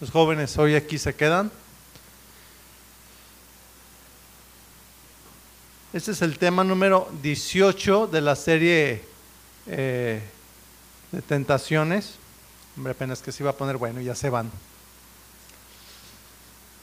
Los 0.00 0.12
jóvenes 0.12 0.56
hoy 0.58 0.76
aquí 0.76 0.96
se 0.96 1.12
quedan. 1.12 1.50
Este 5.92 6.12
es 6.12 6.22
el 6.22 6.38
tema 6.38 6.62
número 6.62 7.10
18 7.20 8.06
de 8.06 8.20
la 8.20 8.36
serie 8.36 9.02
eh, 9.66 10.22
de 11.10 11.22
tentaciones. 11.22 12.14
Hombre, 12.76 12.92
apenas 12.92 13.20
que 13.20 13.32
se 13.32 13.42
iba 13.42 13.50
a 13.50 13.56
poner 13.56 13.76
bueno, 13.76 14.00
ya 14.00 14.14
se 14.14 14.30
van. 14.30 14.52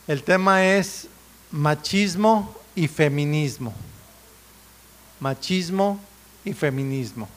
El 0.08 0.24
tema 0.24 0.66
es 0.66 1.08
machismo 1.52 2.54
y 2.76 2.90
feminismo. 2.90 3.74
Machismo 5.22 6.02
y 6.44 6.52
feminismo. 6.52 7.30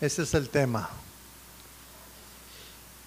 Ese 0.00 0.24
es 0.24 0.34
el 0.34 0.50
tema. 0.50 0.90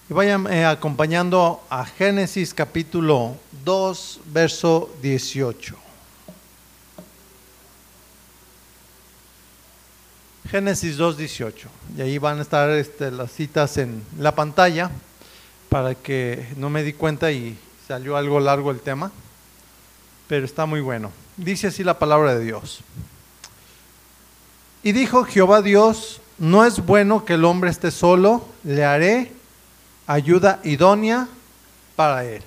Y 0.10 0.14
vayan 0.14 0.52
eh, 0.52 0.66
acompañando 0.66 1.64
a 1.70 1.86
Génesis 1.86 2.52
capítulo 2.52 3.38
2, 3.64 4.22
verso 4.26 4.90
18. 5.00 5.76
Génesis 10.50 10.98
2, 10.98 11.16
18. 11.16 11.70
Y 11.96 12.02
ahí 12.02 12.18
van 12.18 12.40
a 12.40 12.42
estar 12.42 12.72
este, 12.72 13.12
las 13.12 13.32
citas 13.34 13.78
en 13.78 14.04
la 14.18 14.34
pantalla 14.34 14.90
para 15.70 15.94
que 15.94 16.48
no 16.58 16.72
me 16.72 16.82
di 16.82 16.94
cuenta 16.94 17.32
y 17.32 17.56
salió 17.88 18.18
algo 18.18 18.40
largo 18.40 18.72
el 18.72 18.80
tema, 18.80 19.12
pero 20.28 20.44
está 20.44 20.66
muy 20.66 20.82
bueno. 20.82 21.12
Dice 21.38 21.68
así 21.68 21.84
la 21.84 22.00
palabra 22.00 22.34
de 22.34 22.46
Dios. 22.46 22.80
Y 24.82 24.92
dijo 24.92 25.24
Jehová 25.24 25.62
Dios, 25.62 26.20
no 26.40 26.66
es 26.66 26.86
bueno 26.86 27.26
que 27.26 27.34
el 27.34 27.46
hombre 27.46 27.70
esté 27.70 27.92
solo, 27.92 28.46
le 28.64 28.86
haré 28.86 29.32
ayuda 30.08 30.60
idónea 30.64 31.28
para 31.96 32.24
él. 32.24 32.42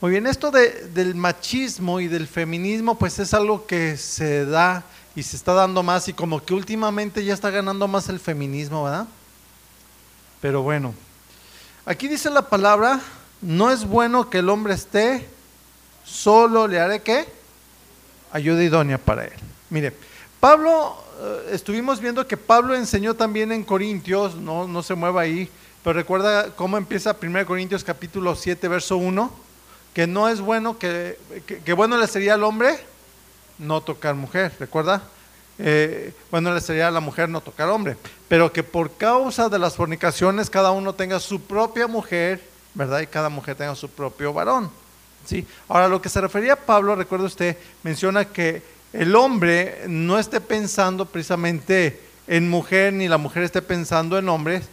Muy 0.00 0.10
bien, 0.10 0.26
esto 0.26 0.50
del 0.50 1.14
machismo 1.14 2.00
y 2.00 2.06
del 2.06 2.28
feminismo 2.28 2.98
pues 2.98 3.18
es 3.18 3.32
algo 3.32 3.66
que 3.66 3.96
se 3.96 4.44
da 4.44 4.84
y 5.14 5.22
se 5.22 5.36
está 5.36 5.54
dando 5.54 5.82
más 5.82 6.06
y 6.08 6.12
como 6.12 6.44
que 6.44 6.52
últimamente 6.52 7.24
ya 7.24 7.32
está 7.32 7.50
ganando 7.50 7.88
más 7.88 8.10
el 8.10 8.20
feminismo, 8.20 8.84
¿verdad? 8.84 9.06
Pero 10.42 10.62
bueno, 10.62 10.94
aquí 11.86 12.08
dice 12.08 12.28
la 12.28 12.42
palabra, 12.42 13.00
no 13.40 13.70
es 13.70 13.86
bueno 13.86 14.28
que 14.28 14.38
el 14.38 14.50
hombre 14.50 14.74
esté, 14.74 15.26
solo 16.04 16.68
le 16.68 16.78
haré 16.78 17.00
qué? 17.00 17.26
Ayuda 18.32 18.62
idónea 18.62 18.98
para 18.98 19.24
él. 19.24 19.32
Mire, 19.70 19.94
Pablo, 20.38 21.02
estuvimos 21.50 22.00
viendo 22.00 22.26
que 22.26 22.36
Pablo 22.36 22.74
enseñó 22.74 23.14
también 23.14 23.52
en 23.52 23.64
Corintios, 23.64 24.34
no, 24.34 24.66
no 24.66 24.82
se 24.82 24.94
mueva 24.94 25.22
ahí, 25.22 25.48
pero 25.82 25.94
recuerda 25.94 26.50
cómo 26.56 26.76
empieza 26.76 27.16
1 27.20 27.46
Corintios 27.46 27.84
capítulo 27.84 28.34
7, 28.34 28.68
verso 28.68 28.96
1, 28.96 29.30
que 29.94 30.06
no 30.06 30.28
es 30.28 30.40
bueno 30.40 30.78
que, 30.78 31.18
que, 31.64 31.72
bueno 31.72 31.96
le 31.96 32.06
sería 32.06 32.34
al 32.34 32.44
hombre 32.44 32.78
no 33.58 33.80
tocar 33.80 34.14
mujer, 34.14 34.52
¿recuerda? 34.58 35.02
Eh, 35.58 36.12
bueno 36.30 36.52
le 36.52 36.60
sería 36.60 36.88
a 36.88 36.90
la 36.90 37.00
mujer 37.00 37.28
no 37.28 37.40
tocar 37.40 37.68
hombre, 37.70 37.96
pero 38.28 38.52
que 38.52 38.62
por 38.62 38.96
causa 38.96 39.48
de 39.48 39.58
las 39.58 39.76
fornicaciones 39.76 40.50
cada 40.50 40.70
uno 40.72 40.94
tenga 40.94 41.18
su 41.18 41.40
propia 41.40 41.86
mujer, 41.86 42.42
¿verdad? 42.74 43.00
Y 43.00 43.06
cada 43.06 43.30
mujer 43.30 43.56
tenga 43.56 43.74
su 43.74 43.88
propio 43.88 44.32
varón. 44.32 44.70
¿sí? 45.24 45.46
Ahora, 45.68 45.88
lo 45.88 46.00
que 46.00 46.08
se 46.08 46.20
refería 46.20 46.54
a 46.54 46.56
Pablo, 46.56 46.94
recuerda 46.94 47.26
usted, 47.26 47.56
menciona 47.82 48.24
que 48.24 48.62
el 48.98 49.14
hombre 49.14 49.82
no 49.88 50.18
esté 50.18 50.40
pensando 50.40 51.04
precisamente 51.04 52.00
en 52.26 52.48
mujer, 52.48 52.94
ni 52.94 53.08
la 53.08 53.18
mujer 53.18 53.42
esté 53.42 53.60
pensando 53.60 54.16
en 54.16 54.28
hombres, 54.28 54.64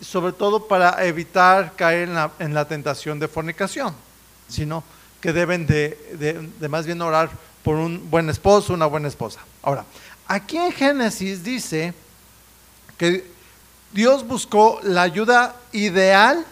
sobre 0.00 0.32
todo 0.32 0.68
para 0.68 1.04
evitar 1.06 1.74
caer 1.74 2.10
en 2.38 2.54
la, 2.54 2.64
tentación 2.66 3.18
de 3.18 3.28
fornicación, 3.28 3.94
sino 4.48 4.84
que 5.22 5.32
deben 5.32 5.66
de, 5.66 6.50
de, 6.58 6.68
más 6.68 6.84
bien 6.84 7.00
orar 7.00 7.30
por 7.62 7.76
un 7.76 8.10
buen 8.10 8.28
esposo, 8.28 8.74
una 8.74 8.86
buena 8.86 9.08
esposa. 9.08 9.40
Ahora, 9.62 9.86
aquí 10.26 10.58
en 10.58 10.72
Génesis 10.72 11.42
dice 11.42 11.94
que 12.98 13.24
Dios 13.92 14.26
buscó 14.26 14.80
la 14.82 15.02
ayuda 15.02 15.56
ideal 15.72 16.44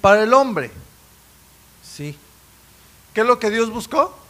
para 0.00 0.22
el 0.22 0.32
hombre. 0.32 0.70
¿Sí? 1.82 2.16
¿Qué 3.12 3.20
es 3.20 3.26
lo 3.26 3.38
que 3.38 3.50
Dios 3.50 3.70
buscó? 3.70 4.23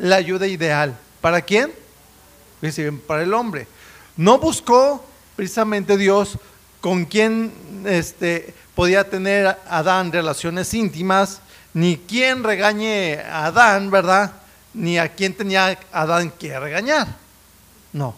La 0.00 0.16
ayuda 0.16 0.46
ideal. 0.46 0.96
¿Para 1.20 1.42
quién? 1.42 1.72
Para 3.06 3.22
el 3.22 3.32
hombre. 3.34 3.66
No 4.16 4.38
buscó 4.38 5.04
precisamente 5.36 5.96
Dios 5.96 6.38
con 6.80 7.04
quien 7.04 7.52
este, 7.86 8.54
podía 8.74 9.08
tener 9.08 9.58
Adán 9.68 10.12
relaciones 10.12 10.72
íntimas, 10.74 11.40
ni 11.72 11.96
quien 11.96 12.42
regañe 12.42 13.20
a 13.20 13.46
Adán, 13.46 13.90
¿verdad? 13.90 14.32
Ni 14.74 14.98
a 14.98 15.14
quien 15.14 15.34
tenía 15.34 15.78
Adán 15.92 16.30
que 16.30 16.58
regañar. 16.58 17.06
No. 17.92 18.14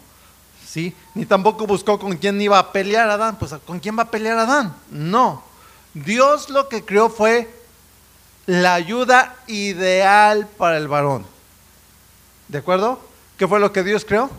¿Sí? 0.65 0.95
Ni 1.13 1.25
tampoco 1.25 1.67
buscó 1.67 1.99
con 1.99 2.17
quién 2.17 2.41
iba 2.41 2.57
a 2.57 2.71
pelear 2.71 3.09
Adán. 3.09 3.37
Pues 3.37 3.53
¿con 3.65 3.79
quién 3.79 3.97
va 3.97 4.03
a 4.03 4.11
pelear 4.11 4.39
Adán? 4.39 4.75
No. 4.89 5.43
Dios 5.93 6.49
lo 6.49 6.67
que 6.69 6.83
creó 6.83 7.09
fue 7.09 7.53
la 8.45 8.73
ayuda 8.73 9.35
ideal 9.47 10.47
para 10.57 10.77
el 10.77 10.87
varón. 10.87 11.32
¿De 12.53 12.59
acuerdo? 12.59 12.99
¿Qué 13.35 13.47
fue 13.47 13.59
lo 13.59 13.73
que 13.73 13.81
Dios 13.81 14.05
creó? 14.05 14.29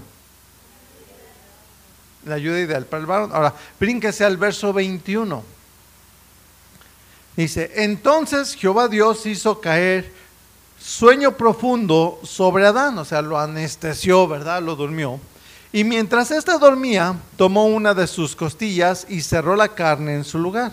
La 2.25 2.37
ayuda 2.37 2.61
ideal 2.61 2.87
para 2.87 3.01
el 3.01 3.07
varón. 3.07 3.31
Ahora, 3.35 3.53
brínquese 3.81 4.25
al 4.25 4.37
verso 4.37 4.73
21. 4.73 5.43
Dice, 7.37 7.73
entonces 7.75 8.55
Jehová 8.55 8.87
Dios 8.87 9.27
hizo 9.27 9.61
caer 9.61 10.13
sueño 10.79 11.33
profundo 11.33 12.21
sobre 12.23 12.65
Adán, 12.65 12.97
o 12.99 13.05
sea, 13.05 13.21
lo 13.21 13.37
anestesió, 13.37 14.29
¿verdad? 14.29 14.63
Lo 14.63 14.77
durmió. 14.77 15.19
Y 15.73 15.83
mientras 15.83 16.31
éste 16.31 16.57
dormía, 16.57 17.17
tomó 17.37 17.67
una 17.67 17.95
de 17.95 18.07
sus 18.07 18.37
costillas 18.37 19.07
y 19.09 19.23
cerró 19.23 19.57
la 19.57 19.75
carne 19.75 20.15
en 20.15 20.23
su 20.23 20.39
lugar. 20.39 20.71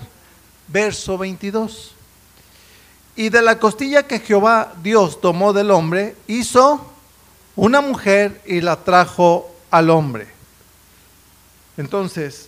Verso 0.68 1.18
22. 1.18 1.96
Y 3.16 3.30
de 3.30 3.42
la 3.42 3.58
costilla 3.58 4.06
que 4.06 4.20
Jehová 4.20 4.74
Dios 4.84 5.20
tomó 5.20 5.54
del 5.54 5.72
hombre, 5.72 6.16
hizo 6.28 6.91
una 7.56 7.82
mujer 7.82 8.42
y 8.46 8.62
la 8.62 8.78
trajo 8.78 9.54
al 9.70 9.90
hombre. 9.90 10.28
Entonces, 11.78 12.48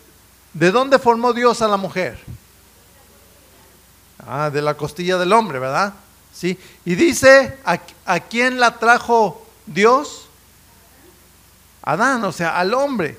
¿de 0.54 0.72
dónde 0.72 1.00
formó 1.00 1.34
Dios 1.34 1.62
a 1.62 1.68
la 1.68 1.78
mujer? 1.78 2.20
Ah, 4.28 4.50
de 4.50 4.62
la 4.62 4.76
costilla 4.76 5.18
del 5.18 5.34
hombre, 5.34 5.60
¿verdad? 5.60 5.94
Sí. 6.34 6.58
Y 6.86 6.96
dice, 6.96 7.58
¿a, 7.66 8.20
quién 8.20 8.60
la 8.60 8.78
trajo 8.80 9.46
Dios? 9.66 10.28
Adán, 11.82 12.24
o 12.24 12.32
sea, 12.32 12.58
al 12.58 12.74
hombre. 12.74 13.18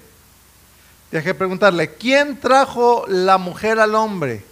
Deje 1.11 1.34
preguntarle, 1.34 1.95
¿quién 1.95 2.41
trajo 2.41 3.05
la 3.06 3.39
mujer 3.39 3.78
al 3.78 3.95
hombre? 3.95 4.45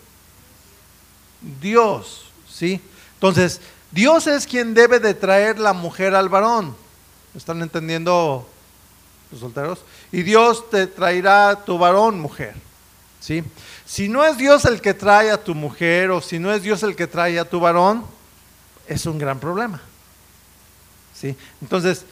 Dios, 1.60 2.30
¿sí? 2.48 2.80
Entonces, 3.14 3.60
Dios 3.90 4.26
es 4.26 4.46
quien 4.46 4.74
debe 4.74 5.00
de 5.00 5.14
traer 5.14 5.58
la 5.58 5.72
mujer 5.72 6.14
al 6.14 6.28
varón. 6.28 6.76
¿Están 7.34 7.62
entendiendo 7.62 8.48
los 9.30 9.40
solteros? 9.40 9.80
Y 10.10 10.22
Dios 10.22 10.68
te 10.70 10.86
traerá 10.86 11.64
tu 11.64 11.78
varón, 11.78 12.20
mujer. 12.20 12.54
¿Sí? 13.20 13.42
Si 13.86 14.08
no 14.08 14.24
es 14.24 14.36
Dios 14.36 14.64
el 14.64 14.80
que 14.80 14.94
trae 14.94 15.30
a 15.30 15.42
tu 15.42 15.54
mujer 15.54 16.10
o 16.10 16.20
si 16.20 16.38
no 16.38 16.52
es 16.52 16.62
Dios 16.62 16.82
el 16.82 16.96
que 16.96 17.06
trae 17.06 17.38
a 17.38 17.48
tu 17.48 17.60
varón, 17.60 18.04
es 18.86 19.06
un 19.06 19.18
gran 19.18 19.38
problema. 19.38 19.80
¿Sí? 21.14 21.36
Entonces, 21.60 22.04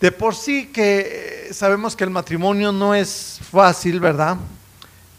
de 0.00 0.12
por 0.12 0.34
sí 0.34 0.66
que 0.66 1.48
sabemos 1.52 1.96
que 1.96 2.04
el 2.04 2.10
matrimonio 2.10 2.70
no 2.70 2.94
es 2.94 3.40
fácil, 3.50 3.98
¿verdad? 3.98 4.36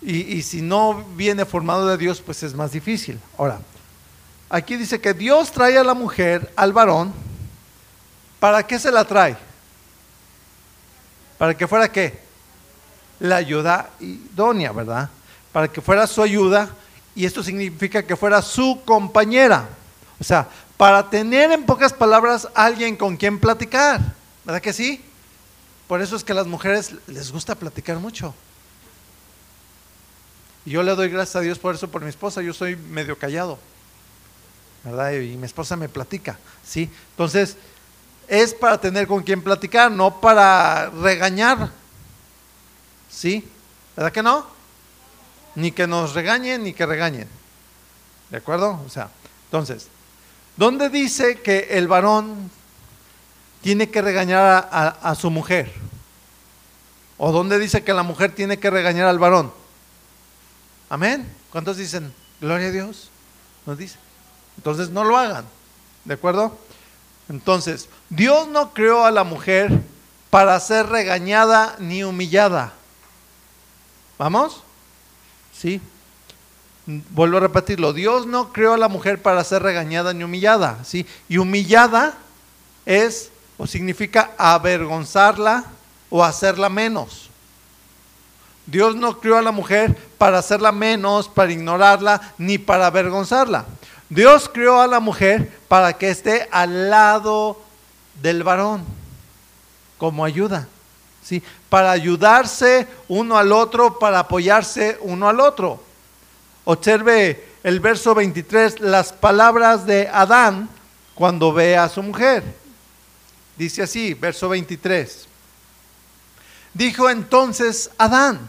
Y, 0.02 0.38
y, 0.38 0.44
si 0.44 0.62
no 0.62 1.04
viene 1.16 1.44
formado 1.46 1.88
de 1.88 1.98
Dios, 1.98 2.22
pues 2.22 2.44
es 2.44 2.54
más 2.54 2.72
difícil. 2.72 3.20
Ahora, 3.38 3.60
aquí 4.50 4.76
dice 4.76 5.02
que 5.02 5.14
Dios 5.14 5.52
trae 5.52 5.78
a 5.78 5.84
la 5.84 5.96
mujer, 5.96 6.54
al 6.56 6.72
varón, 6.72 7.12
¿Para 8.40 8.66
qué 8.66 8.78
se 8.80 8.92
la 8.92 9.06
trae? 9.06 9.36
¿Para 11.38 11.56
que 11.56 11.68
fuera 11.68 11.92
qué? 11.92 12.20
La 13.20 13.38
ayuda 13.38 13.90
idónea, 14.00 14.72
¿verdad? 14.72 15.10
Para 15.52 15.68
que 15.68 15.82
fuera 15.82 16.06
su 16.08 16.22
ayuda 16.22 16.70
y 17.16 17.26
esto 17.26 17.42
significa 17.42 18.04
que 18.04 18.16
fuera 18.16 18.42
su 18.42 18.82
compañera. 18.86 19.68
O 20.20 20.24
sea, 20.24 20.48
para 20.78 21.10
tener 21.10 21.52
en 21.52 21.66
pocas 21.66 21.94
palabras 21.94 22.48
alguien 22.54 22.96
con 22.96 23.18
quien 23.18 23.40
platicar, 23.40 24.00
¿verdad 24.46 24.62
que 24.62 24.74
sí? 24.74 25.04
Por 25.88 26.02
eso 26.02 26.16
es 26.16 26.24
que 26.24 26.34
a 26.34 26.36
las 26.36 26.48
mujeres 26.48 26.94
les 27.08 27.32
gusta 27.32 27.56
platicar 27.56 27.98
mucho. 27.98 28.36
Y 30.66 30.72
yo 30.72 30.84
le 30.84 30.96
doy 30.96 31.10
gracias 31.10 31.38
a 31.38 31.42
Dios 31.42 31.58
por 31.58 31.74
eso, 31.74 31.90
por 31.90 32.04
mi 32.04 32.10
esposa, 32.10 32.42
yo 32.42 32.54
soy 32.54 32.76
medio 32.76 33.18
callado, 33.18 33.58
¿verdad? 34.84 35.14
Y 35.14 35.38
mi 35.38 35.46
esposa 35.46 35.76
me 35.76 35.90
platica, 35.90 36.38
¿sí? 36.64 36.90
Entonces, 37.12 37.58
es 38.28 38.54
para 38.54 38.80
tener 38.80 39.08
con 39.08 39.24
quien 39.24 39.42
platicar, 39.42 39.92
no 39.92 40.20
para 40.20 40.90
regañar. 40.90 41.72
¿Sí? 43.10 43.48
¿Verdad 43.96 44.12
que 44.12 44.24
no? 44.24 44.46
Ni 45.56 45.72
que 45.72 45.88
nos 45.88 46.14
regañen 46.14 46.64
ni 46.64 46.74
que 46.74 46.86
regañen. 46.86 47.28
¿De 48.30 48.38
acuerdo? 48.38 48.82
O 48.86 48.90
sea, 48.90 49.10
entonces, 49.46 49.88
¿dónde 50.58 50.90
dice 50.90 51.42
que 51.42 51.68
el 51.72 51.88
varón 51.88 52.52
tiene 53.62 53.90
que 53.90 54.02
regañar 54.02 54.70
a, 54.72 55.16
su 55.16 55.32
mujer? 55.32 55.74
¿O 57.18 57.32
dónde 57.32 57.58
dice 57.58 57.84
que 57.84 57.94
la 57.94 58.04
mujer 58.04 58.36
tiene 58.36 58.60
que 58.60 58.70
regañar 58.70 59.08
al 59.08 59.20
varón? 59.20 59.52
Amén. 60.90 61.28
¿Cuántos 61.52 61.78
dicen, 61.78 62.14
gloria 62.42 62.68
a 62.68 62.72
Dios? 62.72 63.10
Nos 63.66 63.78
dice. 63.78 63.98
Entonces 64.58 64.90
no 64.90 65.04
lo 65.04 65.18
hagan. 65.18 65.46
¿De 66.06 66.14
acuerdo? 66.14 66.58
Entonces, 67.30 67.90
Dios 68.10 68.48
no 68.48 68.74
creó 68.74 69.06
a 69.06 69.12
la 69.12 69.24
mujer 69.24 69.82
para 70.30 70.60
ser 70.60 70.88
regañada 70.88 71.76
ni 71.80 72.04
humillada. 72.04 72.74
¿Vamos? 74.18 74.64
Sí. 75.54 75.82
Vuelvo 76.86 77.38
a 77.38 77.42
repetirlo. 77.42 77.94
Dios 77.94 78.26
no 78.26 78.54
creó 78.54 78.74
a 78.74 78.78
la 78.78 78.88
mujer 78.88 79.22
para 79.22 79.44
ser 79.44 79.62
regañada 79.62 80.14
ni 80.14 80.24
humillada. 80.24 80.80
¿sí? 80.84 81.06
Y 81.28 81.38
humillada 81.38 82.18
es 82.86 83.32
o 83.58 83.68
significa 83.68 84.32
avergonzarla 84.38 85.66
o 86.10 86.24
hacerla 86.24 86.70
menos. 86.70 87.30
Dios 88.66 88.96
no 88.96 89.20
creó 89.20 89.38
a 89.38 89.42
la 89.42 89.52
mujer 89.52 89.98
para 90.18 90.40
hacerla 90.40 90.72
menos, 90.72 91.30
para 91.30 91.52
ignorarla, 91.52 92.34
ni 92.38 92.58
para 92.58 92.88
avergonzarla. 92.88 93.66
Dios 94.10 94.50
creó 94.54 94.80
a 94.80 94.88
la 94.88 95.00
mujer 95.00 95.52
para 95.68 95.94
que 95.94 96.10
esté 96.10 96.48
al 96.52 96.90
lado 96.90 97.60
del 98.22 98.44
varón, 98.44 98.84
como 99.98 100.26
ayuda, 100.26 100.68
¿sí? 101.24 101.42
Para 101.70 101.92
ayudarse 101.92 102.88
uno 103.08 103.38
al 103.38 103.52
otro, 103.52 104.00
para 104.00 104.20
apoyarse 104.20 104.98
uno 105.02 105.28
al 105.28 105.40
otro. 105.40 105.82
Observe 106.66 107.48
el 107.64 107.80
verso 107.80 108.14
23, 108.16 108.80
las 108.80 109.14
palabras 109.14 109.86
de 109.86 110.08
Adán 110.08 110.70
cuando 111.16 111.52
ve 111.52 111.78
a 111.78 111.90
su 111.90 112.04
mujer. 112.04 112.44
Dice 113.58 113.84
así, 113.84 114.14
verso 114.14 114.50
23. 114.50 115.28
Dijo 116.74 117.10
entonces 117.10 117.90
Adán, 117.98 118.40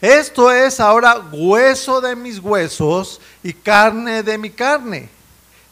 esto 0.00 0.50
es 0.52 0.80
ahora 0.80 1.18
hueso 1.32 2.00
de 2.00 2.14
mis 2.14 2.38
huesos 2.38 3.20
y 3.42 3.52
carne 3.52 4.22
de 4.22 4.38
mi 4.38 4.50
carne. 4.50 5.08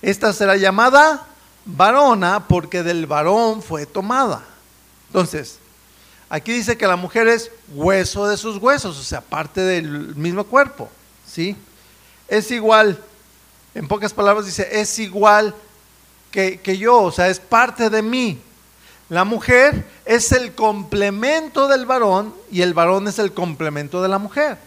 Esta 0.03 0.33
será 0.33 0.57
llamada 0.57 1.27
varona 1.69 2.47
porque 2.49 2.83
del 2.83 3.07
varón 3.07 3.63
fue 3.63 3.85
tomada. 3.87 4.43
Entonces, 5.09 5.59
aquí 6.29 6.53
dice 6.53 6.79
que 6.79 6.87
la 6.87 6.97
mujer 6.97 7.29
es 7.29 7.51
hueso 7.73 8.27
de 8.27 8.37
sus 8.37 8.57
huesos, 8.57 8.99
o 8.99 9.03
sea, 9.03 9.21
parte 9.21 9.61
del 9.61 10.17
mismo 10.17 10.45
cuerpo, 10.45 10.89
¿sí? 11.27 11.57
Es 12.27 12.51
igual, 12.51 13.03
en 13.75 13.87
pocas 13.87 14.13
palabras 14.13 14.47
dice, 14.47 14.81
es 14.81 14.99
igual 14.99 15.55
que, 16.31 16.61
que 16.61 16.79
yo, 16.79 17.03
o 17.03 17.13
sea, 17.13 17.29
es 17.29 17.39
parte 17.39 17.91
de 17.91 18.03
mí. 18.03 18.41
La 19.11 19.25
mujer 19.25 19.87
es 20.05 20.33
el 20.33 20.55
complemento 20.55 21.69
del 21.69 21.87
varón 21.87 22.35
y 22.51 22.61
el 22.63 22.75
varón 22.75 23.09
es 23.09 23.19
el 23.19 23.33
complemento 23.33 24.03
de 24.03 24.09
la 24.09 24.19
mujer. 24.19 24.59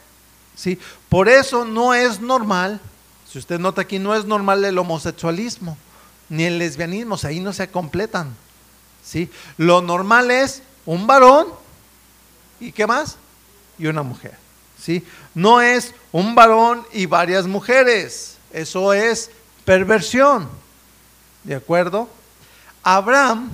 ¿sí? 0.55 0.79
Por 1.09 1.29
eso 1.29 1.65
no 1.65 1.93
es 1.93 2.19
normal, 2.19 2.79
si 3.27 3.37
usted 3.37 3.59
nota 3.59 3.81
aquí, 3.81 3.99
no 3.99 4.15
es 4.15 4.25
normal 4.25 4.63
el 4.65 4.77
homosexualismo 4.77 5.77
ni 6.31 6.45
el 6.45 6.59
lesbianismo, 6.59 7.15
o 7.15 7.27
ahí 7.27 7.41
no 7.41 7.51
se 7.51 7.67
completan. 7.67 8.33
¿sí? 9.03 9.29
Lo 9.57 9.81
normal 9.81 10.31
es 10.31 10.63
un 10.85 11.05
varón 11.05 11.47
y 12.59 12.71
qué 12.71 12.87
más? 12.87 13.17
Y 13.77 13.87
una 13.87 14.01
mujer. 14.01 14.37
¿sí? 14.81 15.05
No 15.35 15.59
es 15.61 15.93
un 16.13 16.33
varón 16.33 16.87
y 16.93 17.05
varias 17.05 17.47
mujeres. 17.47 18.37
Eso 18.53 18.93
es 18.93 19.29
perversión. 19.65 20.49
¿De 21.43 21.53
acuerdo? 21.53 22.07
Abraham 22.81 23.49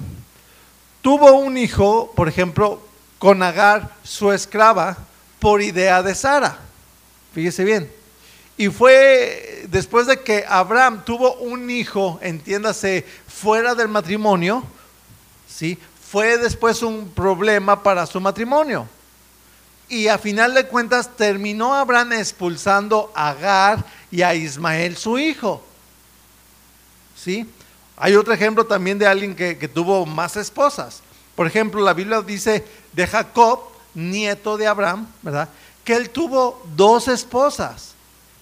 tuvo 1.02 1.32
un 1.32 1.58
hijo, 1.58 2.14
por 2.16 2.30
ejemplo, 2.30 2.80
con 3.18 3.42
Agar, 3.42 3.96
su 4.04 4.32
esclava, 4.32 4.98
por 5.40 5.64
idea 5.64 6.04
de 6.04 6.14
Sara. 6.14 6.60
Fíjese 7.34 7.64
bien. 7.64 7.97
Y 8.58 8.70
fue 8.70 9.66
después 9.70 10.08
de 10.08 10.22
que 10.22 10.44
Abraham 10.48 11.04
tuvo 11.06 11.36
un 11.36 11.70
hijo, 11.70 12.20
entiéndase, 12.24 13.06
fuera 13.28 13.76
del 13.76 13.88
matrimonio, 13.88 14.64
¿sí? 15.48 15.78
fue 16.10 16.38
después 16.38 16.82
un 16.82 17.10
problema 17.10 17.84
para 17.84 18.06
su 18.06 18.20
matrimonio. 18.20 18.88
Y 19.90 20.08
a 20.08 20.18
final 20.18 20.54
de 20.54 20.66
cuentas 20.66 21.16
terminó 21.16 21.74
Abraham 21.76 22.14
expulsando 22.14 23.12
a 23.14 23.30
Agar 23.30 23.86
y 24.10 24.22
a 24.22 24.34
Ismael, 24.34 24.98
su 24.98 25.20
hijo. 25.20 25.64
¿Sí? 27.16 27.48
Hay 27.96 28.16
otro 28.16 28.34
ejemplo 28.34 28.66
también 28.66 28.98
de 28.98 29.08
alguien 29.08 29.36
que, 29.36 29.56
tuvo 29.68 30.06
más 30.06 30.36
esposas. 30.36 31.02
Por 31.36 31.46
ejemplo, 31.46 31.82
la 31.82 31.94
Biblia 31.94 32.22
dice 32.22 32.66
de 32.94 33.08
Jacob, 33.08 33.60
nieto 33.94 34.58
de 34.58 34.68
Abraham, 34.68 35.08
¿verdad? 35.22 35.50
Que 35.84 35.96
él 35.96 36.10
tuvo 36.10 36.64
dos 36.76 37.08
esposas. 37.08 37.97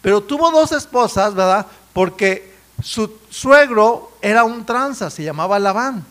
Pero 0.05 0.21
tuvo 0.21 0.51
dos 0.51 0.71
esposas, 0.71 1.33
¿verdad? 1.33 1.65
Porque 1.91 2.53
su 2.83 3.11
suegro 3.31 4.11
era 4.21 4.43
un 4.43 4.63
tranza, 4.63 5.09
se 5.09 5.23
llamaba 5.23 5.57
Labán, 5.57 6.05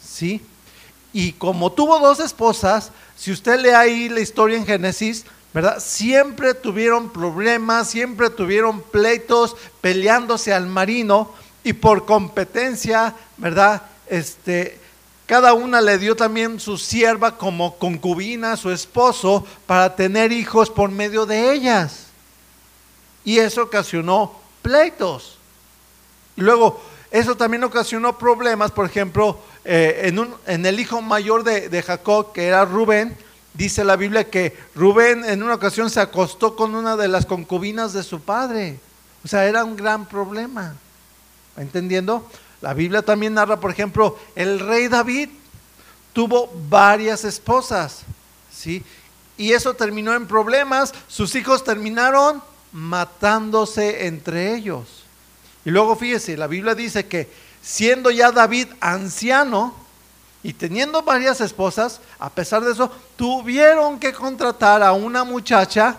¿sí? 0.00 0.40
Y 1.12 1.32
como 1.32 1.72
tuvo 1.72 1.98
dos 1.98 2.20
esposas, 2.20 2.92
si 3.16 3.32
usted 3.32 3.58
lee 3.58 3.70
ahí 3.70 4.08
la 4.08 4.20
historia 4.20 4.56
en 4.56 4.64
Génesis, 4.64 5.24
¿verdad? 5.52 5.80
Siempre 5.80 6.54
tuvieron 6.54 7.10
problemas, 7.10 7.90
siempre 7.90 8.30
tuvieron 8.30 8.82
pleitos, 8.82 9.56
peleándose 9.80 10.54
al 10.54 10.68
marino, 10.68 11.32
y 11.64 11.72
por 11.72 12.06
competencia, 12.06 13.16
¿verdad? 13.36 13.82
Este, 14.06 14.78
cada 15.26 15.54
una 15.54 15.80
le 15.80 15.98
dio 15.98 16.14
también 16.14 16.60
su 16.60 16.78
sierva 16.78 17.36
como 17.36 17.74
concubina, 17.78 18.56
su 18.56 18.70
esposo, 18.70 19.44
para 19.66 19.96
tener 19.96 20.30
hijos 20.30 20.70
por 20.70 20.92
medio 20.92 21.26
de 21.26 21.52
ellas. 21.52 22.09
Y 23.24 23.38
eso 23.38 23.64
ocasionó 23.64 24.34
pleitos. 24.62 25.38
Y 26.36 26.42
luego, 26.42 26.80
eso 27.10 27.36
también 27.36 27.64
ocasionó 27.64 28.16
problemas, 28.18 28.70
por 28.70 28.86
ejemplo, 28.86 29.38
eh, 29.64 30.02
en, 30.04 30.18
un, 30.18 30.34
en, 30.46 30.64
el 30.64 30.80
hijo 30.80 31.02
mayor 31.02 31.44
de, 31.44 31.68
de 31.68 31.82
Jacob, 31.82 32.32
que 32.32 32.46
era 32.46 32.64
Rubén, 32.64 33.16
dice 33.54 33.84
la 33.84 33.96
Biblia 33.96 34.30
que 34.30 34.56
Rubén 34.74 35.24
en 35.24 35.42
una 35.42 35.54
ocasión 35.54 35.90
se 35.90 36.00
acostó 36.00 36.56
con 36.56 36.74
una 36.74 36.96
de 36.96 37.08
las 37.08 37.26
concubinas 37.26 37.92
de 37.92 38.02
su 38.02 38.20
padre. 38.20 38.78
O 39.24 39.28
sea, 39.28 39.44
era 39.46 39.64
un 39.64 39.76
gran 39.76 40.06
problema 40.06 40.74
entendiendo? 41.60 42.28
La 42.60 42.74
Biblia 42.74 43.02
también 43.02 43.34
narra, 43.34 43.58
por 43.60 43.70
ejemplo, 43.70 44.18
el 44.34 44.60
rey 44.60 44.88
David 44.88 45.28
tuvo 46.12 46.50
varias 46.68 47.24
esposas, 47.24 48.02
¿sí? 48.52 48.82
Y 49.36 49.52
eso 49.52 49.74
terminó 49.74 50.14
en 50.14 50.26
problemas, 50.26 50.92
sus 51.08 51.34
hijos 51.34 51.64
terminaron 51.64 52.42
matándose 52.72 54.06
entre 54.06 54.54
ellos. 54.54 55.04
Y 55.64 55.70
luego 55.70 55.96
fíjese, 55.96 56.36
la 56.36 56.46
Biblia 56.46 56.74
dice 56.74 57.06
que 57.06 57.28
siendo 57.62 58.10
ya 58.10 58.32
David 58.32 58.68
anciano 58.80 59.74
y 60.42 60.54
teniendo 60.54 61.02
varias 61.02 61.40
esposas, 61.40 62.00
a 62.18 62.30
pesar 62.30 62.64
de 62.64 62.72
eso, 62.72 62.90
tuvieron 63.16 63.98
que 63.98 64.12
contratar 64.12 64.82
a 64.82 64.92
una 64.92 65.24
muchacha 65.24 65.96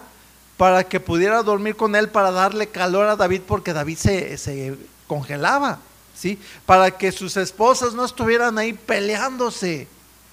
para 0.57 0.83
que 0.83 0.99
pudiera 0.99 1.43
dormir 1.43 1.75
con 1.75 1.95
él, 1.95 2.09
para 2.09 2.31
darle 2.31 2.67
calor 2.67 3.07
a 3.07 3.15
David, 3.15 3.41
porque 3.47 3.73
David 3.73 3.97
se, 3.97 4.37
se 4.37 4.75
congelaba, 5.07 5.79
¿sí? 6.15 6.39
Para 6.65 6.91
que 6.91 7.11
sus 7.11 7.37
esposas 7.37 7.93
no 7.93 8.05
estuvieran 8.05 8.57
ahí 8.57 8.73
peleándose. 8.73 9.87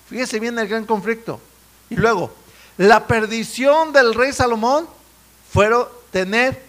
Fíjese 0.08 0.40
bien 0.40 0.58
el 0.58 0.68
gran 0.68 0.84
conflicto. 0.84 1.40
Y 1.90 1.96
luego, 1.96 2.34
la 2.76 3.06
perdición 3.06 3.92
del 3.92 4.14
rey 4.14 4.32
Salomón 4.32 4.86
fueron 5.50 5.88
tener 6.10 6.62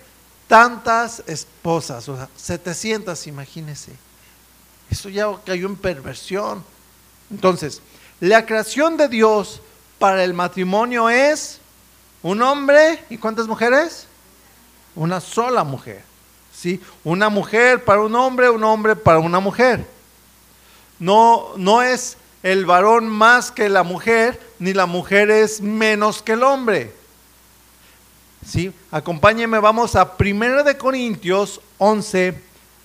tantas 0.48 1.24
esposas, 1.28 2.10
o 2.10 2.16
sea, 2.16 2.30
700, 2.36 3.28
imagínese. 3.28 3.92
Eso 4.90 5.10
ya 5.10 5.28
cayó 5.46 5.68
en 5.68 5.76
perversión. 5.76 6.64
Entonces, 7.30 7.82
la 8.20 8.46
creación 8.46 8.98
de 8.98 9.08
Dios 9.08 9.62
para 10.00 10.24
el 10.24 10.34
matrimonio 10.34 11.10
es 11.10 11.60
un 12.24 12.42
hombre 12.42 13.04
y 13.10 13.18
cuántas 13.18 13.48
mujeres? 13.48 14.08
Una 14.96 15.22
sola 15.22 15.64
mujer. 15.64 16.04
Una 17.04 17.30
mujer 17.30 17.86
para 17.86 18.02
un 18.02 18.16
hombre, 18.16 18.50
un 18.50 18.64
hombre 18.64 18.96
para 18.96 19.20
una 19.20 19.40
mujer. 19.40 19.86
No, 21.00 21.52
no 21.56 21.82
es 21.82 22.18
el 22.44 22.66
varón 22.66 23.08
más 23.08 23.52
que 23.52 23.70
la 23.70 23.84
mujer, 23.84 24.40
ni 24.60 24.74
la 24.74 24.86
mujer 24.86 25.30
es 25.32 25.62
menos 25.62 26.22
que 26.22 26.34
el 26.34 26.44
hombre. 26.44 26.94
¿sí? 28.50 28.74
Acompáñenme, 28.92 29.60
vamos 29.60 29.96
a 29.96 30.16
1 30.20 30.64
de 30.64 30.78
Corintios 30.78 31.62
11, 31.78 32.34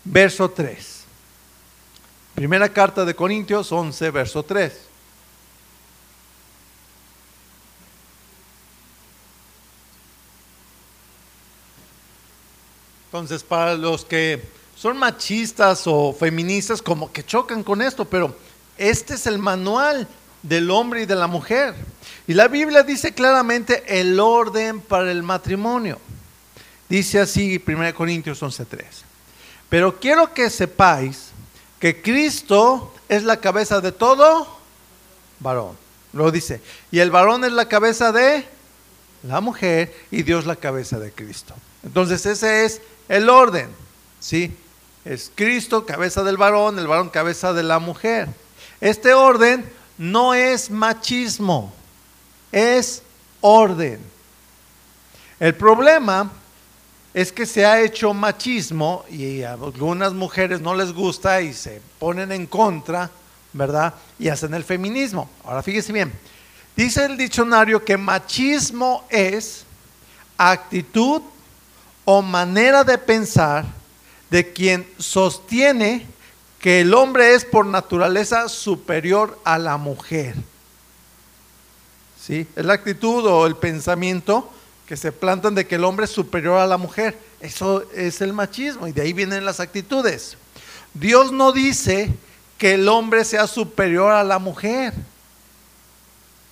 verso 0.04 0.50
3. 0.50 1.04
Primera 2.34 2.68
carta 2.68 3.04
de 3.04 3.14
Corintios 3.14 3.72
11, 3.72 4.10
verso 4.10 4.42
3. 4.42 4.72
Entonces, 13.06 13.42
para 13.44 13.74
los 13.76 14.04
que 14.04 14.42
son 14.76 14.98
machistas 14.98 15.84
o 15.86 16.12
feministas, 16.12 16.82
como 16.82 17.12
que 17.12 17.24
chocan 17.24 17.62
con 17.62 17.80
esto, 17.80 18.04
pero 18.04 18.36
este 18.76 19.14
es 19.14 19.26
el 19.26 19.38
manual 19.38 20.08
del 20.42 20.70
hombre 20.70 21.02
y 21.02 21.06
de 21.06 21.14
la 21.14 21.28
mujer. 21.28 21.74
Y 22.26 22.34
la 22.34 22.48
Biblia 22.48 22.82
dice 22.82 23.12
claramente 23.12 24.00
el 24.00 24.18
orden 24.18 24.80
para 24.80 25.10
el 25.10 25.22
matrimonio. 25.22 25.98
Dice 26.88 27.20
así 27.20 27.62
1 27.64 27.94
Corintios 27.94 28.42
11:3. 28.42 28.84
Pero 29.68 29.98
quiero 29.98 30.32
que 30.32 30.50
sepáis 30.50 31.30
que 31.78 32.00
Cristo 32.00 32.94
es 33.08 33.24
la 33.24 33.38
cabeza 33.38 33.80
de 33.80 33.92
todo 33.92 34.46
varón. 35.40 35.76
Lo 36.12 36.30
dice. 36.30 36.60
Y 36.90 37.00
el 37.00 37.10
varón 37.10 37.44
es 37.44 37.52
la 37.52 37.68
cabeza 37.68 38.12
de 38.12 38.46
la 39.22 39.40
mujer 39.40 39.94
y 40.10 40.22
Dios 40.22 40.46
la 40.46 40.56
cabeza 40.56 40.98
de 40.98 41.12
Cristo. 41.12 41.54
Entonces 41.82 42.24
ese 42.24 42.64
es 42.64 42.80
el 43.08 43.28
orden. 43.28 43.68
¿Sí? 44.20 44.56
Es 45.04 45.30
Cristo 45.34 45.84
cabeza 45.84 46.22
del 46.22 46.36
varón, 46.36 46.78
el 46.78 46.86
varón 46.86 47.10
cabeza 47.10 47.52
de 47.52 47.62
la 47.62 47.78
mujer. 47.78 48.28
Este 48.80 49.12
orden 49.12 49.70
no 49.98 50.34
es 50.34 50.70
machismo 50.70 51.72
es 52.54 53.02
orden. 53.40 54.00
El 55.40 55.56
problema 55.56 56.30
es 57.12 57.32
que 57.32 57.46
se 57.46 57.66
ha 57.66 57.80
hecho 57.80 58.14
machismo 58.14 59.04
y 59.10 59.42
a 59.42 59.54
algunas 59.54 60.12
mujeres 60.12 60.60
no 60.60 60.74
les 60.74 60.92
gusta 60.92 61.42
y 61.42 61.52
se 61.52 61.82
ponen 61.98 62.30
en 62.30 62.46
contra, 62.46 63.10
¿verdad? 63.52 63.94
Y 64.20 64.28
hacen 64.28 64.54
el 64.54 64.62
feminismo. 64.62 65.28
Ahora 65.44 65.62
fíjese 65.62 65.92
bien, 65.92 66.12
dice 66.76 67.04
el 67.04 67.16
diccionario 67.16 67.84
que 67.84 67.96
machismo 67.96 69.04
es 69.10 69.64
actitud 70.38 71.22
o 72.04 72.22
manera 72.22 72.84
de 72.84 72.98
pensar 72.98 73.64
de 74.30 74.52
quien 74.52 74.88
sostiene 74.98 76.06
que 76.60 76.82
el 76.82 76.94
hombre 76.94 77.34
es 77.34 77.44
por 77.44 77.66
naturaleza 77.66 78.48
superior 78.48 79.40
a 79.44 79.58
la 79.58 79.76
mujer. 79.76 80.36
¿Sí? 82.24 82.46
Es 82.56 82.64
la 82.64 82.74
actitud 82.74 83.26
o 83.26 83.46
el 83.46 83.56
pensamiento 83.56 84.50
que 84.86 84.96
se 84.96 85.12
plantan 85.12 85.54
de 85.54 85.66
que 85.66 85.74
el 85.74 85.84
hombre 85.84 86.06
es 86.06 86.10
superior 86.10 86.58
a 86.58 86.66
la 86.66 86.78
mujer. 86.78 87.18
Eso 87.40 87.84
es 87.92 88.20
el 88.20 88.32
machismo 88.32 88.86
y 88.86 88.92
de 88.92 89.02
ahí 89.02 89.12
vienen 89.12 89.44
las 89.44 89.60
actitudes. 89.60 90.36
Dios 90.94 91.32
no 91.32 91.52
dice 91.52 92.10
que 92.56 92.74
el 92.74 92.88
hombre 92.88 93.24
sea 93.24 93.46
superior 93.46 94.12
a 94.12 94.24
la 94.24 94.38
mujer. 94.38 94.94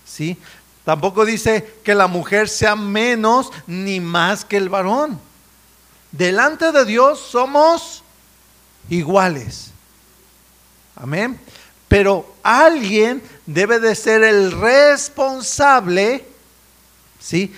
¿Sí? 0.05 0.37
Tampoco 0.85 1.25
dice 1.25 1.79
que 1.85 1.95
la 1.95 2.07
mujer 2.07 2.49
sea 2.49 2.76
menos 2.76 3.50
ni 3.67 4.00
más 4.00 4.45
que 4.45 4.59
el 4.59 4.69
varón. 4.69 5.19
Delante 6.11 6.73
de 6.73 6.85
Dios 6.85 7.19
somos 7.19 8.02
iguales. 8.91 9.71
Amén. 10.97 11.41
Pero 11.92 12.25
alguien 12.42 13.22
debe 13.44 13.78
de 13.78 13.94
ser 13.94 14.22
el 14.22 14.50
responsable 14.50 16.25
¿sí? 17.20 17.54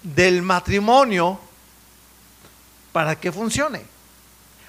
del 0.00 0.42
matrimonio 0.42 1.40
para 2.92 3.18
que 3.18 3.32
funcione. 3.32 3.82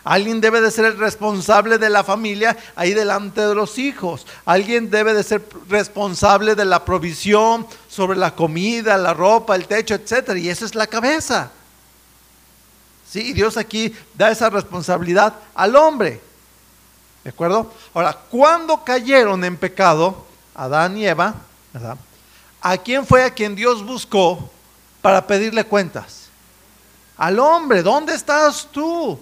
Alguien 0.03 0.41
debe 0.41 0.59
de 0.59 0.71
ser 0.71 0.85
el 0.85 0.97
responsable 0.97 1.77
de 1.77 1.91
la 1.91 2.03
familia 2.03 2.57
ahí 2.75 2.95
delante 2.95 3.41
de 3.41 3.53
los 3.53 3.77
hijos. 3.77 4.25
Alguien 4.43 4.89
debe 4.89 5.13
de 5.13 5.21
ser 5.21 5.47
responsable 5.69 6.55
de 6.55 6.65
la 6.65 6.83
provisión 6.83 7.67
sobre 7.87 8.17
la 8.17 8.33
comida, 8.33 8.97
la 8.97 9.13
ropa, 9.13 9.55
el 9.55 9.67
techo, 9.67 9.93
etc. 9.93 10.35
Y 10.35 10.49
esa 10.49 10.65
es 10.65 10.73
la 10.73 10.87
cabeza. 10.87 11.51
Sí, 13.07 13.33
Dios 13.33 13.55
aquí 13.55 13.93
da 14.15 14.31
esa 14.31 14.49
responsabilidad 14.49 15.35
al 15.53 15.75
hombre. 15.75 16.27
¿De 17.23 17.31
acuerdo? 17.31 17.73
Ahora, 17.93 18.13
cuando 18.13 18.83
cayeron 18.83 19.43
en 19.43 19.57
pecado, 19.57 20.25
Adán 20.55 20.97
y 20.97 21.05
Eva, 21.05 21.35
¿verdad? 21.73 21.97
¿A 22.61 22.77
quién 22.77 23.05
fue 23.05 23.23
a 23.23 23.33
quien 23.33 23.55
Dios 23.55 23.85
buscó 23.85 24.49
para 25.01 25.25
pedirle 25.25 25.63
cuentas? 25.63 26.29
Al 27.17 27.39
hombre, 27.39 27.83
¿dónde 27.83 28.13
estás 28.13 28.67
tú? 28.71 29.19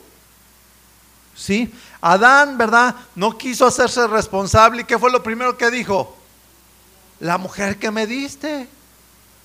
¿Sí? 1.35 1.73
Adán, 2.01 2.57
¿verdad? 2.57 2.95
No 3.15 3.37
quiso 3.37 3.65
hacerse 3.65 4.05
responsable. 4.07 4.81
¿Y 4.81 4.85
qué 4.85 4.97
fue 4.97 5.11
lo 5.11 5.21
primero 5.23 5.57
que 5.57 5.69
dijo? 5.71 6.15
La 7.19 7.37
mujer 7.37 7.77
que 7.79 7.91
me 7.91 8.05
diste. 8.05 8.67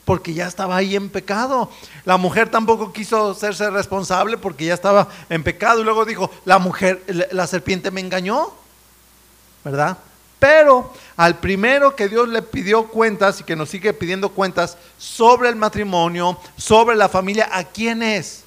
Porque 0.04 0.34
ya 0.34 0.46
estaba 0.46 0.76
ahí 0.76 0.96
en 0.96 1.10
pecado. 1.10 1.70
La 2.04 2.16
mujer 2.16 2.50
tampoco 2.50 2.92
quiso 2.92 3.30
hacerse 3.30 3.70
responsable 3.70 4.36
porque 4.36 4.64
ya 4.64 4.74
estaba 4.74 5.08
en 5.28 5.44
pecado. 5.44 5.80
Y 5.80 5.84
luego 5.84 6.04
dijo, 6.04 6.30
la 6.44 6.58
mujer, 6.58 7.02
la 7.30 7.46
serpiente 7.46 7.90
me 7.90 8.00
engañó. 8.00 8.52
¿Verdad? 9.64 9.96
Pero 10.42 10.92
al 11.16 11.38
primero 11.38 11.94
que 11.94 12.08
Dios 12.08 12.28
le 12.28 12.42
pidió 12.42 12.88
cuentas 12.88 13.40
y 13.40 13.44
que 13.44 13.54
nos 13.54 13.68
sigue 13.68 13.92
pidiendo 13.92 14.30
cuentas 14.30 14.76
sobre 14.98 15.48
el 15.48 15.54
matrimonio, 15.54 16.36
sobre 16.56 16.96
la 16.96 17.08
familia, 17.08 17.48
¿a 17.52 17.62
quién 17.62 18.02
es? 18.02 18.42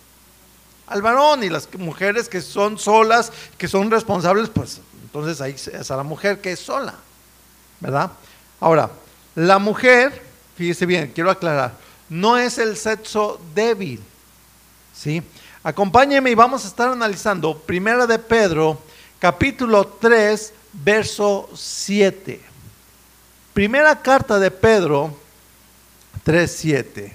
Al 0.87 1.01
varón 1.01 1.45
y 1.45 1.49
las 1.49 1.73
mujeres 1.75 2.27
que 2.27 2.41
son 2.41 2.77
solas, 2.77 3.31
que 3.57 3.69
son 3.69 3.89
responsables, 3.89 4.49
pues 4.49 4.81
entonces 5.03 5.39
ahí 5.39 5.53
es 5.53 5.89
a 5.89 5.95
la 5.95 6.03
mujer 6.03 6.41
que 6.41 6.51
es 6.51 6.59
sola, 6.59 6.95
¿verdad? 7.79 8.11
Ahora, 8.59 8.89
la 9.33 9.57
mujer, 9.57 10.21
fíjese 10.55 10.85
bien, 10.85 11.11
quiero 11.13 11.29
aclarar, 11.31 11.75
no 12.09 12.37
es 12.37 12.57
el 12.57 12.77
sexo 12.77 13.39
débil, 13.53 14.01
¿sí? 14.93 15.21
Acompáñeme 15.63 16.29
y 16.29 16.35
vamos 16.35 16.63
a 16.63 16.67
estar 16.67 16.89
analizando 16.89 17.57
Primera 17.57 18.05
de 18.05 18.19
Pedro, 18.19 18.79
capítulo 19.19 19.87
3, 19.87 20.53
verso 20.73 21.49
7. 21.55 22.39
Primera 23.53 23.99
carta 24.01 24.37
de 24.37 24.51
Pedro 24.51 25.17
3.7. 26.25 27.11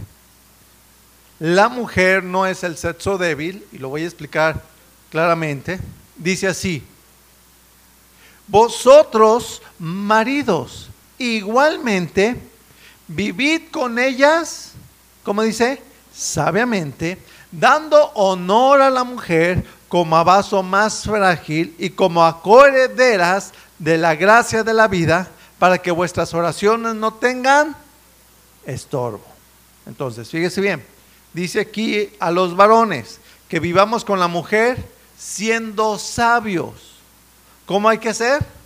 La 1.39 1.69
mujer 1.69 2.25
no 2.25 2.47
es 2.47 2.65
el 2.65 2.77
sexo 2.77 3.17
débil, 3.19 3.65
y 3.73 3.79
lo 3.79 3.89
voy 3.89 4.03
a 4.03 4.07
explicar 4.07 4.63
claramente. 5.11 5.79
Dice 6.17 6.49
así, 6.49 6.83
vosotros 8.47 9.63
maridos, 9.79 10.91
igualmente, 11.19 12.50
vivid 13.11 13.63
con 13.71 13.99
ellas, 13.99 14.73
como 15.25 15.43
dice, 15.43 15.83
sabiamente, 16.15 17.19
dando 17.51 18.11
honor 18.15 18.81
a 18.81 18.91
la 18.91 19.05
mujer 19.05 19.65
como 19.89 20.17
a 20.17 20.23
vaso 20.23 20.63
más 20.63 21.03
frágil 21.03 21.75
y 21.79 21.91
como 21.91 22.25
a 22.25 22.41
de 23.79 23.99
la 23.99 24.15
gracia 24.15 24.63
de 24.63 24.75
la 24.75 24.87
vida, 24.87 25.29
para 25.59 25.79
que 25.79 25.91
vuestras 25.91 26.33
oraciones 26.33 26.95
no 26.95 27.15
tengan 27.15 27.77
estorbo. 28.65 29.25
Entonces, 29.87 30.29
fíjese 30.31 30.61
bien, 30.61 30.85
dice 31.33 31.61
aquí 31.61 32.11
a 32.21 32.31
los 32.31 32.55
varones 32.55 33.19
que 33.49 33.59
vivamos 33.59 34.05
con 34.05 34.21
la 34.21 34.29
mujer 34.29 34.83
siendo 35.19 35.99
sabios. 35.99 36.75
¿Cómo 37.67 37.89
hay 37.89 37.99
que 37.99 38.15
ser? 38.15 38.60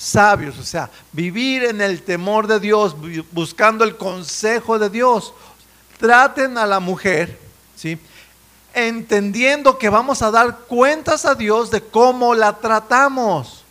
Sabios, 0.00 0.58
o 0.58 0.64
sea, 0.64 0.88
vivir 1.12 1.62
en 1.62 1.82
el 1.82 2.02
temor 2.02 2.46
de 2.46 2.58
Dios, 2.58 2.96
buscando 3.32 3.84
el 3.84 3.98
consejo 3.98 4.78
de 4.78 4.88
Dios. 4.88 5.34
Traten 5.98 6.56
a 6.56 6.64
la 6.64 6.80
mujer, 6.80 7.38
¿sí? 7.76 7.98
entendiendo 8.72 9.76
que 9.76 9.90
vamos 9.90 10.22
a 10.22 10.30
dar 10.30 10.60
cuentas 10.60 11.26
a 11.26 11.34
Dios 11.34 11.70
de 11.70 11.82
cómo 11.82 12.34
la 12.34 12.56
tratamos. 12.56 13.62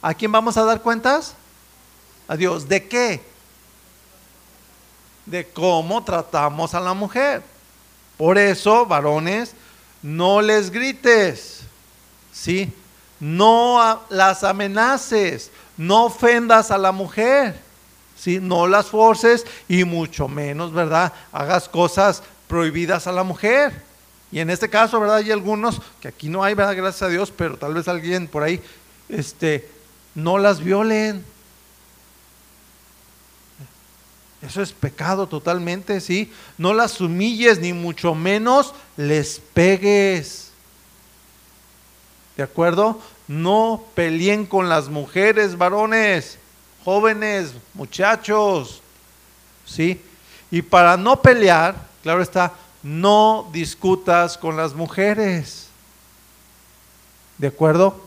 ¿A 0.00 0.14
quién 0.14 0.32
vamos 0.32 0.56
a 0.56 0.64
dar 0.64 0.80
cuentas? 0.80 1.34
A 2.26 2.34
Dios. 2.34 2.66
¿De 2.66 2.88
qué? 2.88 3.22
De 5.26 5.46
cómo 5.46 6.04
tratamos 6.04 6.72
a 6.72 6.80
la 6.80 6.94
mujer. 6.94 7.42
Por 8.16 8.38
eso, 8.38 8.86
varones, 8.86 9.54
no 10.00 10.40
les 10.40 10.70
grites. 10.70 11.60
¿Sí? 12.32 12.72
No 13.20 14.02
las 14.10 14.44
amenaces. 14.44 15.50
No 15.76 16.06
ofendas 16.06 16.70
a 16.70 16.78
la 16.78 16.92
mujer. 16.92 17.58
¿Sí? 18.16 18.38
No 18.40 18.66
las 18.66 18.86
forces 18.86 19.44
y 19.68 19.84
mucho 19.84 20.26
menos, 20.26 20.72
¿verdad? 20.72 21.12
Hagas 21.32 21.68
cosas 21.68 22.22
prohibidas 22.48 23.06
a 23.06 23.12
la 23.12 23.22
mujer. 23.22 23.84
Y 24.32 24.40
en 24.40 24.50
este 24.50 24.68
caso, 24.68 24.98
¿verdad? 24.98 25.16
Hay 25.16 25.30
algunos 25.30 25.80
que 26.00 26.08
aquí 26.08 26.28
no 26.28 26.42
hay, 26.42 26.54
¿verdad? 26.54 26.76
Gracias 26.76 27.02
a 27.02 27.08
Dios, 27.08 27.32
pero 27.36 27.56
tal 27.56 27.74
vez 27.74 27.88
alguien 27.88 28.26
por 28.26 28.42
ahí, 28.42 28.60
este, 29.08 29.68
no 30.14 30.38
las 30.38 30.60
violen. 30.60 31.24
Eso 34.42 34.62
es 34.62 34.72
pecado 34.72 35.26
totalmente, 35.26 36.00
¿sí? 36.00 36.32
No 36.58 36.74
las 36.74 37.00
humilles, 37.00 37.58
ni 37.58 37.72
mucho 37.72 38.14
menos 38.14 38.74
les 38.96 39.40
pegues. 39.54 40.45
¿De 42.36 42.42
acuerdo? 42.42 43.00
No 43.26 43.82
peleen 43.94 44.46
con 44.46 44.68
las 44.68 44.88
mujeres, 44.88 45.56
varones, 45.56 46.38
jóvenes, 46.84 47.54
muchachos, 47.74 48.82
¿sí? 49.64 50.00
Y 50.50 50.62
para 50.62 50.96
no 50.96 51.20
pelear, 51.20 51.74
claro 52.02 52.22
está, 52.22 52.52
no 52.82 53.48
discutas 53.52 54.38
con 54.38 54.56
las 54.56 54.74
mujeres. 54.74 55.66
¿De 57.38 57.48
acuerdo? 57.48 58.00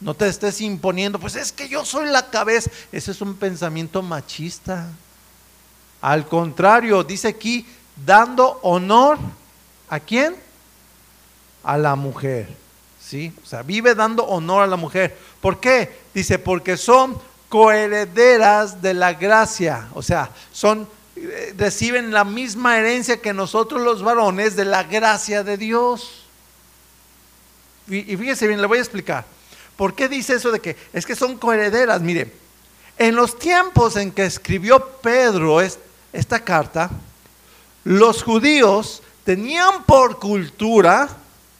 No 0.00 0.14
te 0.14 0.26
estés 0.26 0.60
imponiendo, 0.60 1.18
pues 1.18 1.36
es 1.36 1.52
que 1.52 1.68
yo 1.68 1.84
soy 1.84 2.08
la 2.08 2.30
cabeza. 2.30 2.70
Ese 2.90 3.10
es 3.10 3.20
un 3.20 3.34
pensamiento 3.34 4.02
machista. 4.02 4.88
Al 6.00 6.26
contrario, 6.26 7.04
dice 7.04 7.28
aquí, 7.28 7.66
dando 8.04 8.58
honor 8.62 9.18
a 9.88 10.00
quién? 10.00 10.34
A 11.62 11.76
la 11.78 11.94
mujer. 11.94 12.61
¿Sí? 13.12 13.30
O 13.44 13.46
sea, 13.46 13.60
vive 13.60 13.94
dando 13.94 14.24
honor 14.24 14.62
a 14.62 14.66
la 14.66 14.76
mujer. 14.76 15.14
¿Por 15.42 15.60
qué? 15.60 15.98
Dice, 16.14 16.38
porque 16.38 16.78
son 16.78 17.20
coherederas 17.50 18.80
de 18.80 18.94
la 18.94 19.12
gracia. 19.12 19.88
O 19.92 20.00
sea, 20.00 20.30
son 20.50 20.88
eh, 21.16 21.52
reciben 21.58 22.10
la 22.10 22.24
misma 22.24 22.78
herencia 22.78 23.20
que 23.20 23.34
nosotros 23.34 23.82
los 23.82 24.02
varones 24.02 24.56
de 24.56 24.64
la 24.64 24.84
gracia 24.84 25.44
de 25.44 25.58
Dios. 25.58 26.24
Y, 27.86 28.16
fíjese 28.16 28.46
bien, 28.46 28.62
le 28.62 28.66
voy 28.66 28.78
a 28.78 28.80
explicar. 28.80 29.26
¿Por 29.76 29.94
qué 29.94 30.08
dice 30.08 30.36
eso 30.36 30.50
de 30.50 30.60
que 30.60 30.74
es 30.94 31.04
que 31.04 31.14
son 31.14 31.36
coherederas? 31.36 32.00
Mire, 32.00 32.32
en 32.96 33.14
los 33.14 33.38
tiempos 33.38 33.96
en 33.96 34.10
que 34.10 34.24
escribió 34.24 34.82
Pedro 35.02 35.60
esta 35.60 36.42
carta, 36.42 36.88
los 37.84 38.22
judíos 38.22 39.02
tenían 39.22 39.84
por 39.84 40.18
cultura, 40.18 41.10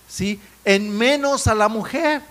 ¿sí? 0.08 0.40
En 0.64 0.96
menos 0.96 1.46
a 1.46 1.54
la 1.54 1.68
mujer. 1.68 2.22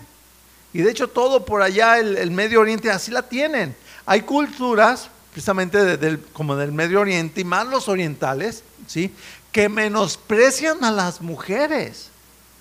Y 0.72 0.82
de 0.82 0.90
hecho 0.90 1.08
todo 1.08 1.44
por 1.44 1.62
allá, 1.62 1.98
el, 1.98 2.30
Medio 2.30 2.60
Oriente, 2.60 2.90
así 2.90 3.10
la 3.10 3.22
tienen. 3.22 3.76
Hay 4.06 4.22
culturas, 4.22 5.08
precisamente 5.32 6.18
como 6.32 6.56
del 6.56 6.72
Medio 6.72 7.00
Oriente, 7.00 7.42
y 7.42 7.44
más 7.44 7.66
los 7.66 7.88
orientales, 7.88 8.62
¿sí? 8.86 9.14
Que 9.52 9.68
menosprecian 9.68 10.82
a 10.84 10.90
las 10.90 11.20
mujeres. 11.20 12.08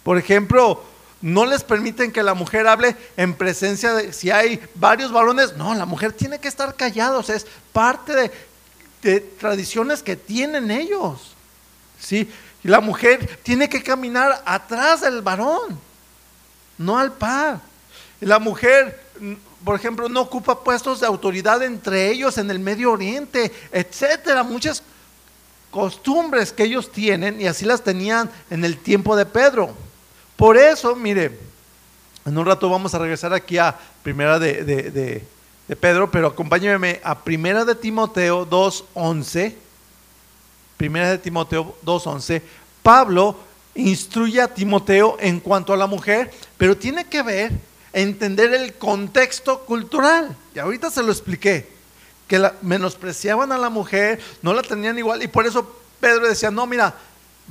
Por 0.04 0.18
ejemplo, 0.18 0.84
no 1.22 1.46
les 1.46 1.64
permiten 1.64 2.12
que 2.12 2.24
la 2.24 2.34
mujer 2.34 2.68
hable 2.68 2.98
en 3.16 3.34
presencia 3.34 3.94
de, 3.94 4.12
si 4.12 4.30
hay 4.30 4.60
varios 4.76 5.12
varones, 5.12 5.56
no, 5.56 5.74
la 5.74 5.86
mujer 5.86 6.12
tiene 6.12 6.40
que 6.40 6.48
estar 6.50 6.76
callada, 6.76 7.18
o 7.18 7.24
sea, 7.24 7.36
es 7.36 7.48
parte 7.72 8.14
de, 8.14 8.32
de 9.04 9.20
tradiciones 9.22 10.04
que 10.04 10.18
tienen 10.18 10.70
ellos. 10.70 11.32
¿sí? 12.02 12.30
Y 12.64 12.68
la 12.68 12.80
mujer 12.80 13.40
tiene 13.44 13.68
que 13.68 13.82
caminar 13.82 14.42
atrás 14.46 15.02
del 15.02 15.22
varón, 15.22 15.80
no 16.78 16.98
al 16.98 17.12
par. 17.14 17.60
Y 18.20 18.26
la 18.26 18.40
mujer, 18.40 19.02
por 19.64 19.76
ejemplo, 19.76 20.08
no 20.08 20.22
ocupa 20.22 20.64
puestos 20.64 21.00
de 21.00 21.08
autoridad 21.08 21.64
entre 21.64 22.12
ellos 22.12 22.38
en 22.38 22.52
el 22.52 22.60
Medio 22.60 22.92
Oriente, 22.92 23.52
etcétera. 23.72 24.44
Muchas 24.44 24.84
costumbres 25.72 26.52
que 26.52 26.64
ellos 26.64 26.92
tienen 26.92 27.42
y 27.42 27.48
así 27.48 27.66
las 27.66 27.82
tenían 27.82 28.30
en 28.50 28.64
el 28.64 28.78
tiempo 28.78 29.16
de 29.16 29.26
Pedro. 29.26 29.74
Por 30.36 30.58
eso, 30.58 30.96
mire, 30.96 31.40
en 32.26 32.38
un 32.38 32.46
rato 32.46 32.70
vamos 32.70 32.94
a 32.94 33.00
regresar 33.00 33.34
aquí 33.34 33.58
a 33.58 33.76
primera 34.04 34.38
de, 34.38 34.64
de, 34.64 35.76
Pedro, 35.76 36.12
pero 36.12 36.28
acompáñeme 36.28 37.00
a 37.02 37.18
primera 37.24 37.64
de 37.64 37.76
Timoteo 37.76 38.46
2.11. 38.46 39.56
Primera 40.82 41.12
de 41.12 41.20
Timoteo 41.20 41.76
2.11. 41.86 42.42
Pablo 42.82 43.36
instruye 43.76 44.42
a 44.42 44.52
Timoteo 44.52 45.16
en 45.20 45.40
cuanto 45.40 45.74
a 45.74 45.78
la 45.78 45.86
mujer, 45.86 46.32
pero 46.58 46.76
tiene 46.76 47.06
que 47.06 47.22
ver, 47.22 47.52
entender 47.94 48.52
el 48.56 48.74
contexto 48.74 49.60
cultural. 49.60 50.36
Y 50.56 50.58
ahorita 50.58 50.90
se 50.90 51.04
lo 51.04 51.12
expliqué, 51.12 51.70
que 52.28 52.50
menospreciaban 52.64 53.52
a 53.52 53.60
la 53.60 53.70
mujer, 53.70 54.20
no 54.42 54.56
la 54.56 54.64
tenían 54.64 54.98
igual, 54.98 55.22
y 55.22 55.28
por 55.28 55.46
eso 55.46 55.72
Pedro 56.00 56.28
decía, 56.28 56.50
no, 56.50 56.66
mira, 56.66 56.96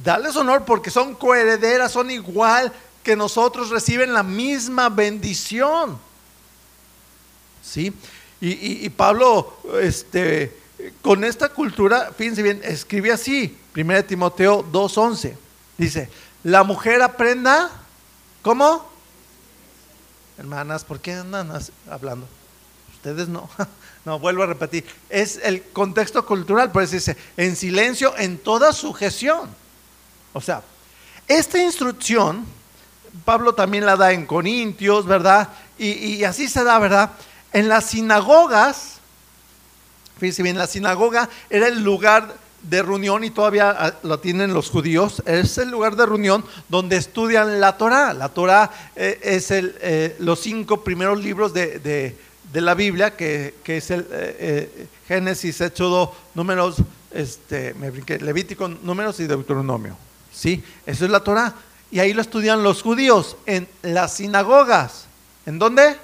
Dales 0.02 0.34
honor 0.34 0.64
porque 0.64 0.90
son 0.90 1.14
coherederas, 1.14 1.92
son 1.92 2.10
igual 2.10 2.72
que 3.04 3.14
nosotros, 3.14 3.70
reciben 3.70 4.12
la 4.12 4.24
misma 4.24 4.88
bendición. 4.88 6.00
¿Sí? 7.62 7.92
Y, 8.40 8.88
Pablo, 8.88 9.56
este, 9.80 10.59
con 11.02 11.24
esta 11.24 11.48
cultura, 11.48 12.12
fíjense 12.16 12.42
bien, 12.42 12.60
escribe 12.64 13.12
así, 13.12 13.56
1 13.76 14.04
Timoteo 14.04 14.64
2.11. 14.70 15.36
Dice, 15.78 16.08
la 16.42 16.62
mujer 16.62 17.02
aprenda, 17.02 17.70
¿cómo? 18.42 18.88
Hermanas, 20.38 20.84
¿por 20.84 21.00
qué 21.00 21.12
andan 21.12 21.52
hablando? 21.90 22.26
Ustedes 22.94 23.28
no. 23.28 23.48
No, 24.04 24.18
vuelvo 24.18 24.42
a 24.42 24.46
repetir. 24.46 24.84
Es 25.10 25.38
el 25.42 25.62
contexto 25.62 26.24
cultural, 26.24 26.72
por 26.72 26.82
eso 26.82 26.94
dice, 26.94 27.16
en 27.36 27.54
silencio, 27.54 28.16
en 28.16 28.38
toda 28.38 28.72
sujeción. 28.72 29.50
O 30.32 30.40
sea, 30.40 30.62
esta 31.28 31.62
instrucción, 31.62 32.46
Pablo 33.24 33.54
también 33.54 33.84
la 33.84 33.96
da 33.96 34.12
en 34.12 34.26
Corintios, 34.26 35.06
¿verdad? 35.06 35.50
Y, 35.78 36.24
así 36.24 36.48
se 36.48 36.64
da, 36.64 36.78
¿verdad? 36.78 37.10
En 37.52 37.68
las 37.68 37.86
sinagogas, 37.86 38.99
fíjense 40.20 40.42
bien, 40.42 40.58
la 40.58 40.66
sinagoga 40.66 41.28
era 41.48 41.66
el 41.66 41.82
lugar 41.82 42.36
de 42.62 42.82
reunión 42.82 43.24
y 43.24 43.30
todavía 43.30 43.70
ah, 43.70 43.94
lo 44.02 44.20
tienen 44.20 44.52
los 44.52 44.68
judíos, 44.68 45.22
es 45.26 45.56
el 45.58 45.70
lugar 45.70 45.96
de 45.96 46.06
reunión 46.06 46.44
donde 46.68 46.96
estudian 46.96 47.60
la 47.60 47.78
Torah. 47.78 48.12
La 48.12 48.28
Torah 48.28 48.70
eh, 48.94 49.18
es 49.22 49.50
el, 49.50 49.74
eh, 49.80 50.16
los 50.18 50.40
cinco 50.40 50.84
primeros 50.84 51.18
libros 51.22 51.54
de, 51.54 52.16
la 52.52 52.74
Biblia, 52.74 53.16
que, 53.16 53.54
es 53.64 53.90
el 53.90 54.06
eh, 54.10 54.86
Génesis, 55.08 55.60
Éxodo, 55.60 56.14
Números, 56.34 56.76
este, 57.12 57.74
me 57.74 57.90
Levítico, 57.90 58.68
Números 58.68 59.18
y 59.20 59.26
Deuteronomio. 59.26 59.96
¿Sí? 60.32 60.62
Eso 60.86 61.04
es 61.04 61.10
la 61.10 61.20
Torah. 61.20 61.54
Y 61.90 61.98
ahí 61.98 62.12
lo 62.12 62.20
estudian 62.20 62.62
los 62.62 62.82
judíos 62.82 63.36
en 63.46 63.66
las 63.82 64.14
sinagogas. 64.14 65.06
¿En 65.46 65.58
dónde? 65.58 65.96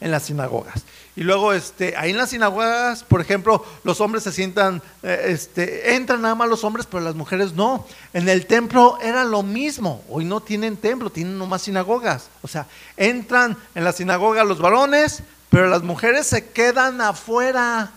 En 0.00 0.10
las 0.10 0.24
sinagogas. 0.24 0.82
Y 1.14 1.24
luego, 1.24 1.52
este, 1.52 1.94
ahí 1.98 2.12
en 2.12 2.16
las 2.16 2.30
sinagogas, 2.30 3.04
por 3.04 3.20
ejemplo, 3.20 3.64
los 3.84 4.00
hombres 4.00 4.24
se 4.24 4.32
sientan, 4.32 4.82
eh, 5.02 5.26
este, 5.26 5.94
entran 5.94 6.22
nada 6.22 6.34
más 6.34 6.48
los 6.48 6.64
hombres, 6.64 6.86
pero 6.86 7.04
las 7.04 7.14
mujeres 7.14 7.52
no. 7.52 7.86
En 8.14 8.28
el 8.30 8.46
templo 8.46 8.98
era 9.02 9.22
lo 9.24 9.42
mismo. 9.42 10.02
Hoy 10.08 10.24
no 10.24 10.40
tienen 10.40 10.78
templo, 10.78 11.10
tienen 11.10 11.36
nomás 11.36 11.62
sinagogas. 11.62 12.28
O 12.40 12.48
sea, 12.48 12.66
entran 12.96 13.58
en 13.74 13.84
la 13.84 13.92
sinagoga 13.92 14.42
los 14.42 14.58
varones, 14.58 15.22
pero 15.50 15.68
las 15.68 15.82
mujeres 15.82 16.26
se 16.26 16.48
quedan 16.48 17.02
afuera. 17.02 17.92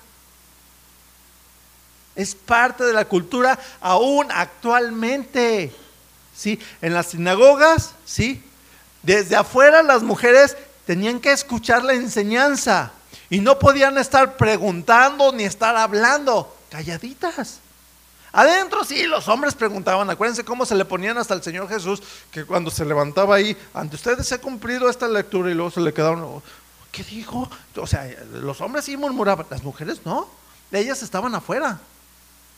Es 2.18 2.36
parte 2.36 2.84
de 2.84 2.92
la 2.92 3.06
cultura 3.06 3.58
aún 3.80 4.28
actualmente. 4.30 5.74
¿Sí? 6.36 6.60
En 6.82 6.94
las 6.94 7.08
sinagogas, 7.08 7.94
¿sí? 8.04 8.44
Desde 9.04 9.38
afuera 9.38 9.84
las 9.84 10.04
mujeres 10.04 10.58
tenían 10.86 11.22
que 11.22 11.32
escuchar 11.32 11.82
la 11.86 11.94
enseñanza 11.94 12.92
y 13.30 13.40
no 13.40 13.60
podían 13.60 13.98
estar 13.98 14.38
preguntando 14.38 15.32
ni 15.32 15.44
estar 15.44 15.76
hablando, 15.76 16.56
calladitas. 16.70 17.60
Adentro 18.32 18.84
sí, 18.84 19.04
los 19.04 19.28
hombres 19.30 19.56
preguntaban, 19.56 20.10
acuérdense 20.10 20.44
cómo 20.44 20.66
se 20.66 20.76
le 20.76 20.84
ponían 20.84 21.18
hasta 21.18 21.34
el 21.34 21.42
Señor 21.42 21.70
Jesús, 21.70 22.04
que 22.32 22.44
cuando 22.44 22.70
se 22.70 22.84
levantaba 22.84 23.36
ahí, 23.36 23.56
ante 23.74 23.96
ustedes 23.96 24.28
se 24.28 24.36
ha 24.36 24.42
cumplido 24.42 24.90
esta 24.90 25.08
lectura 25.08 25.50
y 25.50 25.54
luego 25.54 25.72
se 25.72 25.80
le 25.80 25.94
quedaron, 25.94 26.42
¿qué 26.92 27.04
dijo? 27.04 27.50
O 27.78 27.88
sea, 27.88 28.10
los 28.34 28.60
hombres 28.60 28.86
sí 28.86 28.98
murmuraban, 28.98 29.46
las 29.50 29.64
mujeres 29.64 30.02
no, 30.04 30.28
ellas 30.72 31.02
estaban 31.02 31.34
afuera. 31.34 31.80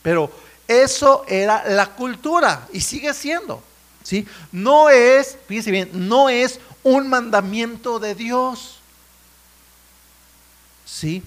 Pero 0.02 0.32
eso 0.68 1.24
era 1.28 1.64
la 1.68 1.96
cultura 1.96 2.68
y 2.74 2.82
sigue 2.82 3.14
siendo. 3.14 3.62
¿sí? 4.04 4.28
No 4.52 4.90
es, 4.90 5.38
fíjense 5.48 5.72
bien, 5.72 5.90
no 5.94 6.30
es 6.30 6.60
un 6.84 7.10
mandamiento 7.10 8.00
de 8.00 8.16
Dios. 8.16 8.77
¿Sí? 10.88 11.22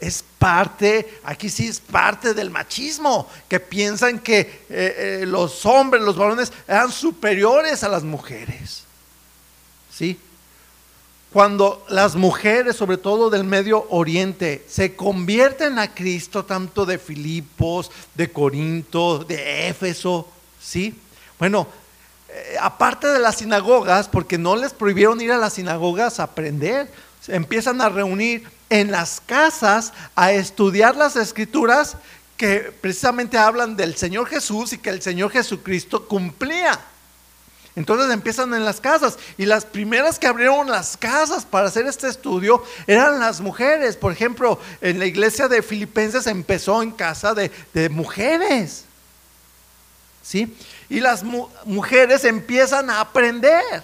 Es 0.00 0.24
parte, 0.38 1.20
aquí 1.24 1.48
sí 1.48 1.68
es 1.68 1.80
parte 1.80 2.34
del 2.34 2.50
machismo, 2.50 3.30
que 3.48 3.60
piensan 3.60 4.18
que 4.18 4.40
eh, 4.40 4.60
eh, 4.68 5.24
los 5.26 5.64
hombres, 5.64 6.02
los 6.02 6.16
varones, 6.16 6.52
eran 6.66 6.90
superiores 6.92 7.84
a 7.84 7.88
las 7.88 8.02
mujeres. 8.02 8.82
¿Sí? 9.90 10.18
cuando 11.34 11.84
las 11.88 12.14
mujeres, 12.14 12.76
sobre 12.76 12.96
todo 12.96 13.28
del 13.28 13.42
Medio 13.42 13.88
Oriente, 13.90 14.64
se 14.68 14.94
convierten 14.94 15.80
a 15.80 15.92
Cristo, 15.92 16.44
tanto 16.44 16.86
de 16.86 16.96
Filipos, 16.96 17.90
de 18.14 18.30
Corinto, 18.30 19.18
de 19.18 19.66
Éfeso, 19.66 20.28
¿sí? 20.62 20.96
Bueno, 21.36 21.66
eh, 22.28 22.54
aparte 22.60 23.08
de 23.08 23.18
las 23.18 23.38
sinagogas, 23.38 24.08
porque 24.08 24.38
no 24.38 24.54
les 24.54 24.72
prohibieron 24.72 25.20
ir 25.20 25.32
a 25.32 25.36
las 25.36 25.54
sinagogas 25.54 26.20
a 26.20 26.22
aprender, 26.22 26.88
empiezan 27.26 27.80
a 27.80 27.88
reunir 27.88 28.44
en 28.70 28.90
las 28.90 29.20
casas 29.24 29.92
a 30.14 30.32
estudiar 30.32 30.96
las 30.96 31.16
escrituras 31.16 31.96
que 32.36 32.72
precisamente 32.80 33.38
hablan 33.38 33.76
del 33.76 33.96
Señor 33.96 34.26
Jesús 34.26 34.72
y 34.72 34.78
que 34.78 34.90
el 34.90 35.02
Señor 35.02 35.30
Jesucristo 35.30 36.06
cumplía. 36.06 36.80
Entonces 37.76 38.12
empiezan 38.12 38.54
en 38.54 38.64
las 38.64 38.80
casas 38.80 39.18
y 39.36 39.46
las 39.46 39.64
primeras 39.64 40.18
que 40.18 40.28
abrieron 40.28 40.70
las 40.70 40.96
casas 40.96 41.44
para 41.44 41.66
hacer 41.66 41.86
este 41.86 42.08
estudio 42.08 42.62
eran 42.86 43.18
las 43.18 43.40
mujeres. 43.40 43.96
Por 43.96 44.12
ejemplo, 44.12 44.60
en 44.80 45.00
la 45.00 45.06
iglesia 45.06 45.48
de 45.48 45.60
Filipenses 45.60 46.26
empezó 46.28 46.82
en 46.82 46.92
casa 46.92 47.34
de, 47.34 47.50
mujeres. 47.90 48.84
¿sí? 50.22 50.56
Y 50.88 51.00
las 51.00 51.24
mujeres 51.64 52.24
empiezan 52.24 52.90
a 52.90 53.00
aprender. 53.00 53.82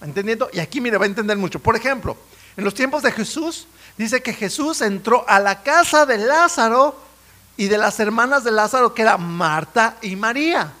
¿Entendiendo? 0.00 0.48
Y 0.52 0.60
aquí, 0.60 0.80
mire, 0.80 0.98
va 0.98 1.04
a 1.04 1.08
entender 1.08 1.36
mucho. 1.36 1.58
Por 1.58 1.74
ejemplo, 1.74 2.16
en 2.56 2.64
los 2.64 2.74
tiempos 2.74 3.02
de 3.02 3.12
Jesús, 3.12 3.66
dice 3.96 4.22
que 4.22 4.32
Jesús 4.32 4.80
entró 4.80 5.24
a 5.28 5.40
la 5.40 5.62
casa 5.62 6.06
de 6.06 6.18
Lázaro 6.18 6.96
y 7.56 7.66
de 7.66 7.78
las 7.78 7.98
hermanas 8.00 8.44
de 8.44 8.52
Lázaro, 8.52 8.94
que 8.94 9.02
era 9.02 9.18
Marta 9.18 9.96
y 10.02 10.16
María. 10.16 10.72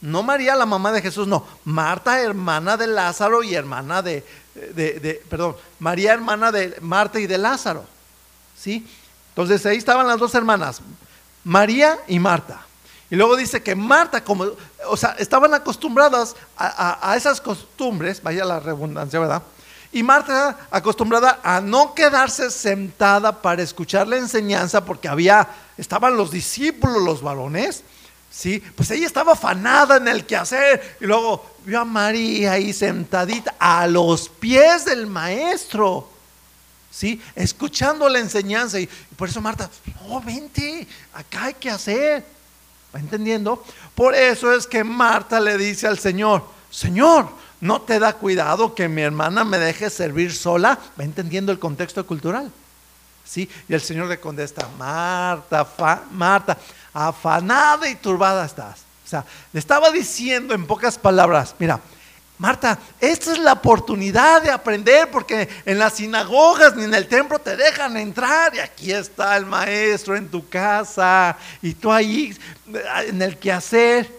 No 0.00 0.22
María, 0.22 0.54
la 0.54 0.66
mamá 0.66 0.92
de 0.92 1.02
Jesús, 1.02 1.26
no. 1.26 1.44
Marta, 1.64 2.20
hermana 2.20 2.76
de 2.76 2.86
Lázaro 2.86 3.42
y 3.42 3.54
hermana 3.54 4.00
de, 4.02 4.24
de, 4.54 5.22
perdón, 5.28 5.56
María, 5.78 6.12
hermana 6.12 6.52
de 6.52 6.76
Marta 6.80 7.18
y 7.18 7.26
de 7.26 7.38
Lázaro. 7.38 7.84
¿Sí? 8.56 8.86
Entonces 9.30 9.64
ahí 9.66 9.76
estaban 9.76 10.06
las 10.06 10.18
dos 10.18 10.34
hermanas, 10.34 10.80
María 11.44 11.98
y 12.08 12.18
Marta. 12.18 12.60
Y 13.10 13.16
luego 13.16 13.36
dice 13.36 13.62
que 13.62 13.74
Marta, 13.74 14.22
como, 14.22 14.46
o 14.86 14.96
sea, 14.96 15.16
estaban 15.18 15.54
acostumbradas 15.54 16.36
a, 16.56 17.14
esas 17.16 17.40
costumbres, 17.40 18.22
vaya 18.22 18.44
la 18.44 18.60
redundancia, 18.60 19.18
¿verdad? 19.18 19.42
Y 19.92 20.02
Marta 20.02 20.68
acostumbrada 20.70 21.40
a 21.42 21.60
no 21.60 21.94
quedarse 21.94 22.50
sentada 22.50 23.40
para 23.40 23.62
escuchar 23.62 24.06
la 24.06 24.18
enseñanza 24.18 24.84
porque 24.84 25.08
había, 25.08 25.48
estaban 25.78 26.16
los 26.16 26.30
discípulos, 26.30 27.02
los 27.02 27.22
varones, 27.22 27.82
¿sí? 28.30 28.62
Pues 28.76 28.90
ella 28.90 29.06
estaba 29.06 29.32
afanada 29.32 29.96
en 29.96 30.08
el 30.08 30.26
quehacer 30.26 30.98
y 31.00 31.06
luego 31.06 31.44
vio 31.64 31.80
a 31.80 31.84
María 31.86 32.52
ahí 32.52 32.72
sentadita 32.72 33.54
a 33.58 33.86
los 33.86 34.28
pies 34.28 34.84
del 34.84 35.06
maestro, 35.06 36.08
¿sí? 36.90 37.20
Escuchando 37.34 38.08
la 38.10 38.18
enseñanza 38.18 38.78
y, 38.78 38.88
por 39.16 39.30
eso 39.30 39.40
Marta, 39.40 39.70
no, 40.06 40.20
vente, 40.20 40.86
acá 41.14 41.44
hay 41.44 41.54
que 41.54 41.70
hacer. 41.70 42.24
¿Va 42.94 43.00
entendiendo? 43.00 43.62
Por 43.94 44.14
eso 44.14 44.52
es 44.52 44.66
que 44.66 44.82
Marta 44.82 45.40
le 45.40 45.58
dice 45.58 45.86
al 45.86 45.98
Señor, 45.98 46.42
Señor, 46.70 47.28
¿no 47.60 47.82
te 47.82 47.98
da 47.98 48.12
cuidado 48.14 48.74
que 48.74 48.88
mi 48.88 49.02
hermana 49.02 49.44
me 49.44 49.58
deje 49.58 49.90
servir 49.90 50.34
sola? 50.34 50.78
¿Va 50.98 51.04
entendiendo 51.04 51.52
el 51.52 51.58
contexto 51.58 52.06
cultural? 52.06 52.50
¿Sí? 53.24 53.48
Y 53.68 53.74
el 53.74 53.80
Señor 53.80 54.06
le 54.08 54.18
contesta, 54.18 54.68
Marta, 54.78 55.66
Marta, 56.10 56.56
afanada 56.94 57.88
y 57.88 57.96
turbada 57.96 58.46
estás. 58.46 58.80
O 59.04 59.08
sea, 59.08 59.24
le 59.52 59.60
estaba 59.60 59.90
diciendo 59.90 60.54
en 60.54 60.66
pocas 60.66 60.98
palabras, 60.98 61.54
mira, 61.58 61.80
Marta, 62.38 62.78
esta 63.00 63.32
es 63.32 63.38
la 63.38 63.54
oportunidad 63.54 64.42
de 64.42 64.50
aprender 64.50 65.10
porque 65.10 65.48
en 65.64 65.78
las 65.78 65.94
sinagogas 65.94 66.76
ni 66.76 66.84
en 66.84 66.94
el 66.94 67.08
templo 67.08 67.40
te 67.40 67.56
dejan 67.56 67.96
entrar 67.96 68.54
y 68.54 68.60
aquí 68.60 68.92
está 68.92 69.36
el 69.36 69.44
maestro 69.44 70.14
en 70.14 70.28
tu 70.28 70.48
casa 70.48 71.36
y 71.60 71.74
tú 71.74 71.90
ahí 71.90 72.36
en 73.08 73.20
el 73.20 73.38
quehacer. 73.38 74.18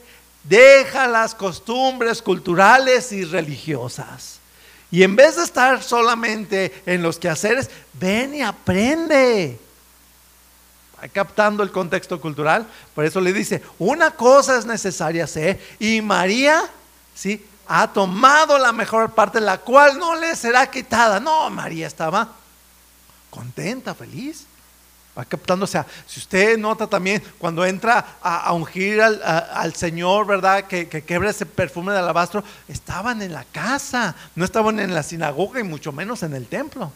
Deja 0.49 1.07
las 1.07 1.35
costumbres 1.35 2.23
culturales 2.23 3.11
y 3.11 3.23
religiosas. 3.23 4.39
Y 4.89 5.03
en 5.03 5.15
vez 5.15 5.35
de 5.35 5.43
estar 5.43 5.83
solamente 5.83 6.81
en 6.87 7.03
los 7.03 7.19
quehaceres, 7.19 7.69
ven 7.93 8.33
y 8.33 8.41
aprende. 8.41 9.59
Captando 11.13 11.61
el 11.61 11.71
contexto 11.71 12.19
cultural. 12.19 12.65
Por 12.95 13.05
eso 13.05 13.21
le 13.21 13.31
dice, 13.31 13.61
una 13.77 14.09
cosa 14.09 14.57
es 14.57 14.65
necesaria 14.65 15.25
hacer. 15.25 15.61
Y 15.79 16.01
María, 16.01 16.67
¿sí? 17.13 17.45
ha 17.67 17.87
tomado 17.87 18.57
la 18.57 18.71
mejor 18.71 19.11
parte, 19.11 19.39
la 19.39 19.59
cual 19.59 19.99
no 19.99 20.15
le 20.15 20.35
será 20.35 20.69
quitada. 20.71 21.19
No, 21.19 21.47
María 21.51 21.85
estaba 21.85 22.27
contenta, 23.29 23.93
feliz. 23.93 24.47
Va 25.19 25.25
captando, 25.25 25.65
o 25.65 25.67
sea, 25.67 25.85
si 26.07 26.21
usted 26.21 26.57
nota 26.57 26.87
también 26.87 27.21
cuando 27.37 27.65
entra 27.65 28.15
a, 28.21 28.53
ungir 28.53 29.01
al, 29.01 29.75
Señor, 29.75 30.25
¿verdad? 30.25 30.63
Que, 30.63 30.87
que 30.87 31.03
quebra 31.03 31.31
ese 31.31 31.45
perfume 31.45 31.91
de 31.91 31.99
alabastro, 31.99 32.41
estaban 32.69 33.21
en 33.21 33.33
la 33.33 33.43
casa, 33.43 34.15
no 34.33 34.45
estaban 34.45 34.79
en 34.79 34.93
la 34.93 35.03
sinagoga 35.03 35.59
y 35.59 35.63
mucho 35.63 35.91
menos 35.91 36.23
en 36.23 36.35
el 36.35 36.47
templo. 36.47 36.89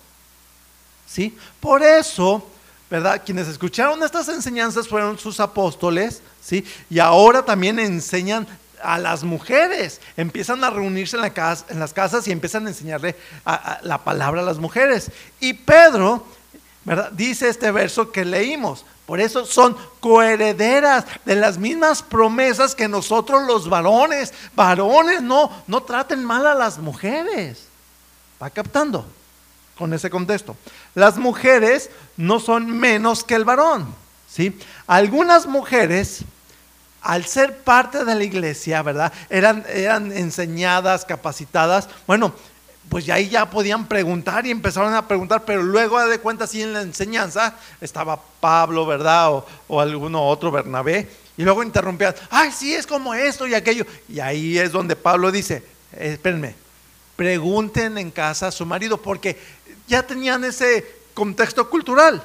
¿Sí? 1.06 1.38
Por 1.60 1.84
eso, 1.84 2.50
¿verdad? 2.90 3.22
Quienes 3.26 3.50
escucharon 3.50 4.02
estas 4.04 4.30
enseñanzas 4.30 4.88
fueron 4.88 5.20
sus 5.20 5.42
apóstoles, 5.42 6.22
¿sí? 6.42 6.64
Y 6.90 7.00
ahora 7.00 7.44
también 7.44 7.78
enseñan 7.78 8.48
a 8.82 9.00
las 9.00 9.26
mujeres. 9.26 10.00
Empiezan 10.16 10.64
a 10.64 10.70
reunirse 10.70 11.18
en, 11.18 11.24
la 11.24 11.34
casa, 11.34 11.66
en 11.68 11.78
las 11.78 11.92
casas 11.92 12.26
y 12.30 12.32
empiezan 12.32 12.68
a 12.68 12.70
enseñarle 12.70 13.18
la 13.82 13.98
palabra 13.98 14.40
a 14.40 14.46
las 14.46 14.60
mujeres. 14.60 15.12
Y 15.42 15.54
Pedro, 15.54 16.26
Dice 17.12 17.50
este 17.50 17.72
verso 17.72 18.12
que 18.12 18.26
leímos. 18.26 18.86
Por 19.06 19.20
eso 19.20 19.46
son 19.46 19.76
coherederas 20.00 21.06
de 21.26 21.36
las 21.36 21.58
mismas 21.58 22.02
promesas 22.02 22.74
que 22.74 22.88
nosotros 22.88 23.44
los 23.44 23.70
varones. 23.70 24.34
Varones, 24.56 25.22
no, 25.22 25.52
no 25.68 25.84
traten 25.84 26.24
mal 26.24 26.48
a 26.48 26.56
las 26.56 26.78
mujeres. 26.78 27.68
¿Va 28.42 28.50
captando? 28.50 29.06
Con 29.78 29.94
ese 29.94 30.10
contexto. 30.10 30.56
Las 30.96 31.18
mujeres 31.18 31.90
no 32.16 32.40
son 32.40 32.68
menos 32.68 33.24
que 33.24 33.36
el 33.36 33.44
varón. 33.44 33.94
¿sí? 34.28 34.58
Algunas 34.88 35.46
mujeres 35.46 36.24
al 37.02 37.26
ser 37.26 37.58
parte 37.58 38.06
de 38.06 38.16
la 38.16 38.24
iglesia, 38.24 38.82
¿verdad? 38.82 39.12
Eran, 39.30 39.66
eran 39.68 40.12
enseñadas, 40.14 41.04
capacitadas. 41.04 41.90
Bueno, 42.08 42.34
pues 42.89 43.06
ya 43.06 43.15
ahí 43.15 43.30
ya 43.30 43.50
podían 43.50 43.88
preguntar 43.88 44.46
y 44.46 44.52
empezaron 44.52 44.93
a 44.93 45.08
preguntar, 45.08 45.43
pero 45.46 45.63
luego 45.63 46.00
de 46.08 46.19
cuenta, 46.19 46.46
sí, 46.48 46.62
en 46.62 46.74
la 46.74 46.82
enseñanza 46.82 47.56
estaba 47.82 48.19
Pablo, 48.39 48.86
¿verdad? 48.86 49.43
O, 49.67 49.82
alguno 49.82 50.28
otro, 50.28 50.52
Bernabé, 50.52 51.10
y 51.36 51.43
luego 51.43 51.63
interrumpían, 51.63 52.13
ay, 52.30 52.52
sí, 52.52 52.74
es 52.74 52.86
como 52.86 53.13
esto 53.13 53.48
y 53.48 53.56
aquello. 53.56 53.86
Y 54.08 54.19
ahí 54.19 54.58
es 54.58 54.72
donde 54.72 54.96
Pablo 54.96 55.32
dice, 55.32 55.63
espérenme, 55.98 56.56
pregunten 57.15 57.98
en 57.98 58.12
casa 58.12 58.48
a 58.48 58.52
su 58.52 58.65
marido, 58.65 59.02
porque 59.02 59.39
ya 59.88 60.06
tenían 60.06 60.43
ese 60.43 60.86
contexto 61.13 61.69
cultural 61.69 62.22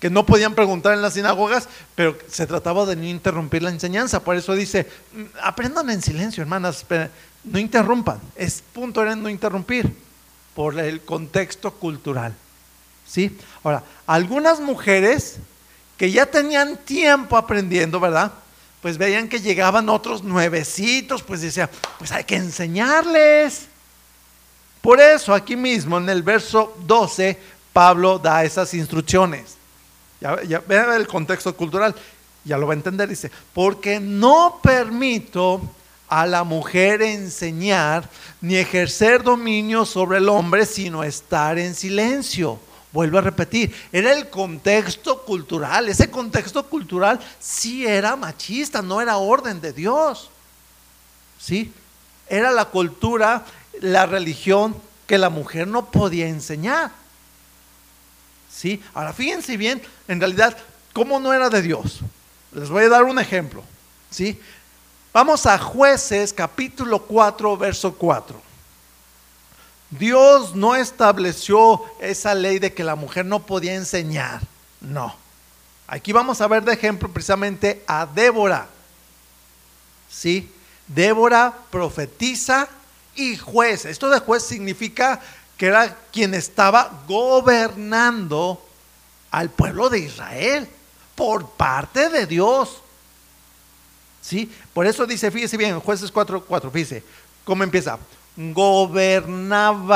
que 0.00 0.10
no 0.10 0.26
podían 0.26 0.54
preguntar 0.54 0.92
en 0.92 1.02
las 1.02 1.14
sinagogas, 1.14 1.68
pero 1.94 2.18
se 2.28 2.46
trataba 2.46 2.84
de 2.84 2.96
no 2.96 3.04
interrumpir 3.04 3.62
la 3.62 3.70
enseñanza. 3.70 4.22
Por 4.22 4.36
eso 4.36 4.54
dice, 4.54 4.86
mm, 5.12 5.22
aprendan 5.42 5.88
en 5.90 6.02
silencio, 6.02 6.42
hermanas, 6.42 6.84
no 7.46 7.58
interrumpan. 7.58 8.20
Es 8.34 8.62
punto 8.72 9.02
era 9.02 9.16
no 9.16 9.30
interrumpir 9.30 9.94
por 10.54 10.78
el 10.78 11.00
contexto 11.00 11.70
cultural. 11.72 12.34
¿Sí? 13.06 13.36
Ahora, 13.62 13.82
algunas 14.06 14.60
mujeres 14.60 15.36
que 15.96 16.10
ya 16.10 16.26
tenían 16.26 16.76
tiempo 16.78 17.36
aprendiendo, 17.36 18.00
¿verdad? 18.00 18.32
Pues 18.82 18.98
veían 18.98 19.28
que 19.28 19.40
llegaban 19.40 19.88
otros 19.88 20.22
nuevecitos, 20.22 21.22
pues 21.22 21.40
decía, 21.40 21.70
pues 21.98 22.12
hay 22.12 22.24
que 22.24 22.36
enseñarles. 22.36 23.66
Por 24.82 25.00
eso 25.00 25.32
aquí 25.34 25.56
mismo 25.56 25.98
en 25.98 26.08
el 26.08 26.22
verso 26.22 26.76
12 26.86 27.38
Pablo 27.72 28.18
da 28.18 28.44
esas 28.44 28.72
instrucciones. 28.74 29.56
Ya, 30.20 30.60
vean 30.66 30.94
el 30.94 31.06
contexto 31.06 31.54
cultural, 31.54 31.94
ya 32.44 32.56
lo 32.56 32.66
va 32.66 32.72
a 32.72 32.76
entender, 32.76 33.08
dice, 33.08 33.30
porque 33.52 34.00
no 34.00 34.60
permito 34.62 35.60
a 36.08 36.26
la 36.26 36.44
mujer 36.44 37.02
enseñar 37.02 38.08
ni 38.40 38.56
ejercer 38.56 39.22
dominio 39.22 39.84
sobre 39.84 40.18
el 40.18 40.28
hombre, 40.28 40.66
sino 40.66 41.02
estar 41.02 41.58
en 41.58 41.74
silencio. 41.74 42.60
Vuelvo 42.92 43.18
a 43.18 43.22
repetir, 43.22 43.74
era 43.92 44.12
el 44.12 44.30
contexto 44.30 45.22
cultural. 45.24 45.88
Ese 45.88 46.10
contexto 46.10 46.66
cultural 46.66 47.20
sí 47.38 47.86
era 47.86 48.16
machista, 48.16 48.80
no 48.80 49.00
era 49.00 49.16
orden 49.16 49.60
de 49.60 49.72
Dios. 49.72 50.30
¿Sí? 51.38 51.72
Era 52.28 52.50
la 52.50 52.66
cultura, 52.66 53.44
la 53.80 54.06
religión 54.06 54.76
que 55.06 55.18
la 55.18 55.28
mujer 55.28 55.68
no 55.68 55.90
podía 55.90 56.28
enseñar. 56.28 56.90
¿Sí? 58.50 58.82
Ahora 58.94 59.12
fíjense 59.12 59.56
bien, 59.56 59.82
en 60.08 60.20
realidad, 60.20 60.56
¿cómo 60.92 61.20
no 61.20 61.34
era 61.34 61.50
de 61.50 61.60
Dios? 61.60 62.00
Les 62.52 62.70
voy 62.70 62.84
a 62.84 62.88
dar 62.88 63.04
un 63.04 63.18
ejemplo. 63.18 63.62
¿Sí? 64.10 64.40
Vamos 65.16 65.46
a 65.46 65.56
jueces 65.56 66.30
capítulo 66.30 66.98
4, 66.98 67.56
verso 67.56 67.94
4. 67.94 68.38
Dios 69.88 70.54
no 70.54 70.74
estableció 70.76 71.82
esa 72.02 72.34
ley 72.34 72.58
de 72.58 72.74
que 72.74 72.84
la 72.84 72.96
mujer 72.96 73.24
no 73.24 73.46
podía 73.46 73.74
enseñar. 73.74 74.42
No. 74.78 75.16
Aquí 75.86 76.12
vamos 76.12 76.42
a 76.42 76.48
ver 76.48 76.64
de 76.64 76.74
ejemplo 76.74 77.10
precisamente 77.10 77.82
a 77.86 78.04
Débora. 78.04 78.66
¿Sí? 80.10 80.52
Débora 80.86 81.60
profetiza 81.70 82.68
y 83.14 83.38
juez. 83.38 83.86
Esto 83.86 84.10
de 84.10 84.20
juez 84.20 84.42
significa 84.42 85.18
que 85.56 85.68
era 85.68 85.96
quien 86.12 86.34
estaba 86.34 87.04
gobernando 87.08 88.62
al 89.30 89.48
pueblo 89.48 89.88
de 89.88 90.00
Israel 90.00 90.68
por 91.14 91.48
parte 91.52 92.10
de 92.10 92.26
Dios. 92.26 92.82
¿Sí? 94.26 94.50
Por 94.74 94.86
eso 94.88 95.06
dice, 95.06 95.30
fíjese 95.30 95.56
bien, 95.56 95.78
jueces 95.78 96.10
4, 96.10 96.44
4, 96.46 96.68
fíjese, 96.72 97.04
¿cómo 97.44 97.62
empieza? 97.62 97.96
Gobernaba. 98.36 99.86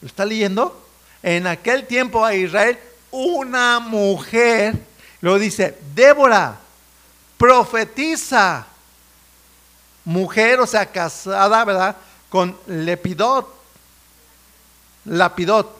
¿Lo 0.00 0.06
está 0.06 0.24
leyendo? 0.24 0.80
En 1.20 1.48
aquel 1.48 1.84
tiempo 1.88 2.24
a 2.24 2.32
Israel 2.32 2.78
una 3.10 3.80
mujer, 3.80 4.78
luego 5.20 5.40
dice, 5.40 5.76
Débora, 5.96 6.60
profetiza 7.36 8.68
mujer, 10.04 10.60
o 10.60 10.66
sea, 10.68 10.86
casada, 10.86 11.64
¿verdad? 11.64 11.96
Con 12.28 12.56
Lepidot. 12.68 13.52
Lapidot. 15.06 15.76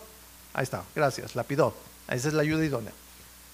Ahí 0.55 0.65
está, 0.65 0.83
gracias, 0.93 1.37
Lapidot. 1.37 1.77
Esa 2.09 2.27
es 2.27 2.35
la 2.35 2.43
ayuda 2.43 2.65
idónea. 2.65 2.93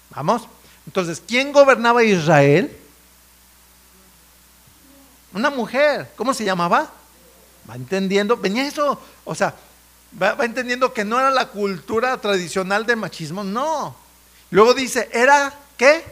Vamos. 0.09 0.47
Entonces, 0.87 1.21
¿quién 1.27 1.51
gobernaba 1.51 2.03
Israel? 2.03 2.75
Una 5.37 5.51
mujer. 5.51 6.11
¿Cómo 6.15 6.33
se 6.33 6.43
llamaba? 6.43 6.91
Va 7.69 7.75
entendiendo. 7.75 8.35
Venía 8.35 8.65
eso. 8.65 8.99
O 9.23 9.35
sea, 9.35 9.53
va, 10.19 10.35
entendiendo 10.43 10.91
que 10.91 11.05
no 11.05 11.19
era 11.19 11.29
la 11.29 11.49
cultura 11.49 12.19
tradicional 12.19 12.87
de 12.87 12.95
machismo. 12.95 13.43
No. 13.43 13.95
Luego 14.49 14.73
dice, 14.73 15.07
¿era 15.13 15.53
qué? 15.77 16.03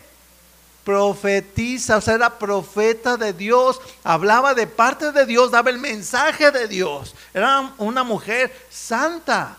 Profetiza, 0.84 1.98
o 1.98 2.02
sea, 2.02 2.14
era 2.14 2.38
profeta 2.38 3.18
de 3.18 3.34
Dios, 3.34 3.82
hablaba 4.04 4.54
de 4.54 4.68
parte 4.68 5.12
de 5.12 5.26
Dios, 5.26 5.50
daba 5.50 5.72
el 5.72 5.80
mensaje 5.80 6.52
de 6.52 6.68
Dios. 6.68 7.16
Era 7.34 7.74
una 7.80 8.04
mujer 8.04 8.56
santa. 8.70 9.58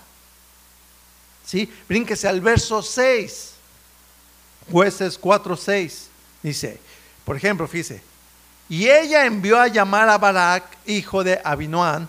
¿Sí? 1.44 1.72
Brínquese 1.88 2.28
al 2.28 2.40
verso 2.40 2.82
6. 2.82 3.50
Jueces 4.70 5.18
4, 5.18 5.56
6. 5.56 6.08
Dice, 6.40 6.78
por 7.24 7.36
ejemplo, 7.36 7.66
fíjese, 7.66 8.00
y 8.68 8.88
ella 8.88 9.26
envió 9.26 9.60
a 9.60 9.68
llamar 9.68 10.08
a 10.08 10.18
Barak, 10.18 10.64
hijo 10.86 11.22
de 11.22 11.40
Abinoán, 11.44 12.08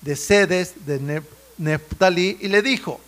de 0.00 0.16
Sedes, 0.16 0.86
de 0.86 1.22
Neftalí, 1.58 2.38
y 2.40 2.48
le 2.48 2.62
dijo, 2.62 3.00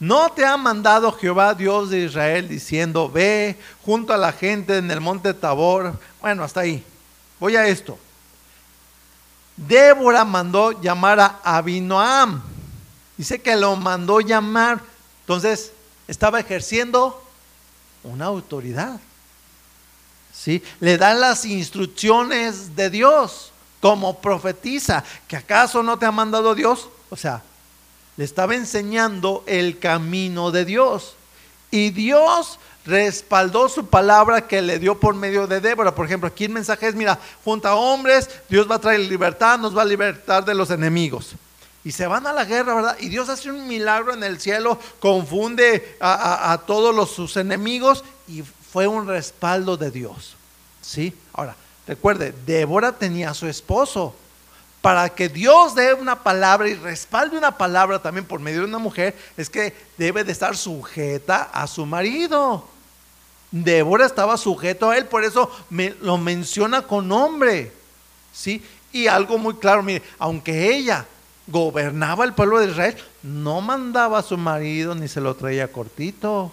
¿no 0.00 0.30
te 0.32 0.44
ha 0.44 0.56
mandado 0.56 1.12
Jehová 1.12 1.54
Dios 1.54 1.90
de 1.90 2.04
Israel 2.04 2.48
diciendo, 2.48 3.10
ve 3.10 3.58
junto 3.84 4.12
a 4.12 4.16
la 4.16 4.32
gente 4.32 4.78
en 4.78 4.90
el 4.90 5.00
monte 5.00 5.34
Tabor? 5.34 5.98
Bueno, 6.20 6.42
hasta 6.42 6.60
ahí. 6.60 6.84
Voy 7.38 7.56
a 7.56 7.66
esto. 7.66 7.98
Débora 9.56 10.24
mandó 10.24 10.80
llamar 10.80 11.20
a 11.20 11.40
Abinoam. 11.44 12.42
Dice 13.16 13.40
que 13.40 13.56
lo 13.56 13.76
mandó 13.76 14.20
llamar. 14.20 14.80
Entonces, 15.20 15.72
estaba 16.08 16.40
ejerciendo 16.40 17.22
una 18.02 18.26
autoridad. 18.26 18.98
¿Sí? 20.42 20.60
Le 20.80 20.98
dan 20.98 21.20
las 21.20 21.44
instrucciones 21.44 22.74
de 22.74 22.90
Dios 22.90 23.52
como 23.80 24.18
profetiza. 24.20 25.04
¿Que 25.28 25.36
acaso 25.36 25.84
no 25.84 26.00
te 26.00 26.06
ha 26.06 26.10
mandado 26.10 26.56
Dios? 26.56 26.88
O 27.10 27.16
sea, 27.16 27.44
le 28.16 28.24
estaba 28.24 28.56
enseñando 28.56 29.44
el 29.46 29.78
camino 29.78 30.50
de 30.50 30.64
Dios. 30.64 31.14
Y 31.70 31.90
Dios 31.90 32.58
respaldó 32.84 33.68
su 33.68 33.86
palabra 33.86 34.48
que 34.48 34.62
le 34.62 34.80
dio 34.80 34.98
por 34.98 35.14
medio 35.14 35.46
de 35.46 35.60
Débora. 35.60 35.94
Por 35.94 36.06
ejemplo, 36.06 36.26
aquí 36.26 36.46
el 36.46 36.50
mensaje 36.50 36.88
es, 36.88 36.96
mira, 36.96 37.20
junto 37.44 37.68
a 37.68 37.76
hombres, 37.76 38.28
Dios 38.48 38.68
va 38.68 38.74
a 38.74 38.80
traer 38.80 38.98
libertad, 38.98 39.60
nos 39.60 39.76
va 39.78 39.82
a 39.82 39.84
libertar 39.84 40.44
de 40.44 40.56
los 40.56 40.70
enemigos. 40.70 41.36
Y 41.84 41.92
se 41.92 42.08
van 42.08 42.26
a 42.26 42.32
la 42.32 42.44
guerra, 42.44 42.74
¿verdad? 42.74 42.96
Y 42.98 43.10
Dios 43.10 43.28
hace 43.28 43.48
un 43.48 43.68
milagro 43.68 44.12
en 44.12 44.24
el 44.24 44.40
cielo, 44.40 44.76
confunde 44.98 45.96
a, 46.00 46.60
todos 46.66 46.92
los, 46.92 47.12
sus 47.12 47.36
enemigos 47.36 48.02
y 48.26 48.42
fue 48.72 48.86
un 48.86 49.06
respaldo 49.06 49.76
de 49.76 49.90
Dios. 49.90 50.34
¿Sí? 50.80 51.14
Ahora, 51.34 51.54
recuerde, 51.86 52.34
Débora 52.46 52.92
tenía 52.92 53.30
a 53.30 53.34
su 53.34 53.46
esposo. 53.46 54.14
Para 54.80 55.10
que 55.10 55.28
Dios 55.28 55.76
dé 55.76 55.94
una 55.94 56.24
palabra 56.24 56.68
y 56.68 56.74
respalde 56.74 57.36
una 57.36 57.56
palabra 57.56 58.00
también 58.00 58.24
por 58.26 58.40
medio 58.40 58.60
de 58.60 58.66
una 58.66 58.78
mujer, 58.78 59.16
es 59.36 59.48
que 59.48 59.76
debe 59.96 60.24
de 60.24 60.32
estar 60.32 60.56
sujeta 60.56 61.50
a 61.52 61.66
su 61.66 61.86
marido. 61.86 62.66
Débora 63.50 64.06
estaba 64.06 64.36
sujeto 64.36 64.90
a 64.90 64.96
él, 64.96 65.06
por 65.06 65.22
eso 65.22 65.50
me, 65.70 65.94
lo 66.00 66.16
menciona 66.16 66.82
con 66.82 67.06
nombre. 67.06 67.70
¿Sí? 68.32 68.64
Y 68.90 69.06
algo 69.06 69.38
muy 69.38 69.54
claro, 69.54 69.82
mire, 69.82 70.02
aunque 70.18 70.74
ella 70.74 71.06
gobernaba 71.46 72.24
el 72.24 72.32
pueblo 72.32 72.58
de 72.58 72.70
Israel, 72.70 72.96
no 73.22 73.60
mandaba 73.60 74.18
a 74.18 74.22
su 74.22 74.38
marido 74.38 74.94
ni 74.94 75.06
se 75.06 75.20
lo 75.20 75.36
traía 75.36 75.70
cortito. 75.70 76.52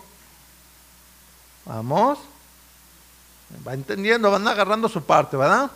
Vamos. 1.69 2.17
Va 3.65 3.75
entendiendo, 3.75 4.32
van 4.32 4.47
agarrando 4.47 4.89
su 4.89 5.03
parte, 5.03 5.38
¿verdad? 5.38 5.69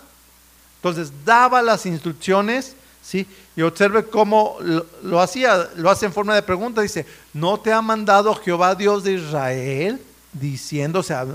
Entonces 0.78 1.14
daba 1.24 1.62
las 1.62 1.86
instrucciones, 1.86 2.76
¿sí? 3.04 3.28
Y 3.56 3.62
observe 3.62 4.08
cómo 4.08 4.58
lo, 5.04 5.22
hacía, 5.22 5.70
lo 5.76 5.92
hace 5.92 6.08
en 6.08 6.14
forma 6.14 6.34
de 6.34 6.42
pregunta, 6.42 6.82
dice, 6.82 7.06
¿no 7.32 7.60
te 7.60 7.72
ha 7.72 7.80
mandado 7.84 8.34
Jehová 8.34 8.74
Dios 8.74 9.04
de 9.04 9.14
Israel? 9.14 10.02
Diciendo, 10.32 11.00
o 11.00 11.04
sea, 11.04 11.28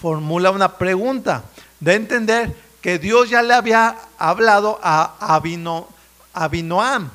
formula 0.00 0.50
una 0.50 0.78
pregunta, 0.78 1.44
de 1.80 1.96
entender 1.96 2.56
que 2.80 2.98
Dios 2.98 3.28
ya 3.28 3.42
le 3.42 3.52
había 3.52 3.94
hablado 4.16 4.80
a 4.82 5.34
Abino 5.34 5.86
Abinoam. 6.32 7.10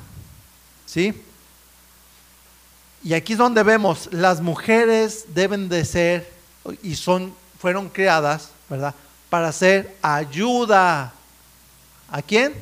¿Sí? 0.86 1.12
Y 3.02 3.14
aquí 3.14 3.32
es 3.32 3.38
donde 3.38 3.64
vemos, 3.64 4.08
las 4.12 4.40
mujeres 4.40 5.26
deben 5.34 5.68
de 5.68 5.84
ser 5.84 6.35
y 6.82 6.96
son, 6.96 7.34
fueron 7.58 7.88
creadas, 7.88 8.50
¿verdad? 8.68 8.94
Para 9.30 9.52
ser 9.52 9.96
ayuda. 10.02 11.12
¿A 12.10 12.22
quién? 12.22 12.54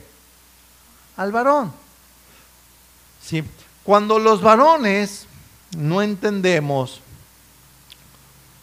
Al 1.16 1.32
varón. 1.32 1.72
¿Sí? 3.22 3.44
Cuando 3.82 4.18
los 4.18 4.40
varones 4.40 5.26
no 5.76 6.02
entendemos 6.02 7.00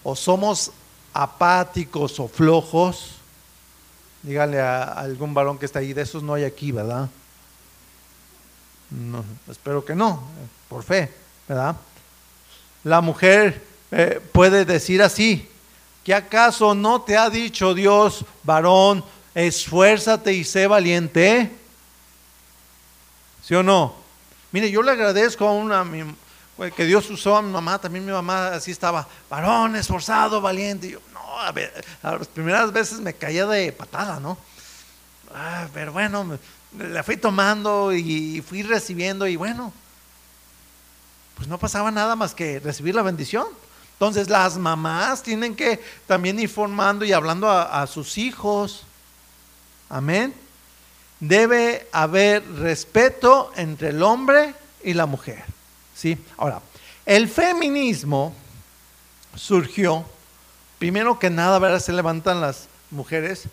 o 0.04 0.15
somos 0.15 0.71
apáticos 1.13 2.19
o 2.19 2.27
flojos, 2.27 3.15
dígale 4.23 4.60
a 4.60 4.84
algún 4.84 5.34
varón 5.34 5.58
que 5.58 5.65
está 5.65 5.80
ahí, 5.80 5.93
de 5.93 6.01
esos 6.01 6.23
no 6.23 6.34
hay 6.34 6.43
aquí, 6.43 6.71
¿verdad? 6.71 7.10
No, 8.89 9.23
espero 9.49 9.86
que 9.86 9.95
no, 9.95 10.23
por 10.67 10.84
fe, 10.84 11.13
¿verdad? 11.47 11.75
La 12.84 13.01
mujer 13.01 13.70
eh, 13.91 14.21
puede 14.32 14.63
decir 14.63 15.01
así, 15.01 15.47
¿que 16.04 16.13
acaso 16.13 16.73
no 16.73 17.01
te 17.01 17.17
ha 17.17 17.30
dicho 17.30 17.73
Dios, 17.73 18.25
varón, 18.43 19.04
esfuérzate 19.36 20.34
y 20.34 20.43
sé 20.43 20.65
valiente? 20.67 21.51
¿Sí 23.43 23.54
o 23.54 23.63
no? 23.63 23.95
Mire, 24.51 24.71
yo 24.71 24.82
le 24.82 24.91
agradezco 24.91 25.47
a 25.47 25.51
una 25.51 25.86
que 26.75 26.86
Dios 26.86 27.10
usó 27.10 27.36
a 27.36 27.41
mi 27.41 27.51
mamá, 27.51 27.80
también 27.80 28.06
mi 28.06 28.12
mamá 28.12 28.49
así 28.49 28.71
estaba, 28.71 29.08
varón, 29.30 29.75
esforzado, 29.75 30.39
valiente. 30.39 30.91
yo, 30.91 30.99
no, 31.12 31.39
a 31.39 31.51
ver, 31.51 31.84
las 32.04 32.27
primeras 32.27 32.71
veces 32.71 32.99
me 32.99 33.13
caía 33.13 33.45
de 33.45 33.71
patada, 33.71 34.19
¿no? 34.19 34.38
Ah, 35.34 35.67
pero 35.73 35.91
bueno, 35.91 36.38
la 36.77 37.04
fui 37.04 37.17
tomando 37.17 37.93
y 37.93 38.41
fui 38.47 38.63
recibiendo 38.63 39.27
y 39.27 39.36
bueno, 39.36 39.73
pues 41.36 41.47
no 41.47 41.58
pasaba 41.58 41.89
nada 41.89 42.15
más 42.15 42.36
que 42.36 42.60
recibir 42.60 42.95
la 42.95 43.01
bendición. 43.01 43.47
Entonces 44.02 44.32
las 44.32 44.58
mamás 44.58 45.22
tienen 45.22 45.56
que 45.56 45.80
también 46.08 46.40
ir 46.40 46.50
formando 46.50 47.06
y 47.06 47.14
hablando 47.14 47.48
a, 47.48 47.86
sus 47.86 48.18
hijos. 48.18 48.82
Amén. 49.90 50.34
Debe 51.20 51.88
haber 51.92 52.44
respeto 52.54 53.52
entre 53.56 53.90
el 53.90 54.02
hombre 54.02 54.56
y 54.84 54.96
la 54.96 55.06
mujer. 55.06 55.44
¿sí? 55.96 56.18
Ahora, 56.38 56.64
el 57.06 57.30
feminismo 57.30 58.34
surgió, 59.36 60.04
primero 60.80 61.20
que 61.20 61.30
nada, 61.30 61.60
¿verdad? 61.60 61.80
se 61.80 61.94
levantan 61.94 62.42
las 62.42 62.70
mujeres 62.90 63.44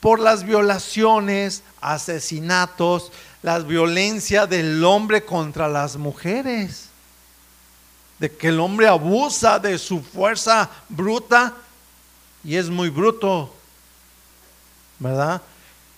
por 0.00 0.18
las 0.18 0.44
violaciones, 0.44 1.62
asesinatos, 1.82 3.12
la 3.42 3.58
violencia 3.58 4.46
del 4.46 4.82
hombre 4.82 5.26
contra 5.26 5.68
las 5.68 5.98
mujeres. 5.98 6.93
De 8.18 8.30
que 8.34 8.48
el 8.48 8.60
hombre 8.60 8.88
abusa 8.88 9.58
de 9.58 9.78
su 9.78 10.02
fuerza 10.02 10.70
bruta 10.88 11.54
y 12.44 12.56
es 12.56 12.68
muy 12.68 12.90
bruto, 12.90 13.52
¿verdad? 14.98 15.42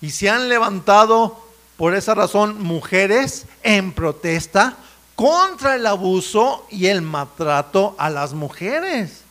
Y 0.00 0.10
se 0.10 0.30
han 0.30 0.48
levantado 0.48 1.44
por 1.76 1.94
esa 1.94 2.14
razón 2.14 2.62
mujeres 2.62 3.46
en 3.62 3.92
protesta 3.92 4.76
contra 5.14 5.74
el 5.74 5.86
abuso 5.86 6.66
y 6.70 6.86
el 6.86 7.02
maltrato 7.02 7.96
a 7.98 8.08
las 8.10 8.32
mujeres. 8.32 9.22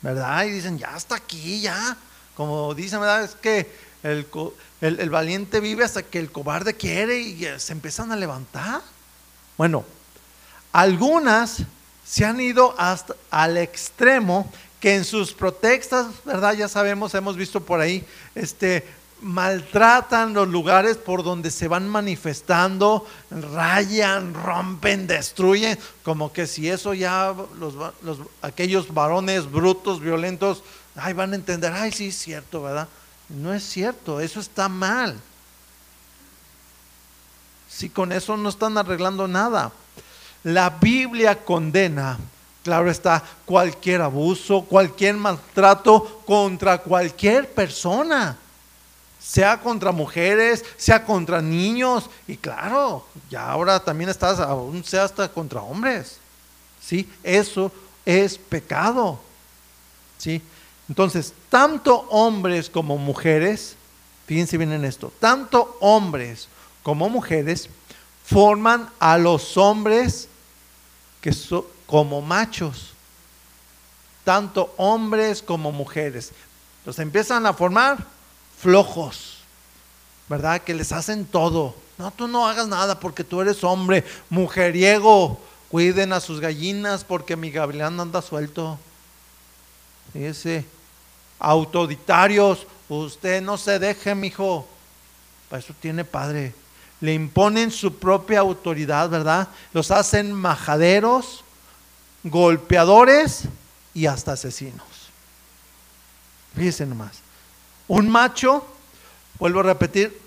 ¿Verdad? 0.00 0.44
Y 0.44 0.50
dicen, 0.50 0.78
ya 0.78 0.96
está 0.96 1.16
aquí, 1.16 1.60
ya 1.60 1.96
como 2.38 2.72
dicen, 2.72 3.00
¿verdad? 3.00 3.24
Es 3.24 3.34
que 3.34 3.68
el, 4.04 5.10
valiente 5.10 5.58
vive 5.58 5.82
hasta 5.82 6.04
que 6.04 6.20
el 6.20 6.30
cobarde 6.30 6.74
quiere 6.74 7.18
y 7.18 7.44
se 7.58 7.72
empiezan 7.72 8.12
a 8.12 8.16
levantar. 8.16 8.80
Bueno, 9.56 9.84
algunas 10.72 11.62
se 12.04 12.24
han 12.24 12.40
ido 12.40 12.74
hasta 12.78 13.14
al 13.30 13.56
extremo 13.56 14.50
que 14.80 14.94
en 14.94 15.04
sus 15.04 15.32
protestas, 15.32 16.06
¿verdad? 16.24 16.54
Ya 16.54 16.68
sabemos, 16.68 17.14
hemos 17.14 17.36
visto 17.36 17.60
por 17.60 17.80
ahí, 17.80 18.04
este, 18.34 18.86
maltratan 19.20 20.34
los 20.34 20.48
lugares 20.48 20.96
por 20.96 21.24
donde 21.24 21.50
se 21.50 21.68
van 21.68 21.88
manifestando, 21.88 23.06
rayan, 23.30 24.34
rompen, 24.34 25.06
destruyen, 25.06 25.78
como 26.04 26.32
que 26.32 26.46
si 26.46 26.68
eso 26.68 26.94
ya 26.94 27.34
los, 27.58 27.74
aquellos 28.42 28.94
varones 28.94 29.50
brutos, 29.50 30.00
violentos, 30.00 30.62
ay, 30.94 31.12
van 31.12 31.32
a 31.32 31.36
entender, 31.36 31.72
ay, 31.72 31.90
sí, 31.90 32.08
es 32.08 32.18
cierto, 32.18 32.62
¿verdad? 32.62 32.88
No 33.28 33.52
es 33.52 33.64
cierto, 33.64 34.20
eso 34.20 34.40
está 34.40 34.68
mal. 34.68 35.18
Si 37.68 37.90
con 37.90 38.12
eso 38.12 38.36
no 38.36 38.48
están 38.48 38.78
arreglando 38.78 39.28
nada. 39.28 39.72
La 40.44 40.70
Biblia 40.70 41.44
condena, 41.44 42.18
claro 42.62 42.90
está, 42.90 43.22
cualquier 43.44 44.02
abuso, 44.02 44.62
cualquier 44.62 45.16
maltrato 45.16 46.22
contra 46.26 46.78
cualquier 46.78 47.50
persona, 47.52 48.36
sea 49.20 49.60
contra 49.60 49.92
mujeres, 49.92 50.64
sea 50.76 51.04
contra 51.04 51.42
niños, 51.42 52.08
y 52.26 52.36
claro, 52.36 53.06
ya 53.30 53.50
ahora 53.50 53.80
también 53.80 54.10
estás, 54.10 54.38
aún 54.40 54.84
sea 54.84 55.04
hasta 55.04 55.28
contra 55.28 55.60
hombres. 55.60 56.18
¿Sí? 56.80 57.08
Eso 57.22 57.70
es 58.06 58.38
pecado. 58.38 59.20
¿Sí? 60.16 60.40
Entonces, 60.88 61.34
tanto 61.50 62.06
hombres 62.10 62.70
como 62.70 62.96
mujeres, 62.96 63.76
fíjense 64.26 64.56
bien 64.56 64.72
en 64.72 64.84
esto, 64.84 65.12
tanto 65.20 65.76
hombres 65.80 66.48
como 66.82 67.10
mujeres 67.10 67.68
forman 68.28 68.90
a 69.00 69.16
los 69.16 69.56
hombres 69.56 70.28
que 71.20 71.32
como 71.86 72.20
machos, 72.20 72.92
tanto 74.22 74.74
hombres 74.76 75.42
como 75.42 75.72
mujeres. 75.72 76.32
Los 76.84 76.98
empiezan 76.98 77.46
a 77.46 77.54
formar 77.54 78.04
flojos, 78.60 79.38
¿verdad? 80.28 80.60
Que 80.60 80.74
les 80.74 80.92
hacen 80.92 81.24
todo. 81.24 81.74
No, 81.96 82.10
tú 82.10 82.28
no 82.28 82.46
hagas 82.46 82.68
nada 82.68 83.00
porque 83.00 83.24
tú 83.24 83.40
eres 83.40 83.64
hombre, 83.64 84.04
mujeriego. 84.28 85.40
Cuiden 85.70 86.12
a 86.12 86.20
sus 86.20 86.40
gallinas 86.40 87.04
porque 87.04 87.36
mi 87.36 87.50
gavilán 87.50 87.98
anda 87.98 88.20
suelto. 88.20 88.78
Fíjese 90.12 90.64
autoritarios. 91.38 92.66
Usted 92.88 93.42
no 93.42 93.56
se 93.56 93.78
deje, 93.78 94.14
mijo. 94.14 94.66
Para 95.48 95.60
eso 95.60 95.74
tiene 95.80 96.04
padre. 96.04 96.54
Le 97.00 97.14
imponen 97.14 97.70
su 97.70 97.96
propia 97.96 98.40
autoridad, 98.40 99.08
¿verdad? 99.08 99.48
Los 99.72 99.90
hacen 99.90 100.32
majaderos, 100.32 101.44
golpeadores 102.24 103.44
y 103.94 104.06
hasta 104.06 104.32
asesinos. 104.32 104.86
Fíjense 106.54 106.86
nomás. 106.86 107.20
Un 107.86 108.08
macho, 108.08 108.66
vuelvo 109.38 109.60
a 109.60 109.64
repetir, 109.64 110.20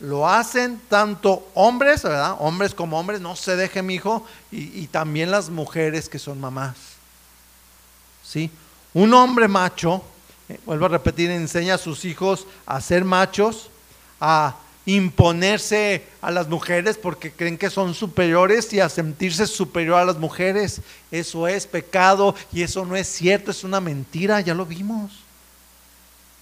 lo 0.00 0.28
hacen 0.28 0.80
tanto 0.88 1.48
hombres, 1.54 2.02
¿verdad? 2.02 2.36
Hombres 2.40 2.74
como 2.74 2.98
hombres, 2.98 3.20
no 3.20 3.36
se 3.36 3.56
deje, 3.56 3.82
mijo, 3.82 4.26
y, 4.50 4.80
y 4.80 4.86
también 4.88 5.30
las 5.30 5.48
mujeres 5.48 6.08
que 6.08 6.18
son 6.18 6.40
mamás. 6.40 6.76
¿Sí? 8.24 8.50
Un 8.94 9.14
hombre 9.14 9.48
macho 9.48 10.02
eh, 10.52 10.60
vuelvo 10.66 10.86
a 10.86 10.88
repetir, 10.88 11.30
enseña 11.30 11.74
a 11.74 11.78
sus 11.78 12.04
hijos 12.04 12.46
a 12.66 12.80
ser 12.80 13.04
machos, 13.04 13.70
a 14.20 14.56
imponerse 14.84 16.04
a 16.20 16.30
las 16.30 16.48
mujeres 16.48 16.98
porque 16.98 17.30
creen 17.30 17.56
que 17.56 17.70
son 17.70 17.94
superiores 17.94 18.72
y 18.72 18.80
a 18.80 18.88
sentirse 18.88 19.46
superior 19.46 19.98
a 19.98 20.04
las 20.04 20.16
mujeres. 20.16 20.80
Eso 21.10 21.46
es 21.46 21.66
pecado 21.66 22.34
y 22.52 22.62
eso 22.62 22.84
no 22.84 22.96
es 22.96 23.08
cierto, 23.08 23.50
es 23.50 23.64
una 23.64 23.80
mentira, 23.80 24.40
ya 24.40 24.54
lo 24.54 24.66
vimos. 24.66 25.12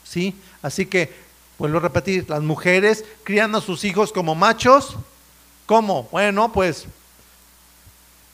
¿Sí? 0.05 0.35
Así 0.63 0.87
que, 0.87 1.13
vuelvo 1.59 1.79
a 1.79 1.83
repetir, 1.83 2.29
las 2.29 2.43
mujeres 2.43 3.05
crían 3.23 3.55
a 3.55 3.61
sus 3.61 3.85
hijos 3.85 4.13
como 4.13 4.35
machos. 4.35 4.97
¿Cómo? 5.67 6.09
Bueno, 6.11 6.51
pues, 6.53 6.87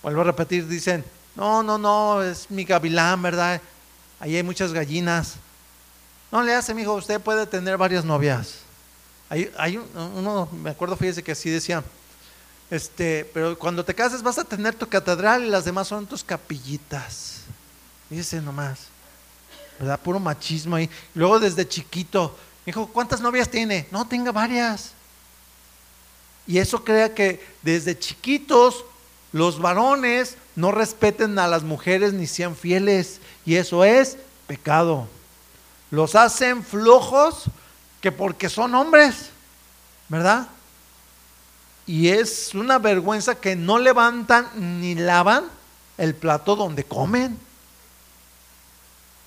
vuelvo 0.03 0.23
a 0.23 0.25
repetir, 0.25 0.67
dicen, 0.69 1.05
no, 1.35 1.63
no, 1.63 1.77
no, 1.77 2.23
es 2.23 2.51
mi 2.51 2.65
gavilán, 2.65 3.21
¿verdad? 3.21 3.61
Ahí 4.21 4.37
hay 4.37 4.43
muchas 4.43 4.73
gallinas. 4.73 5.35
No 6.33 6.43
le 6.43 6.55
hace, 6.55 6.73
hijo, 6.81 6.95
usted 6.95 7.21
puede 7.21 7.47
tener 7.47 7.77
varias 7.77 8.05
novias. 8.05 8.66
Hay, 9.29 9.53
hay 9.59 9.77
uno, 9.77 10.49
me 10.53 10.71
acuerdo, 10.71 10.97
fíjese 10.97 11.23
que 11.23 11.33
así 11.33 11.51
decía, 11.51 11.83
este, 12.71 13.29
pero 13.33 13.59
cuando 13.59 13.85
te 13.85 13.95
cases 13.95 14.23
vas 14.23 14.39
a 14.39 14.45
tener 14.45 14.75
tu 14.75 14.89
catedral 14.89 15.45
y 15.45 15.51
las 15.51 15.65
demás 15.65 15.89
son 15.89 16.07
tus 16.07 16.23
capillitas. 16.23 17.41
Fíjese 18.09 18.41
nomás, 18.41 18.81
¿verdad? 19.79 19.99
Puro 20.01 20.21
machismo 20.21 20.77
ahí. 20.77 20.89
Luego 21.15 21.41
desde 21.41 21.67
chiquito, 21.67 22.37
hijo, 22.65 22.87
¿cuántas 22.89 23.21
novias 23.21 23.49
tiene? 23.49 23.89
No, 23.91 24.07
tenga 24.07 24.33
varias. 24.33 24.93
Y 26.47 26.59
eso 26.59 26.85
crea 26.85 27.13
que 27.15 27.45
desde 27.63 27.99
chiquitos 27.99 28.85
los 29.33 29.61
varones 29.61 30.37
no 30.55 30.71
respeten 30.71 31.39
a 31.39 31.49
las 31.49 31.65
mujeres 31.65 32.13
ni 32.13 32.27
sean 32.27 32.55
fieles. 32.55 33.21
Y 33.45 33.57
eso 33.57 33.85
es 33.85 34.17
pecado. 34.47 35.09
Los 35.91 36.15
hacen 36.15 36.65
flojos 36.65 37.45
que 38.07 38.13
porque 38.13 38.49
son 38.49 38.73
hombres, 38.77 39.31
¿verdad? 40.09 40.47
Y 41.89 42.07
es 42.07 42.55
una 42.55 42.79
vergüenza 42.79 43.35
que 43.35 43.57
no 43.57 43.81
levantan 43.81 44.49
ni 44.55 44.95
lavan 44.95 45.47
el 45.99 46.15
plato 46.15 46.55
donde 46.55 46.85
comen. 46.85 47.37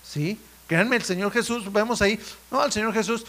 ¿Sí? 0.02 0.40
Créanme, 0.66 0.96
el 0.96 1.04
Señor 1.04 1.34
Jesús, 1.34 1.70
vemos 1.74 2.02
ahí, 2.02 2.18
no, 2.50 2.62
al 2.62 2.72
Señor 2.72 2.94
Jesús 2.94 3.26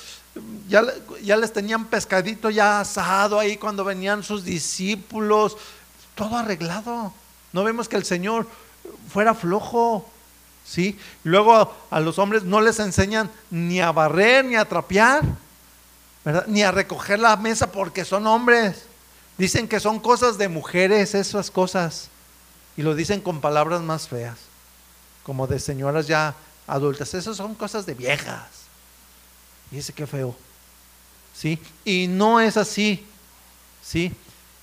ya, 0.69 0.85
ya 1.21 1.37
les 1.37 1.53
tenían 1.53 1.87
pescadito 1.87 2.49
ya 2.49 2.79
asado 2.79 3.37
ahí 3.37 3.57
cuando 3.57 3.85
venían 3.85 4.23
sus 4.23 4.45
discípulos, 4.45 5.57
todo 6.15 6.37
arreglado. 6.37 7.13
No 7.53 7.65
vemos 7.65 7.89
que 7.89 7.97
el 7.97 8.05
Señor 8.05 8.47
fuera 9.13 9.35
flojo. 9.35 10.09
¿Sí? 10.71 10.97
Luego 11.25 11.75
a 11.91 12.01
los 12.01 12.19
hombres 12.21 12.45
no 12.45 12.61
les 12.61 12.79
enseñan 12.79 13.29
ni 13.51 13.81
a 13.81 13.91
barrer, 13.91 14.45
ni 14.45 14.55
a 14.55 14.65
trapear, 14.65 15.23
Ni 16.47 16.63
a 16.63 16.71
recoger 16.71 17.19
la 17.19 17.35
mesa 17.37 17.73
porque 17.73 18.05
son 18.05 18.27
hombres. 18.27 18.85
Dicen 19.39 19.67
que 19.67 19.81
son 19.81 19.99
cosas 19.99 20.37
de 20.37 20.49
mujeres 20.49 21.15
esas 21.15 21.51
cosas. 21.51 22.09
Y 22.77 22.83
lo 22.83 22.95
dicen 22.95 23.21
con 23.21 23.41
palabras 23.41 23.81
más 23.81 24.07
feas, 24.07 24.37
como 25.25 25.47
de 25.47 25.59
señoras 25.59 26.07
ya 26.07 26.35
adultas. 26.67 27.15
Esas 27.15 27.37
son 27.39 27.55
cosas 27.55 27.87
de 27.87 27.95
viejas. 27.95 28.47
Y 29.73 29.77
dice 29.77 29.93
que 29.93 30.07
feo. 30.07 30.37
¿Sí? 31.35 31.59
Y 31.85 32.07
no 32.07 32.39
es 32.39 32.57
así. 32.57 33.07
¿Sí? 33.83 34.13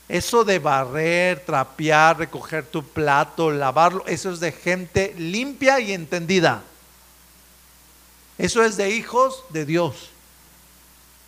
Eso 0.10 0.46
de 0.46 0.60
barrer, 0.60 1.44
trapear, 1.46 2.18
recoger 2.18 2.66
tu 2.66 2.82
plato, 2.84 3.52
lavarlo, 3.52 4.06
eso 4.08 4.32
es 4.32 4.40
de 4.40 4.54
gente 4.54 5.14
limpia 5.18 5.80
y 5.80 5.92
entendida. 5.92 6.64
Eso 8.38 8.64
es 8.64 8.78
de 8.78 8.92
hijos 8.92 9.44
de 9.50 9.66
Dios. 9.66 10.10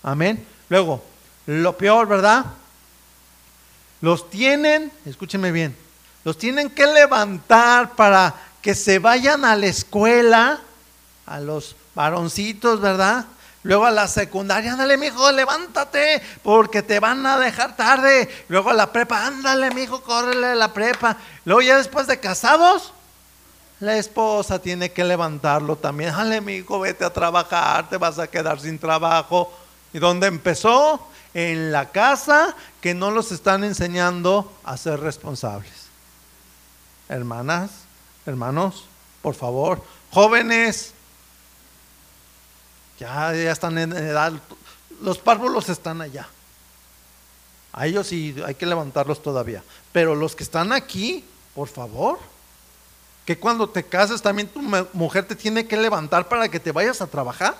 Amén. 0.02 0.46
Luego, 0.70 1.04
lo 1.46 1.78
peor, 1.78 2.08
¿verdad? 2.08 2.46
Los 4.02 4.30
tienen, 4.30 4.92
escúchenme 5.06 5.52
bien, 5.52 5.76
los 6.24 6.38
tienen 6.38 6.70
que 6.70 6.86
levantar 6.86 7.96
para 7.96 8.34
que 8.62 8.76
se 8.76 9.00
vayan 9.00 9.44
a 9.44 9.58
la 9.58 9.66
escuela, 9.66 10.62
a 11.26 11.40
los 11.40 11.76
varoncitos, 11.96 12.80
¿verdad? 12.80 13.26
Luego 13.64 13.86
a 13.86 13.92
la 13.92 14.08
secundaria, 14.08 14.72
ándale, 14.72 14.98
mijo, 14.98 15.32
levántate, 15.32 16.22
porque 16.44 16.82
te 16.82 17.00
van 17.00 17.26
a 17.26 17.38
dejar 17.38 17.76
tarde. 17.76 18.30
Luego 18.48 18.70
a 18.70 18.74
la 18.74 18.92
prepa, 18.92 19.26
ándale, 19.26 19.72
mijo, 19.72 20.02
córrele 20.02 20.56
la 20.56 20.74
prepa. 20.74 21.18
Luego 21.44 21.62
ya 21.62 21.78
después 21.78 22.08
de 22.08 22.20
casados, 22.20 22.94
la 23.82 23.98
esposa 23.98 24.60
tiene 24.60 24.92
que 24.92 25.04
levantarlo 25.04 25.76
también. 25.76 26.12
Ándale, 26.12 26.40
mijo, 26.40 26.80
vete 26.80 27.04
a 27.04 27.12
trabajar, 27.12 27.90
te 27.90 27.98
vas 27.98 28.18
a 28.18 28.28
quedar 28.28 28.62
sin 28.62 28.80
trabajo. 28.80 29.54
¿Y 29.92 30.00
dónde 30.00 30.28
empezó? 30.28 31.06
En 31.34 31.72
la 31.72 31.90
casa 31.92 32.56
que 32.82 32.94
no 32.94 33.12
los 33.12 33.32
están 33.32 33.64
enseñando 33.64 34.52
a 34.64 34.78
ser 34.78 35.02
responsables. 35.02 35.90
Hermanas, 37.10 37.72
hermanos, 38.26 38.86
por 39.22 39.36
favor, 39.36 39.84
jóvenes, 40.12 40.94
ya, 43.00 43.34
están 43.34 43.78
en 43.78 43.94
edad, 43.94 44.34
los 45.02 45.18
párvulos 45.18 45.70
están 45.70 46.02
allá. 46.02 46.28
A 47.72 47.88
ellos 47.88 48.08
sí 48.08 48.36
hay 48.46 48.56
que 48.56 48.66
levantarlos 48.66 49.22
todavía. 49.24 49.64
Pero 49.92 50.16
los 50.16 50.36
que 50.36 50.44
están 50.44 50.74
aquí, 50.74 51.24
por 51.56 51.70
favor, 51.70 52.20
que 53.26 53.38
cuando 53.38 53.70
te 53.70 53.86
cases 53.86 54.22
también 54.22 54.50
tu 54.50 54.62
mujer 54.94 55.26
te 55.26 55.36
tiene 55.36 55.66
que 55.66 55.78
levantar 55.78 56.28
para 56.28 56.50
que 56.50 56.60
te 56.60 56.72
vayas 56.72 57.02
a 57.02 57.08
trabajar. 57.08 57.56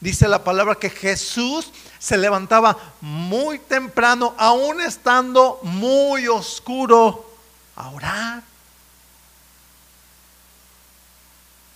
Dice 0.00 0.26
la 0.26 0.42
palabra 0.42 0.74
que 0.74 0.90
Jesús 0.90 1.70
se 1.98 2.16
levantaba 2.16 2.76
muy 3.00 3.58
temprano, 3.58 4.34
aún 4.38 4.80
estando 4.80 5.60
muy 5.62 6.26
oscuro, 6.26 7.28
a 7.76 7.90
orar. 7.90 8.42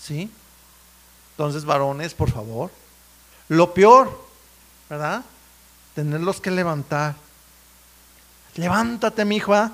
¿Sí? 0.00 0.30
Entonces, 1.36 1.64
varones, 1.64 2.14
por 2.14 2.30
favor. 2.30 2.70
Lo 3.48 3.74
peor, 3.74 4.24
¿verdad? 4.88 5.22
Tenerlos 5.94 6.40
que 6.40 6.50
levantar. 6.50 7.14
Levántate, 8.54 9.24
mi 9.24 9.36
hijo. 9.36 9.54
¿ah? 9.54 9.72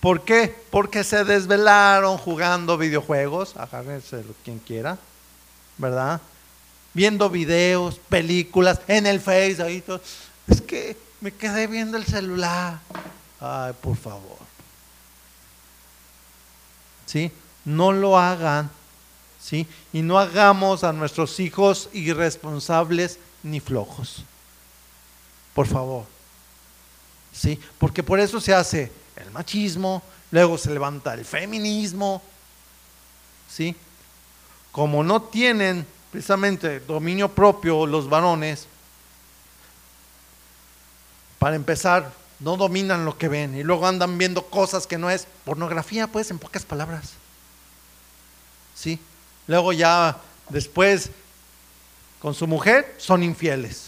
¿Por 0.00 0.22
qué? 0.22 0.54
Porque 0.70 1.04
se 1.04 1.24
desvelaron 1.24 2.18
jugando 2.18 2.78
videojuegos. 2.78 3.56
Agárrense 3.56 4.24
quien 4.44 4.58
quiera, 4.58 4.98
¿verdad? 5.78 6.20
viendo 6.94 7.30
videos, 7.30 7.98
películas, 8.08 8.80
en 8.86 9.06
el 9.06 9.20
Face. 9.20 9.82
Es 10.48 10.60
que 10.60 10.96
me 11.20 11.32
quedé 11.32 11.66
viendo 11.66 11.96
el 11.96 12.04
celular. 12.04 12.80
Ay, 13.40 13.72
por 13.80 13.96
favor. 13.96 14.38
¿Sí? 17.06 17.30
No 17.64 17.92
lo 17.92 18.18
hagan. 18.18 18.70
¿Sí? 19.42 19.66
Y 19.92 20.02
no 20.02 20.18
hagamos 20.18 20.84
a 20.84 20.92
nuestros 20.92 21.40
hijos 21.40 21.88
irresponsables 21.92 23.18
ni 23.42 23.58
flojos. 23.58 24.24
Por 25.52 25.66
favor. 25.66 26.04
¿Sí? 27.32 27.58
Porque 27.78 28.02
por 28.02 28.20
eso 28.20 28.40
se 28.40 28.54
hace 28.54 28.92
el 29.16 29.30
machismo, 29.32 30.02
luego 30.30 30.56
se 30.56 30.70
levanta 30.70 31.14
el 31.14 31.24
feminismo. 31.24 32.22
¿Sí? 33.50 33.74
Como 34.70 35.02
no 35.02 35.22
tienen 35.22 35.86
precisamente 36.12 36.80
dominio 36.80 37.28
propio 37.28 37.84
los 37.84 38.08
varones, 38.08 38.68
para 41.38 41.56
empezar, 41.56 42.12
no 42.38 42.56
dominan 42.56 43.04
lo 43.04 43.18
que 43.18 43.28
ven 43.28 43.56
y 43.56 43.64
luego 43.64 43.86
andan 43.86 44.16
viendo 44.18 44.46
cosas 44.46 44.86
que 44.86 44.98
no 44.98 45.10
es 45.10 45.26
pornografía, 45.44 46.06
pues, 46.06 46.30
en 46.30 46.38
pocas 46.38 46.64
palabras. 46.64 47.12
¿Sí? 48.74 49.00
Luego 49.46 49.72
ya 49.72 50.16
después 50.48 51.10
con 52.20 52.34
su 52.34 52.46
mujer 52.46 52.94
son 52.98 53.22
infieles. 53.22 53.86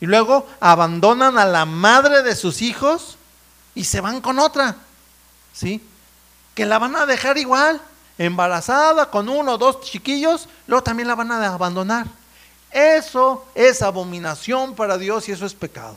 Y 0.00 0.06
luego 0.06 0.46
abandonan 0.60 1.38
a 1.38 1.44
la 1.44 1.64
madre 1.64 2.22
de 2.22 2.36
sus 2.36 2.62
hijos 2.62 3.16
y 3.74 3.84
se 3.84 4.00
van 4.00 4.20
con 4.20 4.38
otra. 4.38 4.76
¿Sí? 5.52 5.82
Que 6.54 6.66
la 6.66 6.78
van 6.78 6.96
a 6.96 7.06
dejar 7.06 7.38
igual 7.38 7.80
embarazada 8.18 9.10
con 9.10 9.28
uno 9.28 9.54
o 9.54 9.58
dos 9.58 9.80
chiquillos, 9.82 10.48
luego 10.66 10.82
también 10.82 11.08
la 11.08 11.14
van 11.14 11.32
a 11.32 11.46
abandonar. 11.52 12.06
Eso 12.70 13.46
es 13.54 13.82
abominación 13.82 14.74
para 14.74 14.98
Dios 14.98 15.28
y 15.28 15.32
eso 15.32 15.46
es 15.46 15.54
pecado. 15.54 15.96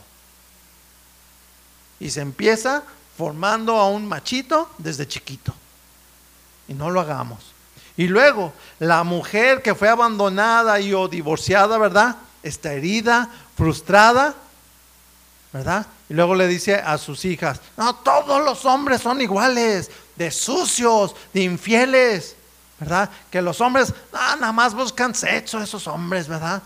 Y 1.98 2.10
se 2.10 2.20
empieza 2.20 2.82
formando 3.16 3.76
a 3.76 3.88
un 3.88 4.08
machito 4.08 4.70
desde 4.78 5.06
chiquito. 5.06 5.54
Y 6.68 6.74
no 6.74 6.90
lo 6.90 7.00
hagamos. 7.00 7.38
Y 7.96 8.06
luego, 8.06 8.52
la 8.78 9.04
mujer 9.04 9.62
que 9.62 9.74
fue 9.74 9.88
abandonada 9.88 10.80
y 10.80 10.94
o 10.94 11.08
divorciada, 11.08 11.78
¿verdad? 11.78 12.16
Está 12.42 12.72
herida, 12.72 13.28
frustrada, 13.56 14.34
¿verdad? 15.52 15.86
Y 16.08 16.14
luego 16.14 16.34
le 16.34 16.48
dice 16.48 16.76
a 16.76 16.98
sus 16.98 17.24
hijas, 17.24 17.60
no, 17.76 17.94
todos 17.96 18.44
los 18.44 18.64
hombres 18.64 19.00
son 19.00 19.20
iguales, 19.20 19.90
de 20.16 20.30
sucios, 20.30 21.14
de 21.32 21.42
infieles, 21.42 22.36
¿verdad? 22.78 23.10
Que 23.30 23.42
los 23.42 23.60
hombres 23.60 23.92
nada 24.12 24.52
más 24.52 24.74
buscan 24.74 25.14
sexo, 25.14 25.60
esos 25.60 25.86
hombres, 25.86 26.28
¿verdad? 26.28 26.62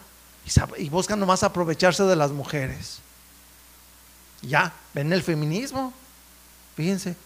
Y, 0.77 0.89
buscan 0.89 1.19
nomás 1.19 1.43
aprovecharse 1.43 2.03
de 2.05 2.17
las 2.17 2.31
mujeres. 2.31 2.99
Ya, 4.43 4.73
ven 4.93 5.13
el 5.13 5.23
feminismo, 5.23 5.93
fíjense. 6.77 7.17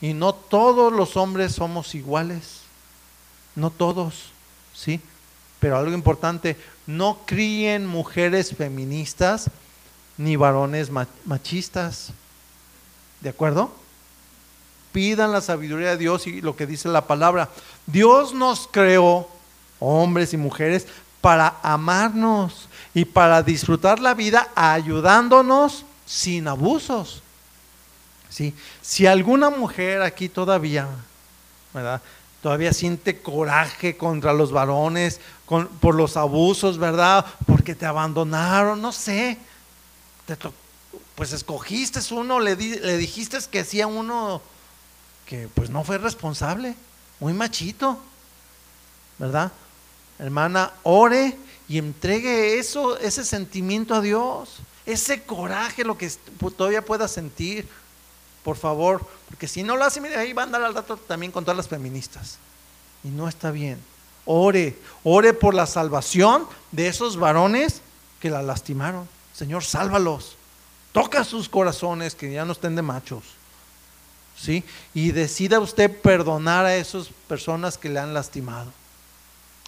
Y 0.00 0.12
no 0.12 0.34
todos 0.34 0.92
los 0.92 1.16
hombres 1.16 1.54
somos 1.54 1.94
iguales, 1.94 2.60
no 3.54 3.70
todos, 3.70 4.30
¿sí? 4.74 5.00
Pero 5.60 5.76
algo 5.78 5.92
importante, 5.92 6.56
no 6.86 7.20
críen 7.26 7.86
mujeres 7.86 8.54
feministas 8.54 9.50
ni 10.16 10.36
varones 10.36 10.90
machistas, 11.24 12.12
¿de 13.20 13.30
acuerdo? 13.30 13.72
pidan 14.94 15.32
la 15.32 15.40
sabiduría 15.40 15.90
de 15.90 15.96
Dios 15.96 16.28
y 16.28 16.40
lo 16.40 16.54
que 16.54 16.68
dice 16.68 16.88
la 16.88 17.08
palabra. 17.08 17.50
Dios 17.84 18.32
nos 18.32 18.68
creó, 18.70 19.28
hombres 19.80 20.32
y 20.32 20.36
mujeres, 20.36 20.86
para 21.20 21.56
amarnos 21.64 22.68
y 22.94 23.04
para 23.04 23.42
disfrutar 23.42 23.98
la 23.98 24.14
vida 24.14 24.48
ayudándonos 24.54 25.84
sin 26.06 26.46
abusos. 26.46 27.24
¿Sí? 28.30 28.54
Si 28.82 29.04
alguna 29.04 29.50
mujer 29.50 30.00
aquí 30.00 30.28
todavía, 30.28 30.86
¿verdad? 31.72 32.00
Todavía 32.44 32.74
siente 32.74 33.22
coraje 33.22 33.96
contra 33.96 34.34
los 34.34 34.52
varones 34.52 35.18
por 35.80 35.94
los 35.94 36.18
abusos, 36.18 36.76
¿verdad? 36.76 37.24
Porque 37.46 37.74
te 37.74 37.86
abandonaron, 37.86 38.82
no 38.82 38.92
sé. 38.92 39.38
pues 41.14 41.32
escogiste 41.32 42.00
uno, 42.10 42.40
le, 42.40 42.54
le 42.54 42.98
dijiste 42.98 43.38
que 43.50 43.64
sí 43.64 43.80
a 43.80 43.86
uno 43.86 44.42
que 45.24 45.48
pues 45.54 45.70
no 45.70 45.84
fue 45.84 45.96
responsable, 45.96 46.74
muy 47.18 47.32
machito, 47.32 47.98
¿verdad? 49.18 49.50
Hermana, 50.18 50.70
ore 50.82 51.38
y 51.66 51.78
entregue 51.78 52.58
eso, 52.58 52.98
ese 52.98 53.24
sentimiento 53.24 53.94
a 53.94 54.02
Dios, 54.02 54.58
ese 54.84 55.22
coraje, 55.22 55.82
lo 55.82 55.96
que 55.96 56.12
todavía 56.58 56.84
pueda 56.84 57.08
sentir, 57.08 57.66
por 58.44 58.56
favor, 58.56 59.04
porque 59.28 59.48
si 59.48 59.62
no 59.62 59.76
lo 59.76 59.84
hace, 59.84 60.00
mire, 60.00 60.16
ahí 60.16 60.32
va 60.32 60.42
a 60.42 60.44
andar 60.44 60.62
al 60.62 60.74
rato 60.74 60.96
también 60.96 61.32
con 61.32 61.44
todas 61.44 61.56
las 61.56 61.68
feministas. 61.68 62.38
Y 63.02 63.08
no 63.08 63.26
está 63.28 63.50
bien. 63.50 63.80
Ore, 64.26 64.76
ore 65.02 65.32
por 65.32 65.54
la 65.54 65.66
salvación 65.66 66.46
de 66.70 66.88
esos 66.88 67.16
varones 67.16 67.80
que 68.20 68.30
la 68.30 68.42
lastimaron. 68.42 69.08
Señor, 69.34 69.64
sálvalos. 69.64 70.36
Toca 70.92 71.24
sus 71.24 71.48
corazones 71.48 72.14
que 72.14 72.32
ya 72.32 72.44
no 72.44 72.52
estén 72.52 72.76
de 72.76 72.82
machos. 72.82 73.24
¿sí? 74.36 74.62
Y 74.92 75.10
decida 75.12 75.58
usted 75.58 75.90
perdonar 75.90 76.66
a 76.66 76.76
esas 76.76 77.08
personas 77.26 77.78
que 77.78 77.88
le 77.88 77.98
han 77.98 78.14
lastimado. 78.14 78.72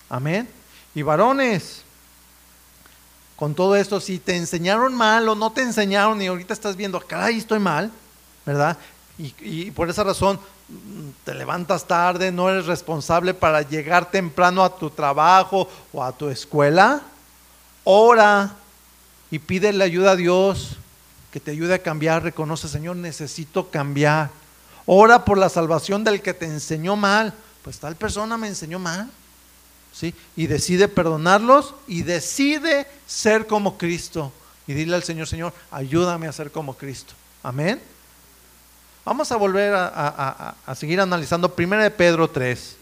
Amén. 0.09 0.49
Y 0.95 1.03
varones, 1.03 1.83
con 3.37 3.55
todo 3.55 3.77
esto, 3.77 4.01
si 4.01 4.19
te 4.19 4.37
enseñaron 4.37 4.95
mal 4.95 5.29
o 5.29 5.35
no 5.35 5.51
te 5.53 5.63
enseñaron 5.63 6.21
y 6.23 6.27
ahorita 6.27 6.55
estás 6.55 6.77
viendo, 6.77 7.01
caray, 7.01 7.39
estoy 7.39 7.59
mal, 7.59 7.91
¿verdad? 8.47 8.79
Y, 9.19 9.71
por 9.73 9.91
esa 9.91 10.05
razón 10.05 10.39
te 11.25 11.35
levantas 11.35 11.87
tarde, 11.87 12.33
no 12.33 12.51
eres 12.51 12.67
responsable 12.67 13.35
para 13.35 13.63
llegar 13.63 14.11
temprano 14.11 14.65
a 14.65 14.75
tu 14.75 14.91
trabajo 14.91 15.69
o 15.93 16.03
a 16.03 16.13
tu 16.13 16.29
escuela, 16.29 17.03
ora 17.85 18.55
y 19.31 19.39
pídele 19.39 19.83
ayuda 19.85 20.13
a 20.13 20.17
Dios 20.17 20.77
que 21.33 21.41
te 21.41 21.51
ayude 21.51 21.75
a 21.75 21.83
cambiar, 21.83 22.23
reconoce, 22.23 22.69
Señor, 22.69 22.97
necesito 22.97 23.71
cambiar. 23.71 24.31
Ora 24.87 25.25
por 25.25 25.37
la 25.37 25.49
salvación 25.49 26.05
del 26.05 26.23
que 26.23 26.33
te 26.33 26.47
enseñó 26.47 26.97
mal. 26.97 27.35
Pues 27.63 27.79
tal 27.79 27.97
persona 27.97 28.39
me 28.39 28.49
enseñó 28.49 28.79
mal. 28.79 29.11
¿Sí? 29.93 30.15
Y 30.37 30.47
decide 30.47 30.89
perdonarlos 30.89 31.75
y 31.87 32.03
decide 32.03 32.87
ser 33.07 33.47
como 33.47 33.77
Cristo. 33.77 34.33
Y 34.67 34.75
dile 34.75 34.95
al 34.95 35.03
Señor, 35.03 35.27
Señor, 35.27 35.53
ayúdame 35.71 36.27
a 36.27 36.33
ser 36.33 36.51
como 36.51 36.75
Cristo. 36.75 37.15
Amén. 37.43 37.83
Vamos 39.07 39.31
a 39.31 39.37
volver 39.37 39.73
a, 39.73 40.57
seguir 40.75 41.01
analizando 41.01 41.55
1 41.57 41.79
de 41.79 41.93
Pedro 41.93 42.29
3. 42.29 42.77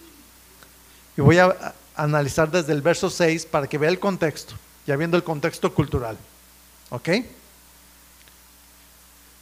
Y 1.18 1.20
voy 1.20 1.36
a 1.36 1.74
analizar 1.94 2.50
desde 2.50 2.72
el 2.72 2.80
verso 2.80 3.10
6 3.10 3.44
para 3.44 3.66
que 3.66 3.76
vea 3.76 3.90
el 3.90 4.00
contexto, 4.00 4.54
ya 4.86 4.96
viendo 4.96 5.18
el 5.18 5.22
contexto 5.22 5.74
cultural. 5.74 6.16
¿Ok? 6.88 7.08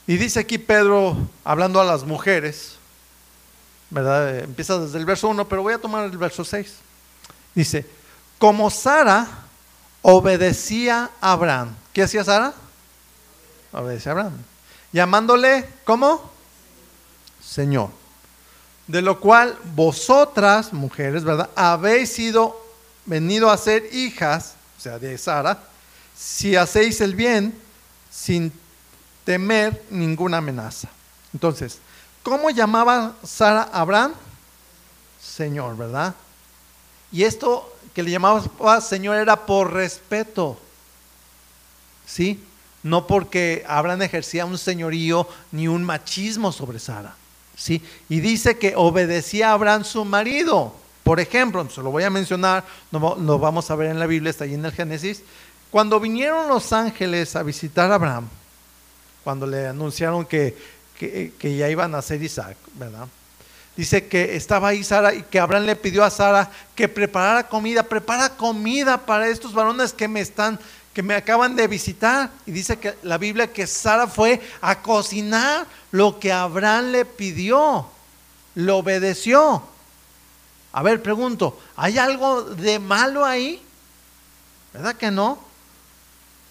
Y 0.08 0.16
dice 0.16 0.40
aquí 0.40 0.58
Pedro, 0.58 1.16
hablando 1.44 1.80
a 1.80 1.84
las 1.84 2.02
mujeres, 2.02 2.74
¿verdad? 3.88 4.40
Empieza 4.40 4.80
desde 4.80 4.98
el 4.98 5.04
verso 5.04 5.28
1, 5.28 5.46
pero 5.46 5.62
voy 5.62 5.74
a 5.74 5.78
tomar 5.78 6.06
el 6.06 6.18
verso 6.18 6.44
6. 6.44 6.74
Dice, 7.54 7.86
como 8.38 8.68
Sara 8.70 9.28
obedecía 10.02 11.10
a 11.20 11.30
Abraham. 11.30 11.76
¿Qué 11.92 12.02
hacía 12.02 12.24
Sara? 12.24 12.52
Obedecía 13.70 14.10
a 14.10 14.14
Abraham. 14.14 14.36
Llamándole, 14.90 15.68
¿cómo? 15.84 16.32
Señor. 17.44 17.90
De 18.86 19.02
lo 19.02 19.20
cual 19.20 19.58
vosotras, 19.74 20.72
mujeres, 20.72 21.24
¿verdad? 21.24 21.50
Habéis 21.54 22.12
sido 22.12 22.60
venido 23.06 23.50
a 23.50 23.56
ser 23.56 23.88
hijas, 23.94 24.54
o 24.78 24.80
sea, 24.80 24.98
de 24.98 25.16
Sara, 25.18 25.62
si 26.16 26.56
hacéis 26.56 27.00
el 27.00 27.14
bien 27.14 27.58
sin 28.10 28.52
temer 29.24 29.84
ninguna 29.90 30.38
amenaza. 30.38 30.88
Entonces, 31.32 31.78
¿cómo 32.22 32.50
llamaba 32.50 33.14
Sara 33.24 33.68
a 33.72 33.80
Abraham? 33.80 34.12
Señor, 35.20 35.76
¿verdad? 35.76 36.14
Y 37.10 37.24
esto 37.24 37.72
que 37.94 38.02
le 38.02 38.10
llamaba 38.10 38.80
Señor 38.80 39.16
era 39.16 39.46
por 39.46 39.72
respeto, 39.72 40.58
¿sí? 42.06 42.42
No 42.82 43.06
porque 43.06 43.64
Abraham 43.68 44.02
ejercía 44.02 44.44
un 44.44 44.58
señorío 44.58 45.28
ni 45.52 45.68
un 45.68 45.84
machismo 45.84 46.50
sobre 46.50 46.78
Sara, 46.78 47.14
¿sí? 47.62 47.80
Y 48.08 48.18
dice 48.18 48.58
que 48.58 48.74
obedecía 48.74 49.50
a 49.50 49.52
Abraham 49.52 49.84
su 49.84 50.04
marido. 50.04 50.74
Por 51.04 51.20
ejemplo, 51.20 51.68
se 51.70 51.80
lo 51.80 51.90
voy 51.90 52.02
a 52.02 52.10
mencionar, 52.10 52.64
lo 52.90 53.38
vamos 53.38 53.70
a 53.70 53.76
ver 53.76 53.90
en 53.90 54.00
la 54.00 54.06
Biblia, 54.06 54.30
está 54.30 54.44
ahí 54.44 54.54
en 54.54 54.64
el 54.64 54.72
Génesis. 54.72 55.22
Cuando 55.70 56.00
vinieron 56.00 56.48
los 56.48 56.72
ángeles 56.72 57.36
a 57.36 57.42
visitar 57.42 57.90
a 57.90 57.94
Abraham, 57.94 58.28
cuando 59.22 59.46
le 59.46 59.68
anunciaron 59.68 60.24
que, 60.26 60.56
ya 61.40 61.68
iban 61.68 61.94
a 61.94 62.02
ser 62.02 62.22
Isaac, 62.22 62.56
¿verdad? 62.74 63.06
dice 63.76 64.06
que 64.06 64.36
estaba 64.36 64.68
ahí 64.68 64.84
Sara 64.84 65.14
y 65.14 65.22
que 65.22 65.40
Abraham 65.40 65.64
le 65.64 65.76
pidió 65.76 66.04
a 66.04 66.10
Sara 66.10 66.50
que 66.74 66.88
preparara 66.88 67.48
comida, 67.48 67.82
prepara 67.84 68.28
comida 68.28 68.98
para 68.98 69.28
estos 69.28 69.54
varones 69.54 69.92
que 69.94 70.08
me 70.08 70.20
están 70.20 70.58
que 70.92 71.02
me 71.02 71.14
acaban 71.14 71.56
de 71.56 71.66
visitar. 71.68 72.30
Y 72.46 72.52
dice 72.52 72.78
que 72.78 72.96
la 73.02 73.18
Biblia 73.18 73.52
que 73.52 73.66
Sara 73.66 74.06
fue 74.06 74.40
a 74.60 74.82
cocinar 74.82 75.66
lo 75.90 76.18
que 76.18 76.32
Abraham 76.32 76.92
le 76.92 77.04
pidió. 77.04 77.86
Lo 78.54 78.78
obedeció. 78.78 79.62
A 80.72 80.82
ver, 80.82 81.02
pregunto, 81.02 81.58
¿hay 81.76 81.98
algo 81.98 82.42
de 82.42 82.78
malo 82.78 83.24
ahí? 83.24 83.62
¿Verdad 84.72 84.96
que 84.96 85.10
no? 85.10 85.38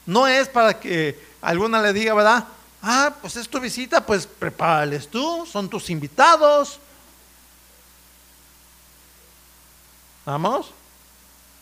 No 0.05 0.27
es 0.27 0.47
para 0.47 0.79
que 0.79 1.19
alguna 1.41 1.81
le 1.81 1.93
diga, 1.93 2.13
¿verdad? 2.13 2.45
Ah, 2.81 3.13
pues 3.21 3.35
es 3.35 3.47
tu 3.47 3.59
visita, 3.59 4.05
pues 4.05 4.25
prepárales 4.25 5.07
tú, 5.07 5.45
son 5.45 5.69
tus 5.69 5.89
invitados. 5.89 6.79
¿Vamos? 10.25 10.71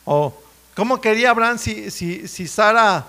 O, 0.05 0.33
¿cómo 0.79 1.01
quería 1.01 1.31
Abraham 1.31 1.57
si, 1.57 1.91
si, 1.91 2.25
si 2.25 2.47
Sara, 2.47 3.05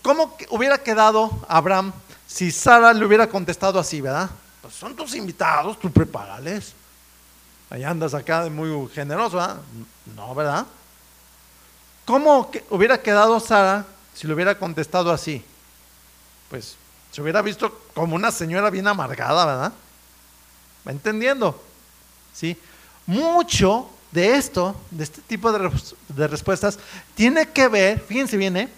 cómo 0.00 0.36
hubiera 0.50 0.78
quedado 0.78 1.28
Abraham 1.48 1.92
si 2.24 2.52
Sara 2.52 2.92
le 2.92 3.04
hubiera 3.04 3.28
contestado 3.28 3.80
así, 3.80 4.00
¿verdad? 4.00 4.30
Pues 4.62 4.72
son 4.72 4.94
tus 4.94 5.16
invitados, 5.16 5.76
tú 5.80 5.90
prepárales. 5.90 6.72
Ahí 7.68 7.82
andas 7.82 8.14
acá 8.14 8.48
muy 8.48 8.88
generoso, 8.90 9.38
¿verdad? 9.38 9.56
No, 10.14 10.36
¿verdad? 10.36 10.66
¿Cómo 12.04 12.48
hubiera 12.70 13.02
quedado 13.02 13.40
Sara 13.40 13.84
si 14.14 14.28
le 14.28 14.34
hubiera 14.34 14.56
contestado 14.56 15.10
así? 15.10 15.44
Pues 16.48 16.76
se 17.10 17.22
hubiera 17.22 17.42
visto 17.42 17.76
como 17.92 18.14
una 18.14 18.30
señora 18.30 18.70
bien 18.70 18.86
amargada, 18.86 19.46
¿verdad? 19.46 19.72
¿Va 20.86 20.92
entendiendo? 20.92 21.60
¿Sí? 22.32 22.56
Mucho 23.04 23.90
de 24.16 24.36
esto, 24.36 24.74
de 24.90 25.04
este 25.04 25.20
tipo 25.20 25.52
de, 25.52 25.70
de 26.08 26.26
respuestas, 26.26 26.78
tiene 27.14 27.50
que 27.50 27.68
ver, 27.68 28.00
fíjense 28.00 28.38
bien, 28.38 28.56
¿eh? 28.56 28.68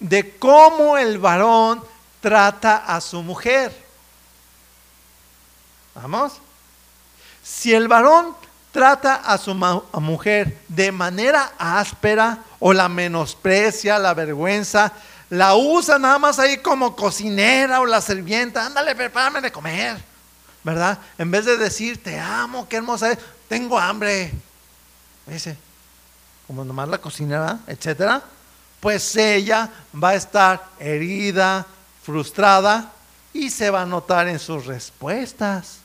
de 0.00 0.38
cómo 0.38 0.96
el 0.96 1.18
varón 1.18 1.84
trata 2.22 2.78
a 2.78 2.98
su 3.02 3.22
mujer. 3.22 3.70
¿Vamos? 5.94 6.40
Si 7.42 7.74
el 7.74 7.86
varón 7.86 8.34
trata 8.72 9.16
a 9.16 9.36
su 9.36 9.54
mujer 9.54 10.58
de 10.68 10.90
manera 10.90 11.52
áspera 11.58 12.38
o 12.58 12.72
la 12.72 12.88
menosprecia, 12.88 13.98
la 13.98 14.14
vergüenza, 14.14 14.90
la 15.28 15.54
usa 15.54 15.98
nada 15.98 16.18
más 16.18 16.38
ahí 16.38 16.58
como 16.58 16.96
cocinera 16.96 17.82
o 17.82 17.86
la 17.86 18.00
sirvienta, 18.00 18.64
ándale, 18.64 18.94
prepárame 18.94 19.42
de 19.42 19.52
comer, 19.52 19.98
¿verdad? 20.64 20.98
En 21.18 21.30
vez 21.30 21.44
de 21.44 21.58
decir, 21.58 22.02
te 22.02 22.18
amo, 22.18 22.66
qué 22.66 22.76
hermosa 22.76 23.12
es, 23.12 23.18
tengo 23.48 23.78
hambre, 23.78 24.32
dice, 25.34 25.56
como 26.46 26.64
nomás 26.64 26.88
la 26.88 26.98
cocinera, 26.98 27.60
etcétera, 27.66 28.22
pues 28.80 29.16
ella 29.16 29.70
va 29.94 30.10
a 30.10 30.14
estar 30.14 30.68
herida, 30.78 31.66
frustrada 32.02 32.92
y 33.32 33.50
se 33.50 33.70
va 33.70 33.82
a 33.82 33.86
notar 33.86 34.28
en 34.28 34.38
sus 34.38 34.66
respuestas. 34.66 35.78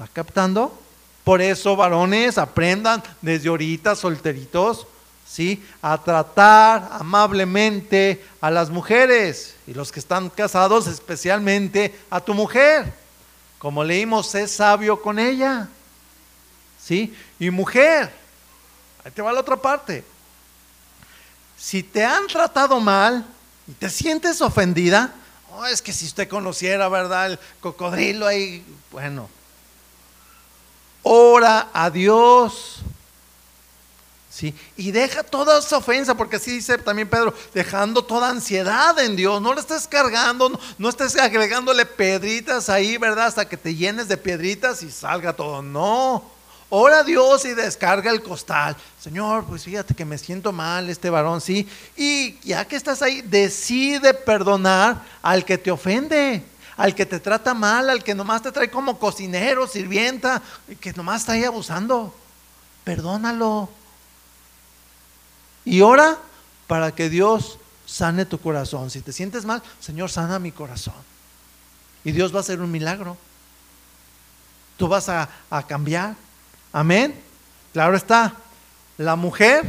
¿Va 0.00 0.06
captando? 0.06 0.78
Por 1.24 1.42
eso, 1.42 1.76
varones, 1.76 2.38
aprendan 2.38 3.02
desde 3.20 3.48
ahorita, 3.48 3.96
solteritos, 3.96 4.86
¿sí? 5.28 5.62
A 5.82 5.98
tratar 5.98 6.88
amablemente 6.92 8.24
a 8.40 8.50
las 8.50 8.70
mujeres 8.70 9.56
y 9.66 9.74
los 9.74 9.92
que 9.92 10.00
están 10.00 10.30
casados, 10.30 10.86
especialmente 10.86 11.98
a 12.08 12.20
tu 12.20 12.32
mujer. 12.32 12.92
Como 13.58 13.82
leímos, 13.82 14.28
sé 14.28 14.46
sabio 14.46 15.02
con 15.02 15.18
ella, 15.18 15.68
¿sí? 16.82 17.14
Y 17.38 17.50
mujer, 17.50 18.10
ahí 19.08 19.14
te 19.14 19.22
va 19.22 19.32
la 19.32 19.40
otra 19.40 19.56
parte. 19.56 20.04
Si 21.56 21.82
te 21.82 22.04
han 22.04 22.26
tratado 22.26 22.78
mal 22.78 23.24
y 23.66 23.72
te 23.72 23.88
sientes 23.88 24.40
ofendida, 24.42 25.12
oh, 25.50 25.64
es 25.64 25.80
que 25.80 25.92
si 25.92 26.04
usted 26.04 26.28
conociera, 26.28 26.88
¿verdad? 26.88 27.32
El 27.32 27.38
cocodrilo 27.60 28.26
ahí, 28.26 28.64
bueno, 28.92 29.28
ora 31.02 31.68
a 31.72 31.90
Dios. 31.90 32.76
¿Sí? 34.30 34.54
Y 34.76 34.92
deja 34.92 35.24
toda 35.24 35.58
esa 35.58 35.78
ofensa, 35.78 36.14
porque 36.14 36.36
así 36.36 36.52
dice 36.52 36.78
también 36.78 37.08
Pedro, 37.08 37.34
dejando 37.54 38.04
toda 38.04 38.28
ansiedad 38.28 38.96
en 39.00 39.16
Dios. 39.16 39.40
No 39.40 39.54
le 39.54 39.60
estés 39.60 39.88
cargando, 39.88 40.50
no, 40.50 40.60
no 40.76 40.88
estés 40.90 41.16
agregándole 41.16 41.86
piedritas 41.86 42.68
ahí, 42.68 42.98
¿verdad? 42.98 43.26
Hasta 43.26 43.48
que 43.48 43.56
te 43.56 43.74
llenes 43.74 44.06
de 44.06 44.18
piedritas 44.18 44.82
y 44.82 44.90
salga 44.92 45.32
todo. 45.32 45.62
No. 45.62 46.37
Ora 46.70 46.98
a 46.98 47.04
Dios 47.04 47.44
y 47.44 47.54
descarga 47.54 48.10
el 48.10 48.22
costal. 48.22 48.76
Señor, 49.00 49.44
pues 49.44 49.64
fíjate 49.64 49.94
que 49.94 50.04
me 50.04 50.18
siento 50.18 50.52
mal 50.52 50.90
este 50.90 51.08
varón, 51.08 51.40
sí. 51.40 51.66
Y 51.96 52.38
ya 52.40 52.66
que 52.66 52.76
estás 52.76 53.00
ahí, 53.00 53.22
decide 53.22 54.12
perdonar 54.12 55.02
al 55.22 55.44
que 55.44 55.56
te 55.56 55.70
ofende 55.70 56.44
al 56.78 56.94
que 56.94 57.04
te 57.04 57.18
trata 57.18 57.54
mal, 57.54 57.90
al 57.90 58.04
que 58.04 58.14
nomás 58.14 58.40
te 58.40 58.52
trae 58.52 58.70
como 58.70 59.00
cocinero, 59.00 59.66
sirvienta, 59.66 60.40
que 60.80 60.92
nomás 60.92 61.22
está 61.22 61.32
ahí 61.32 61.42
abusando. 61.42 62.14
Perdónalo. 62.84 63.68
Y 65.64 65.80
ora 65.80 66.16
para 66.68 66.94
que 66.94 67.10
Dios 67.10 67.58
sane 67.84 68.26
tu 68.26 68.38
corazón. 68.40 68.90
Si 68.90 69.00
te 69.00 69.12
sientes 69.12 69.44
mal, 69.44 69.60
Señor, 69.80 70.08
sana 70.08 70.38
mi 70.38 70.52
corazón. 70.52 70.94
Y 72.04 72.12
Dios 72.12 72.32
va 72.32 72.38
a 72.38 72.40
hacer 72.42 72.60
un 72.60 72.70
milagro. 72.70 73.16
Tú 74.76 74.86
vas 74.86 75.08
a, 75.08 75.28
a 75.50 75.66
cambiar. 75.66 76.14
Amén. 76.72 77.14
Claro 77.72 77.96
está. 77.96 78.34
La 78.96 79.16
mujer, 79.16 79.64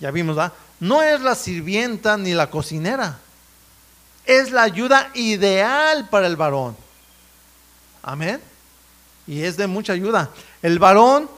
ya 0.00 0.10
vimos, 0.10 0.36
¿verdad? 0.36 0.52
no 0.80 1.02
es 1.02 1.20
la 1.20 1.34
sirvienta 1.34 2.16
ni 2.16 2.34
la 2.34 2.50
cocinera 2.50 3.18
es 4.28 4.50
la 4.50 4.62
ayuda 4.62 5.10
ideal 5.14 6.06
para 6.10 6.26
el 6.26 6.36
varón. 6.36 6.76
Amén. 8.02 8.40
Y 9.26 9.42
es 9.42 9.56
de 9.56 9.66
mucha 9.66 9.94
ayuda. 9.94 10.30
El 10.60 10.78
varón 10.78 11.30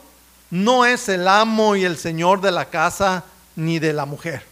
no 0.49 0.85
es 0.85 1.07
el 1.07 1.25
amo 1.25 1.77
y 1.77 1.85
el 1.85 1.97
señor 1.97 2.41
de 2.41 2.51
la 2.51 2.65
casa 2.65 3.23
ni 3.55 3.79
de 3.79 3.93
la 3.93 4.05
mujer. 4.05 4.45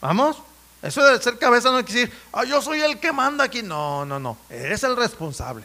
¿Vamos? 0.00 0.38
Eso 0.80 1.04
de 1.04 1.22
ser 1.22 1.38
cabeza 1.38 1.70
no 1.70 1.84
quiere 1.84 2.00
decir, 2.06 2.20
ah, 2.32 2.44
yo 2.44 2.62
soy 2.62 2.80
el 2.80 2.98
que 2.98 3.12
manda 3.12 3.44
aquí. 3.44 3.62
No, 3.62 4.06
no, 4.06 4.18
no. 4.18 4.38
Eres 4.48 4.82
el 4.82 4.96
responsable. 4.96 5.64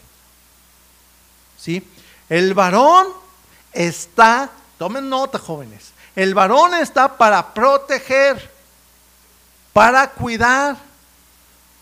¿Sí? 1.58 1.88
El 2.28 2.54
varón 2.54 3.08
está, 3.74 4.50
tomen 4.78 5.10
nota 5.10 5.40
jóvenes, 5.40 5.92
el 6.16 6.34
varón 6.34 6.74
está 6.74 7.18
para 7.18 7.54
proteger, 7.54 8.52
para 9.74 10.10
cuidar, 10.10 10.78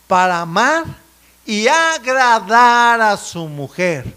para 0.07 0.41
amar 0.41 0.85
y 1.45 1.67
agradar 1.67 3.01
a 3.01 3.17
su 3.17 3.47
mujer. 3.47 4.13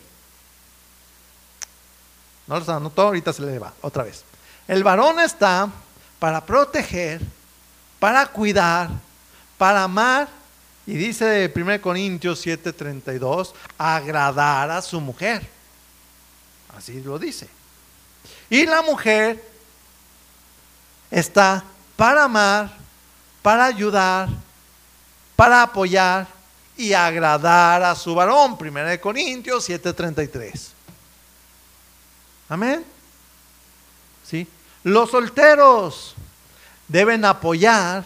No 2.47 2.59
lo 2.59 2.73
anotó, 2.73 3.03
ahorita 3.03 3.33
se 3.33 3.43
le 3.43 3.59
va, 3.59 3.73
otra 3.81 4.03
vez. 4.03 4.25
El 4.66 4.83
varón 4.83 5.21
está 5.21 5.71
para 6.18 6.45
proteger, 6.45 7.21
para 7.99 8.27
cuidar, 8.27 8.91
para 9.57 9.85
amar, 9.85 10.29
y 10.87 10.95
dice 10.95 11.53
1 11.55 11.81
Corintios 11.81 12.45
7:32, 12.45 13.53
agradar 13.79 14.71
a 14.71 14.83
su 14.83 15.01
mujer. 15.01 15.47
Así 16.77 17.01
lo 17.01 17.18
dice. 17.18 17.49
Y 18.51 18.66
la 18.66 18.82
mujer 18.82 19.42
está 21.11 21.62
para 21.96 22.24
amar, 22.24 22.70
para 23.42 23.64
ayudar, 23.64 24.28
para 25.36 25.62
apoyar 25.62 26.26
y 26.76 26.92
agradar 26.92 27.82
a 27.82 27.94
su 27.94 28.14
varón. 28.14 28.57
1 28.59 29.01
Corintios 29.01 29.68
7:33. 29.68 30.72
Amén. 32.48 32.84
¿Sí? 34.26 34.46
Los 34.82 35.11
solteros 35.11 36.14
deben 36.88 37.24
apoyar 37.24 38.05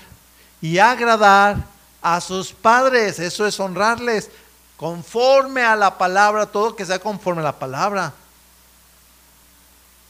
y 0.60 0.78
agradar 0.78 1.56
a 2.02 2.20
sus 2.20 2.52
padres. 2.52 3.18
Eso 3.18 3.46
es 3.46 3.58
honrarles 3.58 4.30
conforme 4.76 5.62
a 5.62 5.74
la 5.76 5.96
palabra, 5.96 6.44
todo 6.46 6.76
que 6.76 6.84
sea 6.84 6.98
conforme 6.98 7.40
a 7.40 7.44
la 7.44 7.58
palabra. 7.58 8.12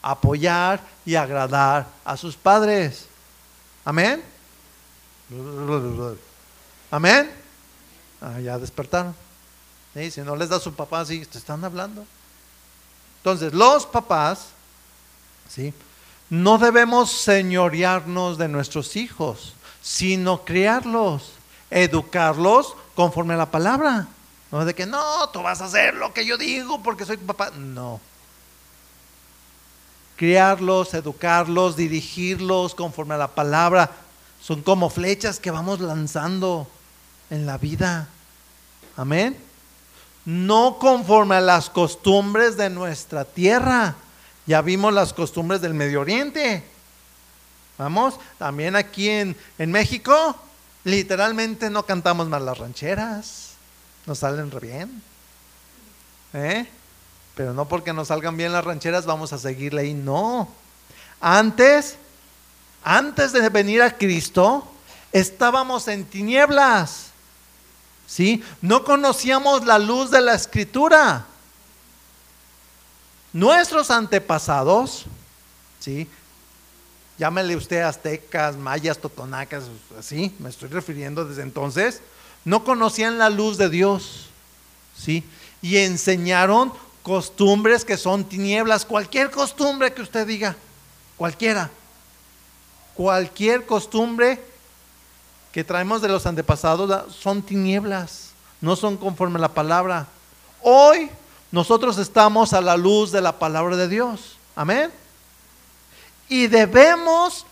Apoyar 0.07 0.81
y 1.03 1.15
agradar 1.15 1.87
a 2.05 2.15
sus 2.15 2.35
padres. 2.35 3.07
Amén. 3.83 4.23
Amén. 6.91 7.31
Ah, 8.21 8.39
ya 8.39 8.59
despertaron. 8.59 9.15
Si 9.95 10.21
no 10.21 10.35
les 10.35 10.49
da 10.49 10.59
su 10.59 10.75
papá 10.75 10.99
así, 10.99 11.25
te 11.25 11.39
están 11.39 11.65
hablando. 11.65 12.05
Entonces, 13.17 13.51
los 13.51 13.87
papás, 13.87 14.49
¿sí? 15.49 15.73
No 16.29 16.59
debemos 16.59 17.11
señorearnos 17.11 18.37
de 18.37 18.47
nuestros 18.47 18.95
hijos, 18.95 19.55
sino 19.81 20.45
criarlos, 20.45 21.31
educarlos 21.71 22.75
conforme 22.93 23.33
a 23.33 23.37
la 23.37 23.49
palabra. 23.49 24.07
No 24.51 24.65
de 24.65 24.75
que 24.75 24.85
no, 24.85 25.29
tú 25.29 25.41
vas 25.41 25.61
a 25.61 25.65
hacer 25.65 25.95
lo 25.95 26.13
que 26.13 26.27
yo 26.27 26.37
digo 26.37 26.83
porque 26.83 27.05
soy 27.05 27.17
tu 27.17 27.25
papá. 27.25 27.49
No. 27.51 27.99
Criarlos, 30.15 30.93
educarlos, 30.93 31.75
dirigirlos 31.75 32.75
conforme 32.75 33.15
a 33.15 33.17
la 33.17 33.27
palabra. 33.27 33.91
Son 34.41 34.61
como 34.61 34.89
flechas 34.89 35.39
que 35.39 35.51
vamos 35.51 35.79
lanzando 35.79 36.67
en 37.29 37.45
la 37.45 37.57
vida. 37.57 38.07
Amén. 38.95 39.37
No 40.23 40.77
conforme 40.79 41.35
a 41.35 41.41
las 41.41 41.69
costumbres 41.69 42.57
de 42.57 42.69
nuestra 42.69 43.25
tierra. 43.25 43.95
Ya 44.45 44.61
vimos 44.61 44.93
las 44.93 45.13
costumbres 45.13 45.61
del 45.61 45.73
Medio 45.73 46.01
Oriente. 46.01 46.63
Vamos, 47.77 48.19
también 48.37 48.75
aquí 48.75 49.09
en, 49.09 49.35
en 49.57 49.71
México, 49.71 50.35
literalmente 50.83 51.69
no 51.69 51.83
cantamos 51.83 52.29
más 52.29 52.41
las 52.41 52.57
rancheras. 52.57 53.49
Nos 54.05 54.19
salen 54.19 54.51
re 54.51 54.59
bien. 54.59 55.01
¿Eh? 56.33 56.67
Pero 57.35 57.53
no 57.53 57.67
porque 57.67 57.93
nos 57.93 58.07
salgan 58.07 58.37
bien 58.37 58.53
las 58.53 58.63
rancheras 58.63 59.05
vamos 59.05 59.33
a 59.33 59.37
seguirle 59.37 59.81
ahí. 59.81 59.93
No. 59.93 60.47
Antes, 61.19 61.97
antes 62.83 63.33
de 63.33 63.47
venir 63.49 63.81
a 63.81 63.97
Cristo, 63.97 64.67
estábamos 65.11 65.87
en 65.87 66.05
tinieblas. 66.05 67.07
¿Sí? 68.07 68.43
No 68.61 68.83
conocíamos 68.83 69.65
la 69.65 69.79
luz 69.79 70.11
de 70.11 70.21
la 70.21 70.35
escritura. 70.35 71.25
Nuestros 73.33 73.91
antepasados, 73.91 75.05
¿sí? 75.79 76.07
Llámele 77.17 77.55
usted 77.55 77.81
aztecas, 77.81 78.55
mayas, 78.55 78.97
totonacas, 78.97 79.65
así, 79.97 80.33
me 80.39 80.49
estoy 80.49 80.69
refiriendo 80.69 81.25
desde 81.25 81.41
entonces, 81.41 82.01
no 82.45 82.63
conocían 82.63 83.17
la 83.17 83.29
luz 83.29 83.57
de 83.57 83.69
Dios, 83.69 84.27
¿sí? 84.97 85.23
Y 85.61 85.77
enseñaron 85.77 86.71
costumbres 87.05 87.85
que 87.85 87.97
son 87.97 88.23
tinieblas, 88.23 88.83
cualquier 88.83 89.29
costumbre 89.29 89.93
que 89.93 90.01
usted 90.01 90.25
diga, 90.25 90.55
cualquiera, 91.17 91.69
cualquier 92.95 93.67
costumbre 93.67 94.43
que 95.51 95.63
traemos 95.63 96.01
de 96.01 96.07
los 96.07 96.25
antepasados 96.25 97.13
son 97.13 97.43
tinieblas, 97.43 98.31
no 98.59 98.75
son 98.75 98.97
conforme 98.97 99.37
a 99.37 99.41
la 99.41 99.53
palabra. 99.53 100.07
Hoy 100.63 101.11
nosotros 101.51 101.99
estamos 101.99 102.53
a 102.53 102.61
la 102.61 102.75
luz 102.75 103.11
de 103.11 103.21
la 103.21 103.37
palabra 103.37 103.75
de 103.75 103.87
Dios. 103.87 104.37
Amén. 104.55 104.91
Y 106.27 106.47
debemos 106.47 107.45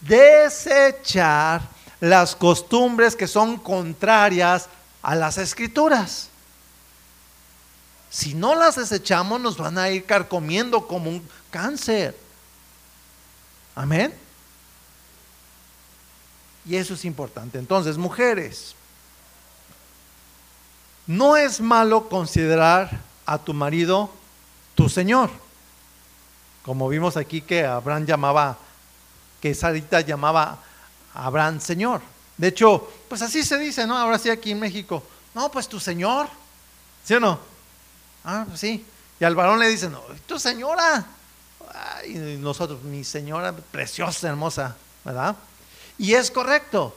desechar 0.00 1.60
las 2.00 2.34
costumbres 2.34 3.14
que 3.14 3.28
son 3.28 3.58
contrarias 3.58 4.70
a 5.02 5.14
las 5.14 5.36
escrituras. 5.36 6.30
Si 8.16 8.32
no 8.32 8.54
las 8.54 8.76
desechamos, 8.76 9.42
nos 9.42 9.58
van 9.58 9.76
a 9.76 9.90
ir 9.90 10.06
carcomiendo 10.06 10.86
como 10.86 11.10
un 11.10 11.28
cáncer. 11.50 12.18
Amén. 13.74 14.14
Y 16.64 16.76
eso 16.76 16.94
es 16.94 17.04
importante. 17.04 17.58
Entonces, 17.58 17.98
mujeres, 17.98 18.74
no 21.06 21.36
es 21.36 21.60
malo 21.60 22.08
considerar 22.08 23.02
a 23.26 23.36
tu 23.36 23.52
marido 23.52 24.08
tu 24.74 24.88
Señor. 24.88 25.28
Como 26.64 26.88
vimos 26.88 27.18
aquí 27.18 27.42
que 27.42 27.66
Abraham 27.66 28.06
llamaba, 28.06 28.56
que 29.42 29.54
Sarita 29.54 30.00
llamaba 30.00 30.58
a 31.12 31.26
Abraham 31.26 31.60
Señor. 31.60 32.00
De 32.38 32.48
hecho, 32.48 32.90
pues 33.10 33.20
así 33.20 33.42
se 33.42 33.58
dice, 33.58 33.86
¿no? 33.86 33.98
Ahora 33.98 34.18
sí 34.18 34.30
aquí 34.30 34.52
en 34.52 34.60
México. 34.60 35.02
No, 35.34 35.50
pues 35.50 35.68
tu 35.68 35.78
Señor. 35.78 36.28
¿Sí 37.04 37.12
o 37.12 37.20
no? 37.20 37.55
Ah, 38.26 38.44
pues 38.46 38.58
sí. 38.58 38.84
Y 39.20 39.24
al 39.24 39.36
varón 39.36 39.60
le 39.60 39.68
dicen, 39.68 39.92
no, 39.92 40.02
tu 40.26 40.38
señora. 40.38 41.06
y 42.06 42.14
nosotros, 42.14 42.82
mi 42.82 43.04
señora 43.04 43.54
preciosa, 43.70 44.28
hermosa, 44.28 44.76
¿verdad? 45.04 45.36
Y 45.96 46.12
es 46.12 46.30
correcto. 46.30 46.94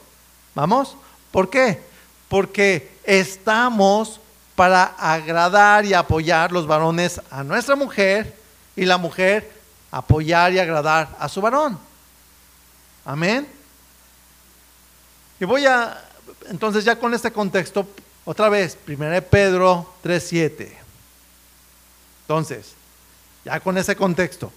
¿Vamos? 0.54 0.96
¿Por 1.30 1.48
qué? 1.48 1.80
Porque 2.28 2.98
estamos 3.04 4.20
para 4.56 4.84
agradar 4.98 5.84
y 5.86 5.94
apoyar 5.94 6.50
los 6.50 6.66
varones 6.66 7.20
a 7.30 7.44
nuestra 7.44 7.76
mujer 7.76 8.36
y 8.74 8.84
la 8.84 8.98
mujer 8.98 9.50
apoyar 9.90 10.52
y 10.52 10.58
agradar 10.58 11.08
a 11.18 11.28
su 11.28 11.40
varón. 11.40 11.78
Amén. 13.04 13.46
Y 15.38 15.44
voy 15.44 15.66
a, 15.66 16.04
entonces 16.48 16.84
ya 16.84 16.96
con 16.96 17.14
este 17.14 17.32
contexto, 17.32 17.88
otra 18.24 18.48
vez, 18.48 18.76
1 18.86 19.22
Pedro 19.22 19.94
3.7. 20.04 20.79
Entonces, 22.30 22.74
ya 23.44 23.58
con 23.58 23.76
ese 23.76 23.96
contexto, 23.96 24.52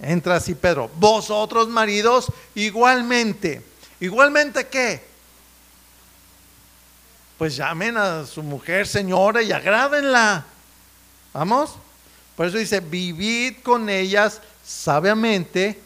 Entra 0.00 0.36
así 0.36 0.54
Pedro, 0.54 0.90
vosotros 0.96 1.68
maridos 1.68 2.32
igualmente. 2.54 3.62
¿Igualmente 4.00 4.66
qué? 4.66 5.04
Pues 7.36 7.56
llamen 7.56 7.98
a 7.98 8.24
su 8.24 8.42
mujer 8.42 8.86
señora 8.86 9.42
y 9.42 9.52
agrádenla. 9.52 10.46
¿Vamos? 11.34 11.74
Por 12.36 12.46
eso 12.46 12.56
dice, 12.56 12.80
vivid 12.80 13.56
con 13.62 13.90
ellas 13.90 14.40
sabiamente, 14.64 15.78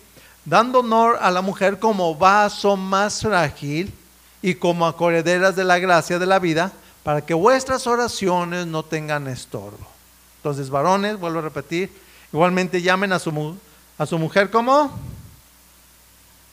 dando 0.44 0.78
honor 0.78 1.18
a 1.20 1.32
la 1.32 1.42
mujer 1.42 1.80
como 1.80 2.14
vaso 2.14 2.76
más 2.76 3.22
frágil 3.22 3.92
y 4.40 4.54
como 4.54 4.86
acorrederas 4.86 5.56
de 5.56 5.64
la 5.64 5.80
gracia 5.80 6.20
de 6.20 6.26
la 6.26 6.38
vida, 6.38 6.70
para 7.02 7.26
que 7.26 7.34
vuestras 7.34 7.88
oraciones 7.88 8.68
no 8.68 8.84
tengan 8.84 9.26
estorbo. 9.26 9.97
Entonces, 10.38 10.70
varones, 10.70 11.18
vuelvo 11.18 11.40
a 11.40 11.42
repetir, 11.42 11.92
igualmente 12.32 12.80
llamen 12.80 13.12
a 13.12 13.18
su 13.18 13.56
a 13.98 14.06
su 14.06 14.18
mujer 14.18 14.50
como, 14.50 14.96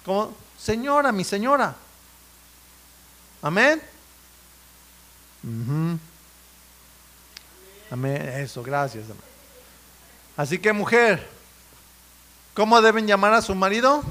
como 0.03 0.35
señora, 0.57 1.11
mi 1.11 1.23
señora. 1.23 1.75
Amén. 3.41 3.81
Amén. 7.91 8.21
Eso, 8.39 8.63
gracias. 8.63 9.05
Así 10.35 10.57
que 10.57 10.73
mujer, 10.73 11.29
¿cómo 12.55 12.81
deben 12.81 13.05
llamar 13.05 13.33
a 13.33 13.41
su 13.43 13.53
marido? 13.53 14.03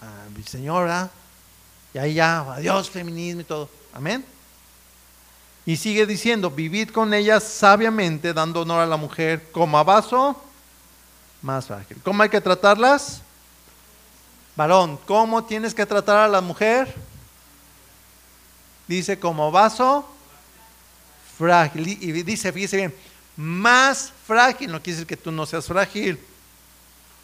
A 0.00 0.30
mi 0.36 0.44
señora. 0.44 1.10
Y 1.92 1.98
ahí 1.98 2.14
ya, 2.14 2.40
adiós 2.52 2.88
feminismo 2.88 3.40
y 3.40 3.44
todo. 3.44 3.68
Amén. 3.92 4.24
Y 5.68 5.76
sigue 5.76 6.06
diciendo, 6.06 6.50
vivid 6.50 6.88
con 6.88 7.12
ellas 7.12 7.44
sabiamente, 7.44 8.32
dando 8.32 8.62
honor 8.62 8.80
a 8.80 8.86
la 8.86 8.96
mujer 8.96 9.50
como 9.52 9.76
a 9.76 9.82
vaso 9.82 10.34
más 11.42 11.66
frágil. 11.66 11.98
¿Cómo 12.02 12.22
hay 12.22 12.30
que 12.30 12.40
tratarlas? 12.40 13.20
Varón, 14.56 14.98
¿cómo 15.04 15.44
tienes 15.44 15.74
que 15.74 15.84
tratar 15.84 16.16
a 16.16 16.26
la 16.26 16.40
mujer? 16.40 16.94
Dice 18.86 19.18
como 19.18 19.52
vaso 19.52 20.08
frágil. 21.36 21.86
Y 21.86 22.12
dice, 22.22 22.50
fíjese 22.50 22.78
bien, 22.78 22.94
más 23.36 24.10
frágil, 24.26 24.72
no 24.72 24.82
quiere 24.82 25.00
decir 25.00 25.06
que 25.06 25.18
tú 25.18 25.30
no 25.30 25.44
seas 25.44 25.66
frágil. 25.66 26.18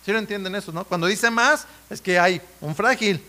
¿Sí 0.04 0.12
lo 0.12 0.18
entienden 0.18 0.54
eso, 0.54 0.70
no? 0.70 0.84
Cuando 0.84 1.06
dice 1.06 1.30
más, 1.30 1.66
es 1.88 1.98
que 1.98 2.18
hay 2.18 2.42
un 2.60 2.74
frágil. 2.74 3.24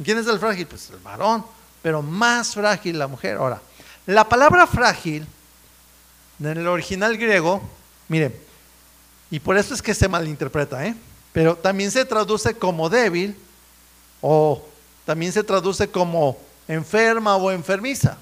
¿Quién 0.00 0.16
es 0.16 0.28
el 0.28 0.38
frágil? 0.38 0.68
Pues 0.68 0.90
el 0.90 0.98
varón, 0.98 1.44
pero 1.82 2.02
más 2.02 2.54
frágil 2.54 3.00
la 3.00 3.08
mujer. 3.08 3.38
Ahora, 3.38 3.60
la 4.08 4.26
palabra 4.26 4.66
frágil, 4.66 5.26
en 6.40 6.46
el 6.46 6.66
original 6.66 7.18
griego, 7.18 7.60
miren, 8.08 8.34
y 9.30 9.38
por 9.38 9.58
eso 9.58 9.74
es 9.74 9.82
que 9.82 9.92
se 9.92 10.08
malinterpreta, 10.08 10.86
¿eh? 10.86 10.94
Pero 11.34 11.56
también 11.56 11.90
se 11.90 12.06
traduce 12.06 12.54
como 12.54 12.88
débil 12.88 13.36
o 14.22 14.64
también 15.04 15.30
se 15.30 15.44
traduce 15.44 15.90
como 15.90 16.38
enferma 16.66 17.36
o 17.36 17.50
enfermiza. 17.50 18.16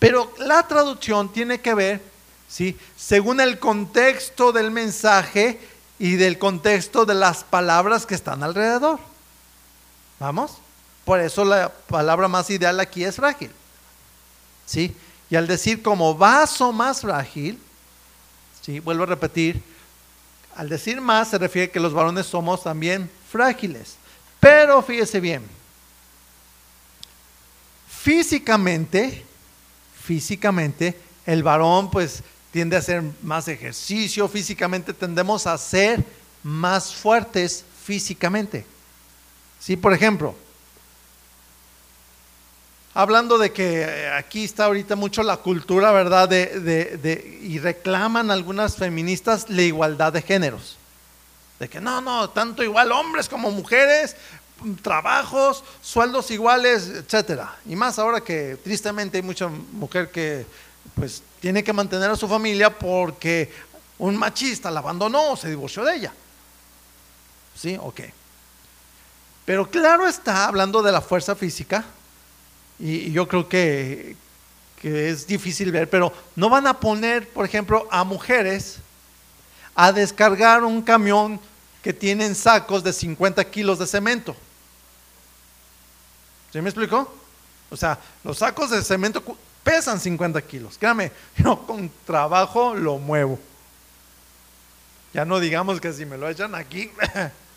Pero 0.00 0.34
la 0.38 0.66
traducción 0.66 1.32
tiene 1.32 1.60
que 1.60 1.72
ver, 1.74 2.02
¿sí? 2.48 2.76
Según 2.96 3.40
el 3.40 3.60
contexto 3.60 4.50
del 4.50 4.72
mensaje 4.72 5.60
y 6.00 6.16
del 6.16 6.36
contexto 6.36 7.06
de 7.06 7.14
las 7.14 7.44
palabras 7.44 8.06
que 8.06 8.16
están 8.16 8.42
alrededor. 8.42 8.98
¿Vamos? 10.18 10.58
Por 11.04 11.20
eso 11.20 11.44
la 11.44 11.68
palabra 11.68 12.26
más 12.26 12.50
ideal 12.50 12.80
aquí 12.80 13.04
es 13.04 13.14
frágil. 13.14 13.52
¿Sí? 14.66 14.94
Y 15.30 15.36
al 15.36 15.46
decir 15.46 15.82
como 15.82 16.14
vaso 16.14 16.72
más 16.72 17.00
frágil, 17.00 17.58
¿sí? 18.62 18.80
Vuelvo 18.80 19.04
a 19.04 19.06
repetir, 19.06 19.60
al 20.56 20.68
decir 20.68 21.00
más 21.00 21.30
se 21.30 21.38
refiere 21.38 21.70
que 21.70 21.80
los 21.80 21.92
varones 21.92 22.26
somos 22.26 22.62
también 22.62 23.10
frágiles. 23.30 23.96
Pero 24.40 24.82
fíjese 24.82 25.20
bien, 25.20 25.42
físicamente, 27.88 29.24
físicamente, 30.02 31.00
el 31.26 31.42
varón 31.42 31.90
pues 31.90 32.22
tiende 32.52 32.76
a 32.76 32.80
hacer 32.80 33.02
más 33.22 33.48
ejercicio, 33.48 34.28
físicamente 34.28 34.92
tendemos 34.92 35.46
a 35.46 35.56
ser 35.58 36.04
más 36.42 36.94
fuertes 36.94 37.64
físicamente. 37.84 38.66
Sí, 39.58 39.76
por 39.76 39.94
ejemplo, 39.94 40.36
hablando 42.94 43.36
de 43.38 43.52
que 43.52 43.82
eh, 43.82 44.10
aquí 44.12 44.44
está 44.44 44.66
ahorita 44.66 44.96
mucho 44.96 45.22
la 45.22 45.36
cultura, 45.38 45.92
¿verdad? 45.92 46.28
De, 46.28 46.60
de, 46.60 46.96
de, 46.96 47.38
y 47.42 47.58
reclaman 47.58 48.30
algunas 48.30 48.76
feministas 48.76 49.50
la 49.50 49.62
igualdad 49.62 50.12
de 50.12 50.22
géneros. 50.22 50.78
De 51.58 51.68
que 51.68 51.80
no, 51.80 52.00
no, 52.00 52.30
tanto 52.30 52.62
igual 52.62 52.92
hombres 52.92 53.28
como 53.28 53.50
mujeres, 53.50 54.16
trabajos, 54.82 55.64
sueldos 55.82 56.30
iguales, 56.30 56.88
etcétera. 56.88 57.56
Y 57.66 57.76
más 57.76 57.98
ahora 57.98 58.20
que 58.20 58.56
tristemente 58.62 59.18
hay 59.18 59.22
mucha 59.22 59.48
mujer 59.48 60.10
que 60.10 60.46
pues 60.94 61.22
tiene 61.40 61.64
que 61.64 61.72
mantener 61.72 62.10
a 62.10 62.16
su 62.16 62.28
familia 62.28 62.70
porque 62.78 63.52
un 63.98 64.16
machista 64.16 64.70
la 64.70 64.80
abandonó 64.80 65.32
o 65.32 65.36
se 65.36 65.48
divorció 65.48 65.84
de 65.84 65.96
ella. 65.96 66.12
¿Sí? 67.56 67.76
Ok. 67.80 68.00
Pero 69.44 69.68
claro 69.68 70.06
está, 70.06 70.46
hablando 70.46 70.82
de 70.82 70.92
la 70.92 71.00
fuerza 71.00 71.34
física, 71.34 71.84
y, 72.78 73.12
yo 73.12 73.28
creo 73.28 73.48
que, 73.48 74.16
que 74.80 75.10
es 75.10 75.26
difícil 75.26 75.70
ver, 75.72 75.88
pero 75.88 76.12
no 76.36 76.48
van 76.48 76.66
a 76.66 76.78
poner, 76.78 77.28
por 77.28 77.44
ejemplo, 77.44 77.88
a 77.90 78.04
mujeres 78.04 78.78
a 79.74 79.92
descargar 79.92 80.64
un 80.64 80.82
camión 80.82 81.40
que 81.82 81.92
tienen 81.92 82.34
sacos 82.34 82.82
de 82.82 82.92
50 82.92 83.44
kilos 83.50 83.78
de 83.78 83.86
cemento. 83.86 84.34
¿Sí 86.52 86.60
me 86.60 86.70
explicó? 86.70 87.12
O 87.70 87.76
sea, 87.76 87.98
los 88.22 88.38
sacos 88.38 88.70
de 88.70 88.82
cemento 88.82 89.22
pesan 89.62 89.98
50 89.98 90.40
kilos. 90.42 90.78
Créame, 90.78 91.10
yo 91.36 91.66
con 91.66 91.90
trabajo 92.06 92.74
lo 92.74 92.98
muevo. 92.98 93.38
Ya 95.12 95.24
no 95.24 95.40
digamos 95.40 95.80
que 95.80 95.92
si 95.92 96.04
me 96.04 96.18
lo 96.18 96.28
echan 96.28 96.54
aquí, 96.54 96.90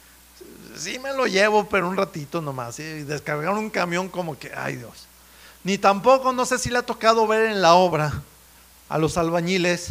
sí 0.76 1.00
me 1.00 1.14
lo 1.14 1.26
llevo, 1.26 1.68
pero 1.68 1.88
un 1.88 1.98
ratito 1.98 2.42
nomás. 2.42 2.80
Y 2.80 3.04
descargar 3.04 3.54
un 3.54 3.70
camión 3.70 4.10
como 4.10 4.38
que, 4.38 4.52
ay 4.56 4.78
Dios. 4.78 5.07
Ni 5.68 5.78
tampoco, 5.78 6.32
no 6.32 6.46
sé 6.46 6.58
si 6.60 6.70
le 6.70 6.78
ha 6.78 6.86
tocado 6.86 7.28
ver 7.28 7.52
en 7.52 7.62
la 7.62 7.74
obra 7.74 8.22
a 8.88 8.98
los 8.98 9.18
albañiles. 9.18 9.90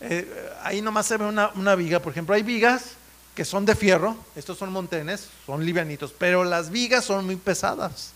Eh, 0.00 0.52
ahí 0.64 0.82
nomás 0.82 1.06
se 1.06 1.16
ve 1.16 1.24
una, 1.24 1.52
una 1.54 1.76
viga, 1.76 2.00
por 2.00 2.10
ejemplo, 2.10 2.34
hay 2.34 2.42
vigas 2.42 2.94
que 3.36 3.44
son 3.44 3.64
de 3.64 3.76
fierro, 3.76 4.16
estos 4.34 4.58
son 4.58 4.72
montenes, 4.72 5.28
son 5.46 5.64
livianitos, 5.64 6.12
pero 6.12 6.42
las 6.42 6.70
vigas 6.70 7.04
son 7.04 7.24
muy 7.24 7.36
pesadas. 7.36 8.10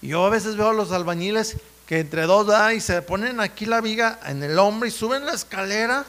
Yo 0.00 0.24
a 0.24 0.30
veces 0.30 0.54
veo 0.54 0.68
a 0.68 0.74
los 0.74 0.92
albañiles 0.92 1.56
que 1.88 1.98
entre 1.98 2.22
dos 2.22 2.46
da 2.46 2.72
y 2.72 2.80
se 2.80 3.02
ponen 3.02 3.40
aquí 3.40 3.66
la 3.66 3.80
viga 3.80 4.20
en 4.26 4.44
el 4.44 4.56
hombro 4.60 4.86
y 4.86 4.92
suben 4.92 5.26
la 5.26 5.32
escalera 5.32 6.06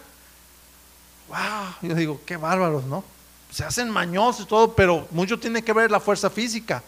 wow, 1.28 1.74
yo 1.82 1.96
digo, 1.96 2.22
qué 2.24 2.38
bárbaros, 2.38 2.84
¿no? 2.84 3.04
Se 3.50 3.64
hacen 3.64 3.90
mañosos 3.90 4.46
y 4.46 4.48
todo, 4.48 4.76
pero 4.76 5.08
mucho 5.10 5.40
tiene 5.40 5.64
que 5.64 5.74
ver 5.74 5.90
la 5.90 6.00
fuerza 6.00 6.30
física. 6.30 6.84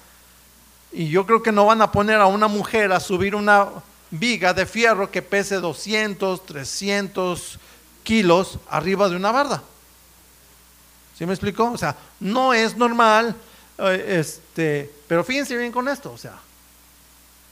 Y 0.92 1.10
yo 1.10 1.26
creo 1.26 1.44
que 1.44 1.52
no 1.52 1.66
van 1.66 1.82
a 1.82 1.92
poner 1.92 2.20
a 2.20 2.26
una 2.26 2.48
mujer 2.48 2.92
a 2.92 3.00
subir 3.00 3.36
una 3.36 3.68
viga 4.12 4.54
de 4.54 4.66
fierro 4.66 5.12
que 5.12 5.22
pese 5.22 5.56
200, 5.56 6.46
300 6.46 7.60
kilos 8.04 8.58
arriba 8.70 9.08
de 9.08 9.16
una 9.16 9.32
barda. 9.32 9.62
¿Sí 11.18 11.26
me 11.26 11.34
explico? 11.34 11.72
O 11.72 11.78
sea, 11.78 11.96
no 12.20 12.54
es 12.54 12.76
normal, 12.78 13.36
eh, 13.78 14.16
este, 14.20 14.92
pero 15.08 15.24
fíjense 15.24 15.56
bien 15.58 15.72
con 15.72 15.88
esto, 15.88 16.12
o 16.12 16.18
sea, 16.18 16.40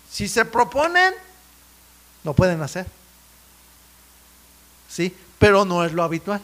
si 0.09 0.27
se 0.27 0.45
proponen, 0.45 1.13
lo 2.23 2.33
pueden 2.33 2.61
hacer. 2.61 2.87
¿Sí? 4.89 5.15
Pero 5.37 5.65
no 5.65 5.83
es 5.83 5.91
lo 5.91 6.01
habitual. 6.03 6.41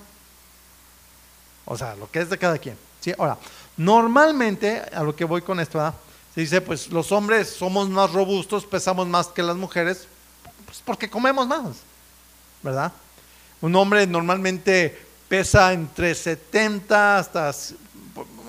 O 1.65 1.77
sea, 1.77 1.95
lo 1.95 2.11
que 2.11 2.19
es 2.19 2.29
de 2.29 2.37
cada 2.37 2.57
quien. 2.57 2.77
¿sí? 2.99 3.13
Ahora, 3.17 3.37
normalmente, 3.77 4.81
a 4.93 5.01
lo 5.01 5.15
que 5.15 5.25
voy 5.25 5.41
con 5.41 5.59
esto, 5.59 5.93
se 6.33 6.41
dice, 6.41 6.61
pues 6.61 6.89
los 6.89 7.11
hombres 7.11 7.49
somos 7.49 7.89
más 7.89 8.11
robustos, 8.11 8.65
pesamos 8.65 9.07
más 9.07 9.27
que 9.27 9.43
las 9.43 9.55
mujeres, 9.55 10.07
pues 10.65 10.81
porque 10.83 11.09
comemos 11.09 11.47
más, 11.47 11.77
¿verdad? 12.63 12.91
Un 13.61 13.75
hombre 13.75 14.07
normalmente 14.07 14.99
pesa 15.29 15.73
entre 15.73 16.15
70 16.15 17.19
hasta, 17.19 17.51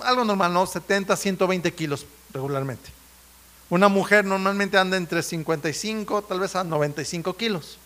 algo 0.03 0.25
normal, 0.25 0.53
¿no? 0.53 0.67
70, 0.67 1.15
120 1.15 1.75
kilos 1.75 2.07
regularmente. 2.33 2.91
Una 3.69 3.89
mujer 3.89 4.25
normalmente 4.25 4.79
anda 4.79 4.97
entre 4.97 5.23
55, 5.23 6.23
tal 6.23 6.41
vez 6.41 6.57
a 6.57 6.65
95 6.65 7.37
kilos. 7.37 7.79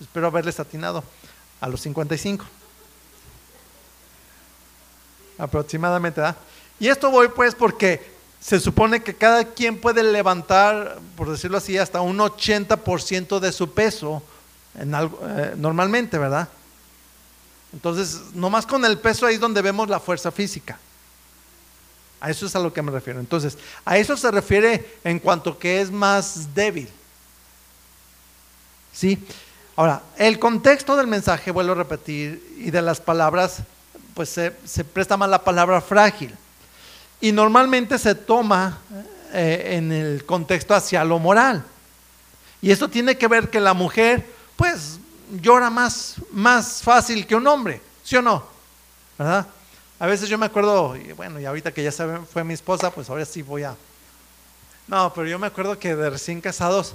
Espero 0.00 0.26
haberles 0.26 0.58
atinado 0.58 1.04
a 1.60 1.68
los 1.68 1.80
55 1.82 2.44
aproximadamente. 5.38 6.20
¿verdad? 6.20 6.36
Y 6.78 6.88
esto 6.88 7.10
voy 7.10 7.28
pues 7.28 7.54
porque 7.54 8.13
se 8.44 8.60
supone 8.60 9.02
que 9.02 9.14
cada 9.14 9.42
quien 9.54 9.78
puede 9.78 10.02
levantar, 10.02 10.98
por 11.16 11.30
decirlo 11.30 11.56
así, 11.56 11.78
hasta 11.78 12.02
un 12.02 12.18
80% 12.18 13.38
de 13.38 13.52
su 13.52 13.72
peso 13.72 14.22
eh, 14.78 15.54
normalmente, 15.56 16.18
¿verdad? 16.18 16.48
Entonces, 17.72 18.20
nomás 18.34 18.66
con 18.66 18.84
el 18.84 18.98
peso 18.98 19.24
ahí 19.24 19.36
es 19.36 19.40
donde 19.40 19.62
vemos 19.62 19.88
la 19.88 19.98
fuerza 19.98 20.30
física. 20.30 20.78
A 22.20 22.28
eso 22.28 22.44
es 22.44 22.54
a 22.54 22.58
lo 22.58 22.70
que 22.70 22.82
me 22.82 22.92
refiero. 22.92 23.18
Entonces, 23.18 23.56
a 23.82 23.96
eso 23.96 24.14
se 24.14 24.30
refiere 24.30 24.98
en 25.04 25.20
cuanto 25.20 25.58
que 25.58 25.80
es 25.80 25.90
más 25.90 26.54
débil. 26.54 26.90
¿Sí? 28.92 29.26
Ahora, 29.74 30.02
el 30.18 30.38
contexto 30.38 30.96
del 30.96 31.06
mensaje, 31.06 31.50
vuelvo 31.50 31.72
a 31.72 31.76
repetir, 31.76 32.56
y 32.58 32.70
de 32.70 32.82
las 32.82 33.00
palabras 33.00 33.62
pues 34.12 34.28
se, 34.28 34.84
presta 34.84 35.16
más 35.16 35.30
la 35.30 35.42
palabra 35.42 35.80
frágil. 35.80 36.36
Y 37.24 37.32
normalmente 37.32 37.98
se 37.98 38.14
toma 38.14 38.80
eh, 39.32 39.78
en 39.78 39.90
el 39.90 40.26
contexto 40.26 40.74
hacia 40.74 41.02
lo 41.04 41.18
moral. 41.18 41.64
Y 42.60 42.70
esto 42.70 42.90
tiene 42.90 43.16
que 43.16 43.26
ver 43.28 43.48
que 43.48 43.60
la 43.60 43.72
mujer, 43.72 44.30
pues, 44.56 44.98
llora 45.40 45.70
más, 45.70 46.16
más 46.32 46.82
fácil 46.82 47.26
que 47.26 47.34
un 47.34 47.46
hombre, 47.46 47.80
¿sí 48.02 48.14
o 48.16 48.20
no? 48.20 48.44
¿Verdad? 49.16 49.46
A 49.98 50.06
veces 50.06 50.28
yo 50.28 50.36
me 50.36 50.44
acuerdo, 50.44 50.96
y 50.96 51.12
bueno, 51.12 51.40
y 51.40 51.46
ahorita 51.46 51.72
que 51.72 51.82
ya 51.82 51.90
fue 52.30 52.44
mi 52.44 52.52
esposa, 52.52 52.90
pues 52.90 53.08
ahora 53.08 53.24
sí 53.24 53.40
voy 53.40 53.62
a... 53.62 53.74
No, 54.86 55.10
pero 55.14 55.26
yo 55.26 55.38
me 55.38 55.46
acuerdo 55.46 55.78
que 55.78 55.96
de 55.96 56.10
recién 56.10 56.42
casados, 56.42 56.94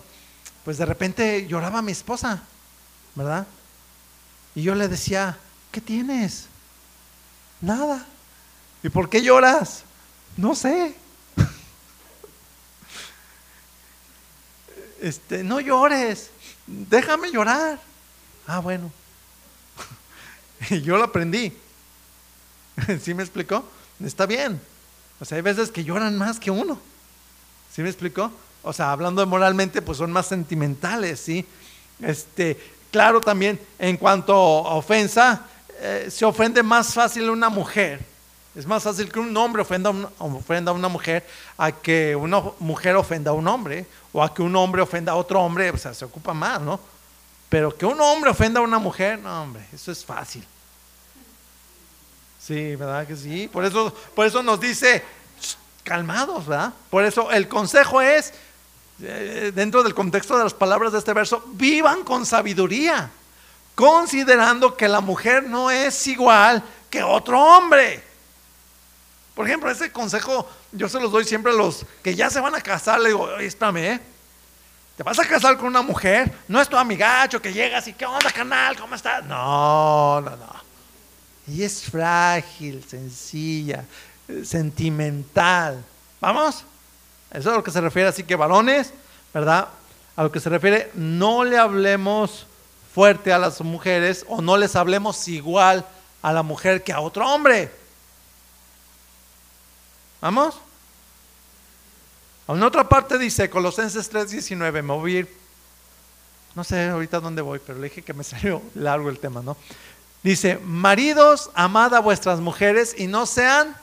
pues 0.64 0.78
de 0.78 0.86
repente 0.86 1.48
lloraba 1.48 1.82
mi 1.82 1.92
esposa, 1.92 2.44
¿verdad? 3.16 3.48
Y 4.54 4.62
yo 4.62 4.76
le 4.76 4.88
decía, 4.90 5.40
¿qué 5.72 5.82
tienes? 5.82 6.46
Nada. 7.62 8.06
¿Y 8.84 8.90
por 8.90 9.10
qué 9.10 9.24
lloras? 9.24 9.86
No 10.40 10.56
sé. 10.56 10.96
Este, 15.02 15.44
no 15.44 15.60
llores, 15.60 16.30
déjame 16.66 17.30
llorar. 17.30 17.78
Ah, 18.48 18.60
bueno. 18.60 18.90
Y 20.70 20.82
yo 20.82 20.96
lo 20.96 21.04
aprendí. 21.04 21.52
¿Sí 23.02 23.14
me 23.14 23.24
explicó? 23.24 23.66
Está 24.02 24.26
bien. 24.26 24.62
O 25.20 25.26
sea, 25.26 25.36
hay 25.36 25.42
veces 25.42 25.72
que 25.72 25.84
lloran 25.84 26.18
más 26.18 26.40
que 26.40 26.52
uno. 26.52 26.80
¿Sí 27.74 27.82
me 27.82 27.90
explicó? 27.90 28.32
O 28.64 28.72
sea, 28.72 28.94
hablando 28.94 29.20
de 29.20 29.26
moralmente, 29.26 29.82
pues 29.82 29.98
son 29.98 30.14
más 30.14 30.28
sentimentales, 30.28 31.20
¿sí? 31.20 31.46
Este, 32.02 32.58
claro 32.92 33.20
también 33.20 33.60
en 33.78 33.98
cuanto 33.98 34.34
a 34.34 34.76
ofensa, 34.76 35.48
eh, 35.82 36.08
se 36.10 36.24
ofende 36.24 36.64
más 36.64 36.94
fácil 36.94 37.30
una 37.30 37.50
mujer. 37.50 38.19
Es 38.56 38.66
más 38.66 38.84
fácil 38.84 39.12
que 39.12 39.20
un 39.20 39.36
hombre 39.38 39.62
ofenda, 39.62 39.90
a 39.90 40.74
una 40.74 40.88
mujer 40.88 41.26
a 41.58 41.72
que 41.72 42.16
una 42.16 42.42
mujer 42.60 42.96
ofenda 42.96 43.32
a 43.32 43.34
un 43.34 43.48
hombre 43.48 43.86
o 44.12 44.24
a 44.24 44.34
que 44.34 44.42
un 44.42 44.56
hombre 44.56 44.82
ofenda 44.82 45.12
a 45.12 45.16
otro 45.16 45.40
hombre, 45.42 45.70
o 45.70 45.78
sea, 45.78 45.94
se 45.94 46.06
ocupa 46.06 46.34
más, 46.34 46.60
¿no? 46.60 46.80
Pero 47.48 47.76
que 47.76 47.86
un 47.86 48.00
hombre 48.02 48.32
ofenda 48.32 48.60
a 48.60 48.64
una 48.64 48.80
mujer, 48.80 49.20
no, 49.20 49.44
hombre, 49.44 49.66
eso 49.74 49.92
es 49.92 50.04
fácil. 50.04 50.46
Sí, 52.40 52.76
¿verdad 52.76 53.06
que 53.06 53.16
sí? 53.16 53.48
Por 53.48 53.66
eso, 53.66 53.94
por 54.16 54.26
eso 54.26 54.42
nos 54.42 54.60
dice, 54.60 55.04
calmados, 55.84 56.48
¿verdad? 56.48 56.74
Por 56.90 57.06
eso 57.06 57.32
el 57.32 57.48
consejo 57.48 58.02
es, 58.02 58.34
eh, 59.02 59.52
dentro 59.54 59.84
del 59.84 59.94
contexto 59.94 60.38
de 60.38 60.44
las 60.44 60.54
palabras 60.54 60.92
de 60.92 61.00
este 61.00 61.14
verso, 61.14 61.44
vivan 61.54 62.04
con 62.04 62.26
sabiduría 62.26 63.12
considerando 63.80 64.76
que 64.76 64.90
la 64.90 65.00
mujer 65.00 65.48
no 65.48 65.72
es 65.72 66.06
igual 66.08 66.62
que 66.90 67.02
otro 67.02 67.42
hombre. 67.42 68.09
Por 69.40 69.48
ejemplo, 69.48 69.72
ese 69.72 69.90
consejo 69.90 70.46
yo 70.74 70.90
se 70.90 71.00
los 71.00 71.14
doy 71.14 71.24
siempre 71.24 71.54
a 71.54 71.56
los 71.56 71.86
que 72.04 72.14
ya 72.14 72.30
se 72.30 72.42
van 72.42 72.56
a 72.56 72.60
casar. 72.60 73.00
Le 73.00 73.08
digo, 73.08 73.38
espérame, 73.38 73.78
¿eh? 73.78 74.00
¿Te 74.98 75.04
vas 75.04 75.18
a 75.18 75.26
casar 75.26 75.56
con 75.56 75.68
una 75.68 75.82
mujer? 75.82 76.30
No 76.50 76.60
es 76.60 76.68
tu 76.68 76.76
amigacho 76.76 77.42
que 77.42 77.54
llegas 77.54 77.88
y 77.88 77.94
¿qué 77.94 78.06
onda, 78.06 78.32
canal? 78.32 78.76
¿Cómo 78.78 78.96
estás? 78.96 79.24
No, 79.24 80.20
no, 80.20 80.32
no. 80.32 80.56
Y 81.48 81.64
es 81.64 81.84
frágil, 81.84 82.84
sencilla, 82.84 83.86
sentimental. 84.44 85.86
¿Vamos? 86.20 86.66
Eso 87.32 87.40
es 87.40 87.48
a 87.48 87.52
lo 87.56 87.64
que 87.64 87.72
se 87.72 87.80
refiere, 87.80 88.10
así 88.10 88.24
que 88.24 88.36
varones, 88.36 88.92
¿verdad? 89.34 89.70
A 90.18 90.24
lo 90.24 90.34
que 90.34 90.42
se 90.42 90.50
refiere, 90.50 90.92
no 90.96 91.46
le 91.46 91.58
hablemos 91.58 92.46
fuerte 92.94 93.32
a 93.32 93.38
las 93.38 93.62
mujeres 93.62 94.26
o 94.28 94.42
no 94.42 94.58
les 94.58 94.76
hablemos 94.76 95.30
igual 95.30 95.86
a 96.22 96.34
la 96.34 96.44
mujer 96.44 96.84
que 96.84 96.92
a 96.92 97.00
otro 97.00 97.26
hombre. 97.26 97.79
¿Vamos? 100.22 100.56
En 102.48 102.64
otra 102.64 102.88
parte 102.88 103.18
dice, 103.18 103.50
Colosenses 103.50 104.12
3:19, 104.12 104.82
me 104.82 104.94
voy 104.94 105.28
no 106.56 106.64
sé 106.64 106.90
ahorita 106.90 107.20
dónde 107.20 107.42
voy, 107.42 107.60
pero 107.66 107.80
le 107.80 107.90
dije 107.90 108.02
que 108.02 108.14
me 108.14 108.24
salió 108.26 108.62
largo 108.76 109.10
el 109.10 109.20
tema, 109.20 109.42
¿no? 109.42 109.56
Dice, 110.24 110.60
maridos, 110.66 111.50
amad 111.54 111.94
a 111.96 112.02
vuestras 112.02 112.40
mujeres 112.40 112.94
y 112.98 113.08
no 113.08 113.26
sean 113.26 113.76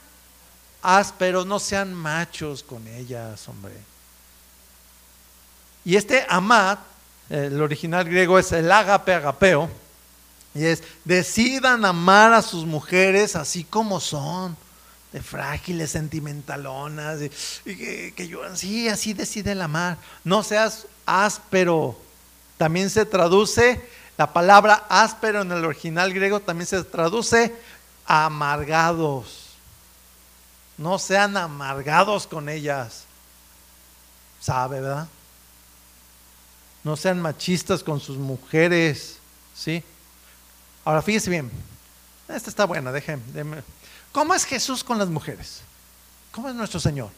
ásperos, 0.82 1.46
no 1.46 1.58
sean 1.58 1.94
machos 1.94 2.62
con 2.62 2.86
ellas, 2.86 3.48
hombre. 3.48 3.74
Y 5.84 5.96
este 5.96 6.26
amad, 6.28 6.78
el 7.30 7.62
original 7.62 8.04
griego 8.04 8.38
es 8.38 8.52
el 8.52 8.70
agape 8.70 9.14
agapeo, 9.14 9.70
y 10.54 10.66
es, 10.66 10.82
decidan 11.04 11.84
amar 11.84 12.32
a 12.34 12.42
sus 12.42 12.66
mujeres 12.66 13.36
así 13.36 13.64
como 13.64 14.00
son, 14.00 14.56
de 15.12 15.22
frágiles, 15.22 15.90
sentimentalonas, 15.90 17.20
y 17.64 17.76
que, 17.76 18.12
que 18.14 18.28
lloran, 18.28 18.56
sí, 18.56 18.88
así 18.88 19.14
decide 19.14 19.52
el 19.52 19.62
amar. 19.62 19.98
No 20.24 20.42
seas 20.42 20.86
áspero. 21.06 21.98
También 22.58 22.90
se 22.90 23.04
traduce, 23.04 23.80
la 24.16 24.32
palabra 24.32 24.86
áspero 24.88 25.42
en 25.42 25.52
el 25.52 25.64
original 25.64 26.12
griego 26.12 26.40
también 26.40 26.66
se 26.66 26.82
traduce 26.84 27.54
amargados. 28.06 29.46
No 30.78 30.98
sean 30.98 31.36
amargados 31.36 32.26
con 32.26 32.48
ellas. 32.48 33.04
¿Sabe, 34.40 34.80
verdad? 34.80 35.08
No 36.82 36.96
sean 36.96 37.20
machistas 37.20 37.82
con 37.82 38.00
sus 38.00 38.16
mujeres. 38.16 39.18
¿Sí? 39.54 39.82
Ahora 40.84 41.02
fíjese 41.02 41.30
bien, 41.30 41.50
esta 42.28 42.48
está 42.48 42.64
buena, 42.64 42.92
déjenme. 42.92 43.62
¿Cómo 44.16 44.34
es 44.34 44.46
Jesús 44.46 44.82
con 44.82 44.96
las 44.96 45.08
mujeres? 45.08 45.60
¿Cómo 46.32 46.48
es 46.48 46.54
nuestro 46.54 46.80
Señor? 46.80 47.10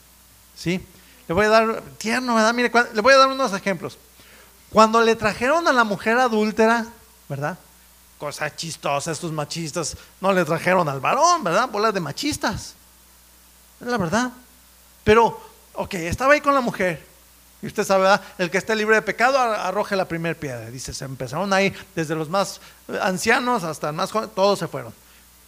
¿Sí? 0.57 0.85
Le 1.29 1.33
voy 1.33 1.47
a 1.47 1.49
dar, 1.49 1.83
tierno, 1.97 2.35
¿verdad? 2.35 2.53
Mire, 2.53 2.73
le 2.93 3.01
voy 3.01 3.15
a 3.15 3.19
dar 3.19 3.29
unos 3.29 3.53
ejemplos. 3.53 3.97
Cuando 4.73 5.01
le 5.01 5.15
trajeron 5.15 5.69
a 5.69 5.73
la 5.73 5.85
mujer 5.85 6.19
adúltera, 6.19 6.87
¿verdad? 7.29 7.57
Cosa 8.19 8.53
chistosa, 8.53 9.13
estos 9.13 9.31
machistas 9.31 9.97
no 10.21 10.33
le 10.33 10.45
trajeron 10.45 10.89
al 10.89 10.99
varón, 10.99 11.45
¿verdad? 11.45 11.69
Bolas 11.69 11.95
de 11.95 12.01
machistas. 12.01 12.75
Es 13.81 13.87
la 13.87 13.97
verdad. 13.97 14.33
Pero, 15.05 15.41
ok, 15.75 15.95
estaba 15.95 16.33
ahí 16.33 16.41
con 16.41 16.53
la 16.53 16.61
mujer. 16.61 17.07
Y 17.63 17.69
usted 17.69 17.85
sabe, 17.85 18.03
¿verdad? 18.03 18.23
el 18.39 18.51
que 18.51 18.59
esté 18.59 18.75
libre 18.75 18.97
de 18.97 19.03
pecado 19.03 19.39
arroje 19.39 19.95
la 19.95 20.09
primera 20.09 20.35
piedra. 20.35 20.69
Dice, 20.69 20.93
se 20.93 21.05
empezaron 21.05 21.53
ahí 21.53 21.73
desde 21.95 22.17
los 22.17 22.29
más 22.29 22.61
ancianos 23.01 23.63
hasta 23.63 23.91
el 23.91 23.95
más 23.95 24.11
jóvenes, 24.11 24.35
todos 24.35 24.59
se 24.59 24.67
fueron. 24.67 24.93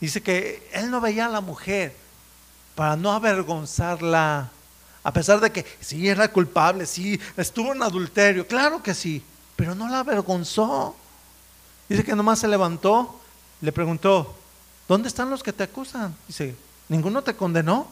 Dice 0.00 0.22
que 0.22 0.68
él 0.72 0.90
no 0.90 1.00
veía 1.00 1.26
a 1.26 1.28
la 1.28 1.40
mujer 1.40 1.94
para 2.74 2.96
no 2.96 3.12
avergonzarla, 3.12 4.50
a 5.02 5.12
pesar 5.12 5.40
de 5.40 5.50
que 5.50 5.66
sí 5.80 6.08
era 6.08 6.32
culpable, 6.32 6.86
sí 6.86 7.20
estuvo 7.36 7.72
en 7.72 7.82
adulterio, 7.82 8.46
claro 8.46 8.82
que 8.82 8.94
sí, 8.94 9.22
pero 9.56 9.74
no 9.74 9.88
la 9.88 10.00
avergonzó. 10.00 10.96
Dice 11.88 12.04
que 12.04 12.16
nomás 12.16 12.38
se 12.38 12.48
levantó, 12.48 13.20
le 13.60 13.72
preguntó, 13.72 14.34
¿dónde 14.88 15.08
están 15.08 15.28
los 15.28 15.42
que 15.42 15.52
te 15.52 15.64
acusan? 15.64 16.14
Dice, 16.26 16.56
¿ninguno 16.88 17.22
te 17.22 17.34
condenó? 17.34 17.88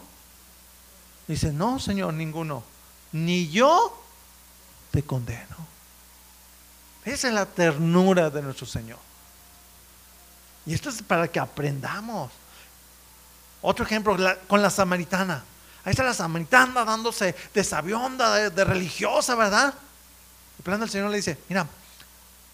Dice, 1.27 1.53
no, 1.53 1.79
Señor, 1.79 2.15
ninguno. 2.15 2.63
Ni 3.13 3.49
yo 3.49 4.03
te 4.91 5.03
condeno. 5.03 5.57
Esa 7.05 7.29
es 7.29 7.35
la 7.35 7.47
ternura 7.47 8.31
de 8.31 8.43
nuestro 8.43 8.67
Señor. 8.67 8.99
Y 10.69 10.75
esto 10.75 10.91
es 10.91 11.03
para 11.03 11.27
que 11.27 11.41
aprendamos. 11.41 12.31
Otro 13.63 13.87
ejemplo, 13.87 14.15
con 14.47 14.61
la 14.61 14.69
samaritana. 14.69 15.43
Ahí 15.83 15.93
está 15.93 16.05
la 16.05 16.13
samaritana 16.13 16.85
dándose 16.85 17.35
de 17.55 17.65
sabionda, 17.65 18.51
de, 18.51 18.65
religiosa, 18.65 19.35
¿verdad? 19.35 19.73
El 20.59 20.63
plan 20.63 20.79
del 20.79 20.91
Señor 20.91 21.11
le 21.11 21.17
dice, 21.17 21.39
mira, 21.49 21.67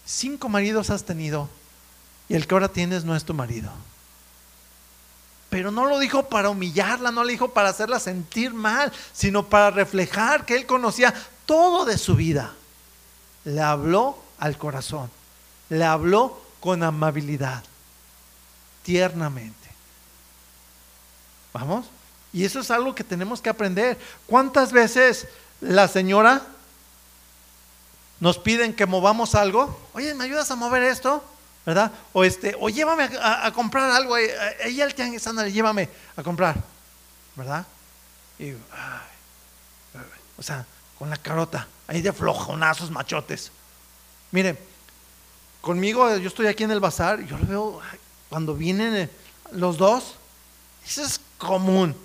cinco 0.05 0.47
maridos 0.47 0.89
has 0.91 1.03
tenido 1.03 1.49
y 2.29 2.35
el 2.35 2.47
que 2.47 2.55
ahora 2.55 2.69
tienes 2.69 3.03
no 3.03 3.17
es 3.17 3.25
tu 3.25 3.33
marido. 3.33 3.69
Pero 5.49 5.69
no 5.69 5.85
lo 5.85 5.99
dijo 5.99 6.29
para 6.29 6.49
humillarla, 6.49 7.11
no 7.11 7.23
lo 7.23 7.29
dijo 7.29 7.49
para 7.49 7.67
hacerla 7.67 7.99
sentir 7.99 8.53
mal, 8.53 8.93
sino 9.11 9.47
para 9.47 9.71
reflejar 9.71 10.45
que 10.45 10.55
él 10.55 10.65
conocía 10.65 11.13
todo 11.45 11.83
de 11.83 11.97
su 11.97 12.15
vida. 12.15 12.53
Le 13.43 13.61
habló 13.61 14.17
al 14.39 14.57
corazón, 14.57 15.11
le 15.67 15.83
habló 15.83 16.41
con 16.61 16.81
amabilidad, 16.81 17.61
tiernamente. 18.85 19.69
¿Vamos? 21.51 21.87
Y 22.31 22.45
eso 22.45 22.59
es 22.59 22.69
algo 22.69 22.93
que 22.93 23.03
tenemos 23.03 23.41
que 23.41 23.49
aprender. 23.49 23.97
¿Cuántas 24.27 24.71
veces 24.71 25.27
la 25.59 25.87
señora 25.87 26.41
nos 28.19 28.37
piden 28.37 28.75
que 28.75 28.85
movamos 28.85 29.35
algo? 29.35 29.79
Oye, 29.93 30.13
¿me 30.13 30.25
ayudas 30.25 30.51
a 30.51 30.55
mover 30.55 30.83
esto? 30.83 31.23
¿Verdad? 31.65 31.91
O 32.13 32.23
este, 32.23 32.55
o 32.59 32.69
llévame 32.69 33.09
a, 33.19 33.51
comprar 33.51 33.89
algo. 33.89 34.15
Ella 34.17 34.85
el 34.85 34.93
tianguis, 34.93 35.25
llévame 35.51 35.89
a 36.15 36.21
comprar. 36.21 36.57
¿Verdad? 37.35 37.65
Y, 38.37 38.51
o 40.37 40.43
sea, 40.43 40.65
con 40.99 41.09
la 41.09 41.17
carota, 41.17 41.67
ahí 41.87 42.01
de 42.01 42.13
flojonazos 42.13 42.91
machotes. 42.91 43.51
Mire, 44.31 44.57
conmigo, 45.61 46.15
yo 46.17 46.27
estoy 46.27 46.47
aquí 46.47 46.63
en 46.63 46.71
el 46.71 46.79
bazar, 46.79 47.25
yo 47.25 47.37
lo 47.37 47.47
veo 47.47 47.81
cuando 48.29 48.55
vienen 48.55 48.95
eh, 48.95 49.09
los 49.51 49.77
dos, 49.77 50.15
eso 50.85 51.03
es 51.03 51.19
común. 51.37 51.95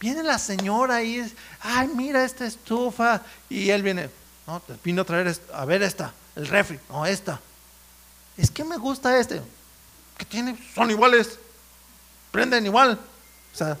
Viene 0.00 0.22
la 0.22 0.38
señora 0.38 0.96
ahí, 0.96 1.32
ay, 1.60 1.88
mira 1.88 2.24
esta 2.24 2.46
estufa, 2.46 3.22
y 3.48 3.70
él 3.70 3.82
viene, 3.82 4.10
no, 4.46 4.60
te 4.60 5.00
a 5.00 5.04
traer, 5.04 5.36
a 5.52 5.64
ver 5.64 5.82
esta, 5.82 6.12
el 6.36 6.46
refri, 6.46 6.78
no, 6.88 7.04
esta. 7.04 7.40
Es 8.36 8.50
que 8.50 8.62
me 8.62 8.76
gusta 8.76 9.18
este, 9.18 9.42
que 10.16 10.24
tiene, 10.24 10.56
son 10.74 10.90
iguales, 10.90 11.38
prenden 12.30 12.64
igual. 12.64 12.98
O 13.52 13.56
sea, 13.56 13.76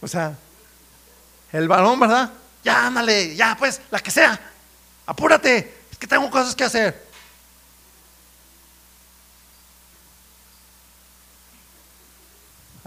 o 0.00 0.06
sea, 0.06 0.36
el 1.52 1.66
varón, 1.66 1.98
¿verdad? 1.98 2.30
Ya, 2.62 2.86
ándale, 2.86 3.34
ya, 3.34 3.56
pues, 3.58 3.80
la 3.90 3.98
que 3.98 4.10
sea. 4.10 4.38
Apúrate, 5.06 5.74
es 5.90 5.98
que 5.98 6.06
tengo 6.06 6.30
cosas 6.30 6.54
que 6.54 6.64
hacer. 6.64 7.07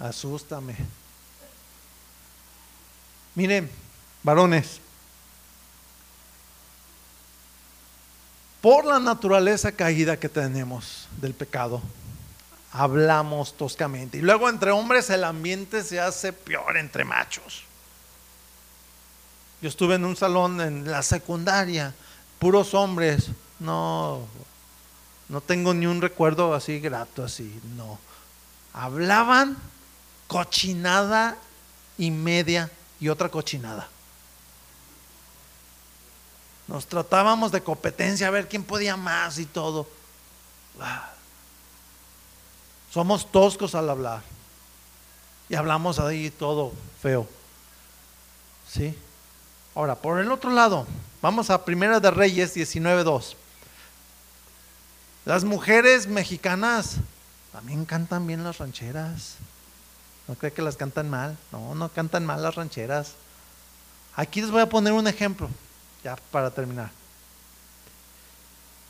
Asústame. 0.01 0.75
Miren, 3.35 3.69
varones, 4.23 4.79
por 8.61 8.85
la 8.85 8.99
naturaleza 8.99 9.71
caída 9.71 10.17
que 10.17 10.27
tenemos 10.27 11.07
del 11.17 11.35
pecado, 11.35 11.83
hablamos 12.71 13.55
toscamente. 13.55 14.17
Y 14.17 14.21
luego 14.21 14.49
entre 14.49 14.71
hombres 14.71 15.09
el 15.11 15.23
ambiente 15.23 15.83
se 15.83 15.99
hace 15.99 16.33
peor 16.33 16.77
entre 16.77 17.05
machos. 17.05 17.63
Yo 19.61 19.69
estuve 19.69 19.95
en 19.95 20.05
un 20.05 20.15
salón 20.15 20.61
en 20.61 20.89
la 20.89 21.03
secundaria, 21.03 21.93
puros 22.39 22.73
hombres. 22.73 23.29
No, 23.59 24.25
no 25.29 25.41
tengo 25.41 25.75
ni 25.75 25.85
un 25.85 26.01
recuerdo 26.01 26.55
así 26.55 26.79
grato, 26.79 27.23
así, 27.23 27.61
no. 27.75 27.99
Hablaban 28.73 29.57
cochinada 30.32 31.36
y 31.97 32.09
media 32.09 32.71
y 33.01 33.09
otra 33.09 33.27
cochinada. 33.27 33.89
Nos 36.69 36.88
tratábamos 36.88 37.51
de 37.51 37.61
competencia 37.61 38.27
a 38.27 38.32
ver 38.32 38.47
quién 38.47 38.63
podía 38.63 38.95
más 38.95 39.39
y 39.39 39.45
todo. 39.45 39.89
Ah. 40.79 41.11
Somos 42.93 43.29
toscos 43.29 43.75
al 43.75 43.89
hablar. 43.89 44.21
Y 45.49 45.55
hablamos 45.55 45.99
ahí 45.99 46.29
todo 46.29 46.71
feo. 47.01 47.27
¿Sí? 48.69 48.97
Ahora, 49.75 49.95
por 49.95 50.21
el 50.21 50.32
otro 50.32 50.49
lado, 50.49 50.88
vamos 51.21 51.49
a 51.49 51.65
Primera 51.65 51.99
de 51.99 52.09
Reyes 52.09 52.55
19.2. 52.55 53.36
Las 55.25 55.43
mujeres 55.43 56.07
mexicanas 56.07 56.95
también 57.51 57.84
cantan 57.84 58.25
bien 58.25 58.45
las 58.45 58.59
rancheras. 58.59 59.36
¿No 60.32 60.38
cree 60.38 60.53
que 60.53 60.61
las 60.61 60.77
cantan 60.77 61.09
mal? 61.09 61.38
No, 61.51 61.75
no 61.75 61.89
cantan 61.89 62.25
mal 62.25 62.41
las 62.41 62.55
rancheras. 62.55 63.15
Aquí 64.15 64.39
les 64.39 64.49
voy 64.49 64.61
a 64.61 64.69
poner 64.69 64.93
un 64.93 65.05
ejemplo, 65.05 65.49
ya 66.05 66.15
para 66.32 66.49
terminar. 66.49 66.89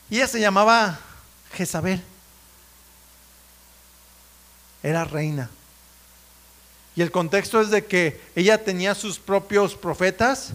Ella 0.08 0.28
se 0.28 0.38
llamaba 0.38 1.00
Jezabel. 1.52 2.00
Era 4.84 5.02
reina. 5.04 5.50
Y 6.94 7.02
el 7.02 7.10
contexto 7.10 7.60
es 7.60 7.70
de 7.70 7.86
que 7.86 8.20
ella 8.36 8.62
tenía 8.62 8.94
sus 8.94 9.18
propios 9.18 9.74
profetas 9.74 10.52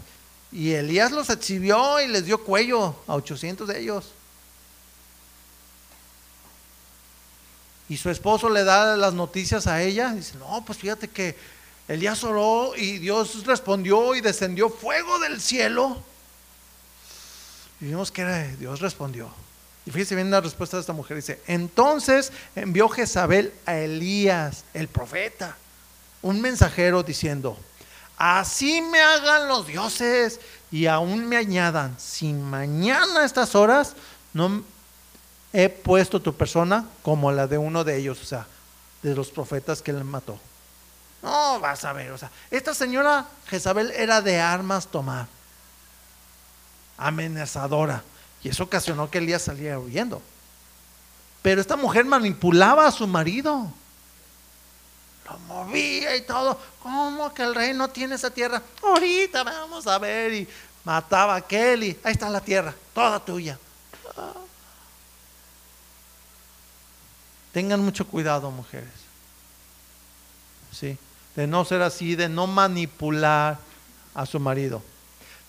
y 0.53 0.71
Elías 0.71 1.11
los 1.11 1.29
exhibió 1.29 1.99
y 1.99 2.07
les 2.07 2.23
dio 2.23 2.45
cuello 2.45 2.95
a 3.07 3.15
800 3.15 3.67
de 3.67 3.81
ellos. 3.81 4.13
Y 7.89 7.97
su 7.97 8.09
esposo 8.09 8.49
le 8.49 8.63
da 8.63 8.97
las 8.97 9.13
noticias 9.13 9.67
a 9.67 9.81
ella. 9.81 10.13
dice, 10.13 10.37
no, 10.37 10.63
pues 10.65 10.77
fíjate 10.77 11.07
que 11.07 11.35
Elías 11.87 12.23
oró 12.23 12.75
y 12.75 12.97
Dios 12.97 13.45
respondió 13.45 14.13
y 14.15 14.21
descendió 14.21 14.69
fuego 14.69 15.19
del 15.19 15.39
cielo. 15.39 16.01
Y 17.79 17.85
vimos 17.85 18.11
que 18.11 18.21
era, 18.21 18.43
Dios 18.57 18.81
respondió. 18.81 19.29
Y 19.85 19.91
fíjese 19.91 20.15
bien 20.15 20.29
la 20.29 20.41
respuesta 20.41 20.75
de 20.75 20.81
esta 20.81 20.91
mujer. 20.91 21.15
Dice, 21.15 21.41
entonces 21.47 22.33
envió 22.55 22.89
Jezabel 22.89 23.53
a 23.65 23.77
Elías, 23.77 24.65
el 24.73 24.89
profeta, 24.89 25.55
un 26.21 26.41
mensajero 26.41 27.03
diciendo, 27.03 27.57
así 28.17 28.81
me 28.81 28.99
hagan 28.99 29.47
los 29.47 29.65
dioses 29.65 30.41
y 30.71 30.87
aún 30.87 31.25
me 31.25 31.37
añadan, 31.37 31.95
si 31.97 32.33
mañana 32.33 33.21
a 33.21 33.25
estas 33.25 33.55
horas 33.55 33.93
no 34.33 34.61
he 35.53 35.69
puesto 35.69 36.21
tu 36.21 36.33
persona 36.33 36.85
como 37.01 37.31
la 37.31 37.47
de 37.47 37.57
uno 37.57 37.83
de 37.83 37.97
ellos, 37.97 38.21
o 38.21 38.25
sea, 38.25 38.45
de 39.01 39.15
los 39.15 39.29
profetas 39.29 39.81
que 39.81 39.91
él 39.91 40.03
mató. 40.03 40.39
No, 41.21 41.59
vas 41.59 41.83
a 41.83 41.93
ver, 41.93 42.11
o 42.11 42.17
sea, 42.17 42.31
esta 42.51 42.73
señora 42.73 43.25
Jezabel 43.47 43.91
era 43.91 44.21
de 44.21 44.39
armas 44.39 44.87
tomar, 44.87 45.27
amenazadora, 46.97 48.03
y 48.43 48.49
eso 48.49 48.63
ocasionó 48.63 49.09
que 49.09 49.17
Elías 49.17 49.41
saliera 49.41 49.79
huyendo. 49.79 50.21
Pero 51.41 51.61
esta 51.61 51.75
mujer 51.75 52.05
manipulaba 52.05 52.87
a 52.87 52.91
su 52.91 53.07
marido, 53.07 53.71
lo 55.25 55.39
movía 55.39 56.15
y 56.15 56.21
todo. 56.21 56.59
¿Cómo 56.81 57.33
que 57.33 57.43
el 57.43 57.55
rey 57.55 57.73
no 57.73 57.89
tiene 57.89 58.15
esa 58.15 58.29
tierra? 58.29 58.61
Ahorita 58.83 59.43
vamos 59.43 59.87
a 59.87 59.97
ver, 59.97 60.33
y 60.33 60.47
mataba 60.83 61.33
a 61.33 61.37
aquel, 61.37 61.83
y 61.83 61.99
ahí 62.03 62.13
está 62.13 62.29
la 62.29 62.41
tierra, 62.41 62.73
toda 62.93 63.19
tuya. 63.19 63.57
Tengan 67.57 67.79
mucho 67.79 68.05
cuidado, 68.05 68.51
mujeres. 68.51 68.93
Sí 70.71 70.95
de 71.37 71.45
no 71.45 71.63
ser 71.63 71.83
así, 71.83 72.15
de 72.15 72.27
no 72.27 72.47
manipular 72.47 73.59
a 74.15 74.25
su 74.25 74.39
marido. 74.39 74.81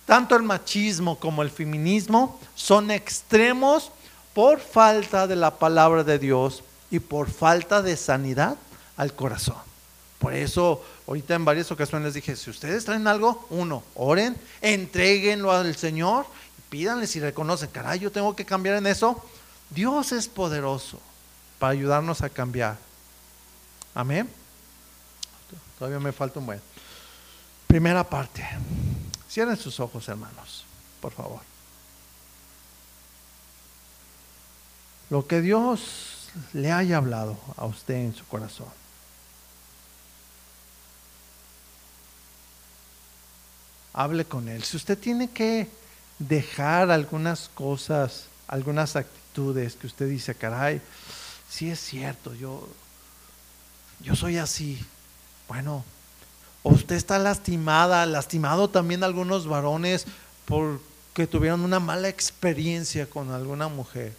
Tanto 0.05 0.37
el 0.37 0.43
machismo 0.43 1.19
como 1.19 1.43
el 1.43 1.51
feminismo 1.51 2.39
son 2.55 2.91
extremos 2.91 3.91
por 4.35 4.61
falta 4.61 5.27
de 5.27 5.35
la 5.35 5.59
palabra 5.59 6.05
de 6.05 6.19
Dios 6.19 6.63
y 6.91 6.99
por 6.99 7.31
falta 7.31 7.81
de 7.81 7.97
sanidad 7.97 8.57
al 8.99 9.15
corazón. 9.15 9.57
Por 10.19 10.35
eso, 10.35 10.85
ahorita 11.07 11.35
en 11.35 11.47
varias 11.47 11.73
ocasiones 11.73 12.05
les 12.05 12.15
dije, 12.15 12.37
si 12.37 12.51
ustedes 12.51 12.85
traen 12.85 13.07
algo, 13.07 13.47
uno, 13.49 13.83
oren, 13.95 14.37
entreguenlo 14.61 15.53
al 15.53 15.75
Señor, 15.75 16.27
pídanle 16.69 17.07
si 17.07 17.19
reconocen, 17.19 17.71
caray, 17.71 17.99
yo 17.99 18.13
tengo 18.13 18.37
que 18.37 18.45
cambiar 18.45 18.77
en 18.77 18.89
eso. 18.89 19.25
Dios 19.71 20.13
es 20.13 20.29
poderoso 20.29 21.01
para 21.59 21.73
ayudarnos 21.73 22.23
a 22.23 22.29
cambiar. 22.29 22.79
Amén. 23.95 24.29
Todavía 25.79 26.01
me 26.01 26.13
falta 26.13 26.39
un 26.39 26.47
buen. 26.47 26.61
Primera 27.67 28.05
parte. 28.05 28.47
Cierren 29.31 29.57
sus 29.57 29.79
ojos, 29.81 30.09
hermanos, 30.09 30.65
por 31.01 31.13
favor. 31.13 31.41
Lo 35.11 35.27
que 35.27 35.41
Dios 35.41 36.29
le 36.53 36.73
haya 36.73 36.99
hablado 36.99 37.39
a 37.57 37.67
usted 37.67 37.95
en 37.95 38.15
su 38.15 38.27
corazón. 38.27 38.69
Hable 43.93 44.25
con 44.25 44.49
Él. 44.49 44.63
Si 44.63 44.77
usted 44.77 44.99
tiene 44.99 45.31
que 45.31 45.69
dejar 46.19 46.91
algunas 46.91 47.49
cosas, 47.49 48.27
algunas 48.47 48.97
actitudes 48.97 49.75
que 49.75 49.87
usted 49.87 50.09
dice, 50.09 50.35
caray, 50.35 50.81
sí 51.49 51.71
es 51.71 51.81
cierto, 51.81 52.35
yo, 52.35 52.69
yo 54.01 54.15
soy 54.15 54.39
así, 54.39 54.79
bueno, 55.49 55.85
usted 56.63 56.97
está 56.97 57.19
lastimada, 57.19 58.05
lastimado 58.07 58.69
también 58.69 59.03
algunos 59.03 59.47
varones 59.47 60.07
porque 60.45 61.27
tuvieron 61.27 61.61
una 61.63 61.81
mala 61.81 62.09
experiencia 62.09 63.09
con 63.09 63.31
alguna 63.33 63.69
mujer. 63.69 64.15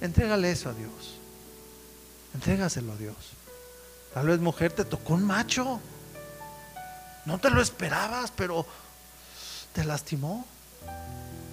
Entrégale 0.00 0.50
eso 0.50 0.70
a 0.70 0.72
Dios. 0.72 1.18
Entrégaselo 2.34 2.92
a 2.92 2.96
Dios. 2.96 3.16
Tal 4.14 4.26
vez 4.26 4.40
mujer 4.40 4.72
te 4.72 4.84
tocó 4.84 5.14
un 5.14 5.24
macho. 5.24 5.80
No 7.26 7.38
te 7.38 7.50
lo 7.50 7.60
esperabas, 7.60 8.32
pero 8.34 8.66
te 9.72 9.84
lastimó. 9.84 10.46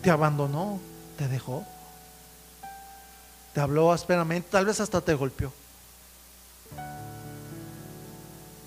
Te 0.02 0.10
abandonó. 0.10 0.80
Te 1.18 1.28
dejó. 1.28 1.66
Te 3.58 3.62
habló 3.62 3.92
ásperamente. 3.92 4.50
Tal 4.52 4.68
vez 4.68 4.80
hasta 4.80 5.02
te 5.02 5.16
golpeó. 5.16 5.52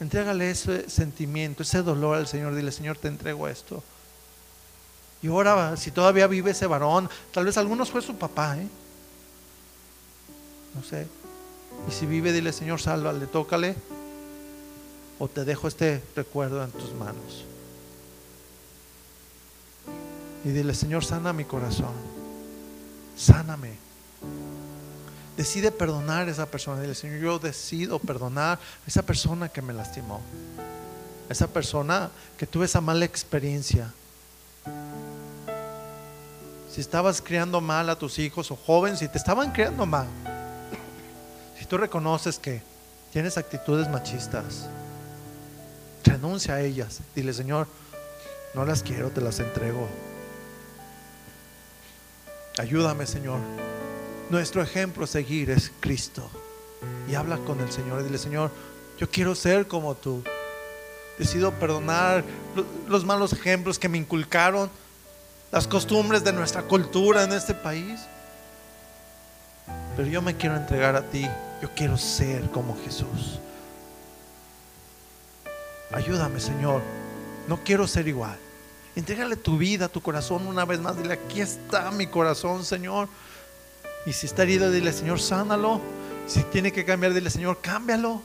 Entrégale 0.00 0.50
ese 0.50 0.90
sentimiento, 0.90 1.62
ese 1.62 1.84
dolor 1.84 2.16
al 2.16 2.26
Señor. 2.26 2.56
Dile, 2.56 2.72
Señor, 2.72 2.98
te 2.98 3.06
entrego 3.06 3.46
esto. 3.46 3.84
Y 5.22 5.28
ahora, 5.28 5.76
si 5.76 5.92
todavía 5.92 6.26
vive 6.26 6.50
ese 6.50 6.66
varón, 6.66 7.08
tal 7.32 7.44
vez 7.44 7.56
algunos 7.56 7.88
fue 7.88 8.02
su 8.02 8.16
papá, 8.16 8.58
¿eh? 8.58 8.66
No 10.74 10.82
sé. 10.82 11.06
Y 11.88 11.92
si 11.92 12.04
vive, 12.06 12.32
dile, 12.32 12.52
Señor, 12.52 12.80
sálvale, 12.80 13.28
tócale. 13.28 13.76
O 15.20 15.28
te 15.28 15.44
dejo 15.44 15.68
este 15.68 16.02
recuerdo 16.16 16.64
en 16.64 16.72
tus 16.72 16.92
manos. 16.94 17.44
Y 20.44 20.48
dile, 20.48 20.74
Señor, 20.74 21.04
sana 21.04 21.32
mi 21.32 21.44
corazón. 21.44 21.94
Sáname. 23.16 23.89
Decide 25.40 25.70
perdonar 25.70 26.28
a 26.28 26.30
esa 26.30 26.44
persona. 26.44 26.82
Dile, 26.82 26.94
Señor, 26.94 27.18
yo 27.18 27.38
decido 27.38 27.98
perdonar 27.98 28.58
a 28.58 28.86
esa 28.86 29.00
persona 29.00 29.48
que 29.48 29.62
me 29.62 29.72
lastimó. 29.72 30.20
A 31.30 31.32
esa 31.32 31.46
persona 31.46 32.10
que 32.36 32.46
tuve 32.46 32.66
esa 32.66 32.82
mala 32.82 33.06
experiencia. 33.06 33.90
Si 36.70 36.82
estabas 36.82 37.22
criando 37.22 37.62
mal 37.62 37.88
a 37.88 37.96
tus 37.98 38.18
hijos 38.18 38.50
o 38.50 38.56
jóvenes, 38.56 38.98
si 38.98 39.08
te 39.08 39.16
estaban 39.16 39.50
criando 39.50 39.86
mal. 39.86 40.08
Si 41.58 41.64
tú 41.64 41.78
reconoces 41.78 42.38
que 42.38 42.60
tienes 43.10 43.38
actitudes 43.38 43.88
machistas, 43.88 44.68
renuncia 46.04 46.56
a 46.56 46.60
ellas. 46.60 47.00
Dile, 47.14 47.32
Señor, 47.32 47.66
no 48.52 48.66
las 48.66 48.82
quiero, 48.82 49.08
te 49.08 49.22
las 49.22 49.40
entrego. 49.40 49.88
Ayúdame, 52.58 53.06
Señor 53.06 53.40
nuestro 54.30 54.62
ejemplo 54.62 55.04
a 55.04 55.06
seguir 55.06 55.50
es 55.50 55.70
Cristo. 55.80 56.28
Y 57.08 57.14
habla 57.14 57.36
con 57.38 57.60
el 57.60 57.70
Señor 57.70 58.00
y 58.00 58.04
dile, 58.04 58.18
Señor, 58.18 58.50
yo 58.98 59.10
quiero 59.10 59.34
ser 59.34 59.66
como 59.66 59.94
tú. 59.94 60.22
Decido 61.18 61.52
perdonar 61.52 62.24
los 62.88 63.04
malos 63.04 63.32
ejemplos 63.32 63.78
que 63.78 63.88
me 63.88 63.98
inculcaron, 63.98 64.70
las 65.52 65.66
costumbres 65.66 66.24
de 66.24 66.32
nuestra 66.32 66.62
cultura 66.62 67.24
en 67.24 67.32
este 67.32 67.52
país. 67.52 68.00
Pero 69.96 70.08
yo 70.08 70.22
me 70.22 70.36
quiero 70.36 70.56
entregar 70.56 70.96
a 70.96 71.02
ti. 71.02 71.26
Yo 71.60 71.68
quiero 71.74 71.98
ser 71.98 72.50
como 72.50 72.78
Jesús. 72.82 73.38
Ayúdame, 75.92 76.40
Señor. 76.40 76.80
No 77.48 77.62
quiero 77.62 77.86
ser 77.86 78.08
igual. 78.08 78.38
Entrégale 78.96 79.36
tu 79.36 79.58
vida, 79.58 79.88
tu 79.88 80.00
corazón 80.00 80.46
una 80.46 80.64
vez 80.64 80.80
más. 80.80 80.96
Dile, 80.96 81.14
aquí 81.14 81.40
está 81.40 81.90
mi 81.90 82.06
corazón, 82.06 82.64
Señor. 82.64 83.08
Y 84.06 84.12
si 84.12 84.26
está 84.26 84.42
herido, 84.42 84.70
dile, 84.70 84.92
Señor, 84.92 85.20
sánalo. 85.20 85.80
Si 86.26 86.42
tiene 86.44 86.72
que 86.72 86.84
cambiar, 86.84 87.12
dile, 87.12 87.30
Señor, 87.30 87.58
cámbialo. 87.60 88.22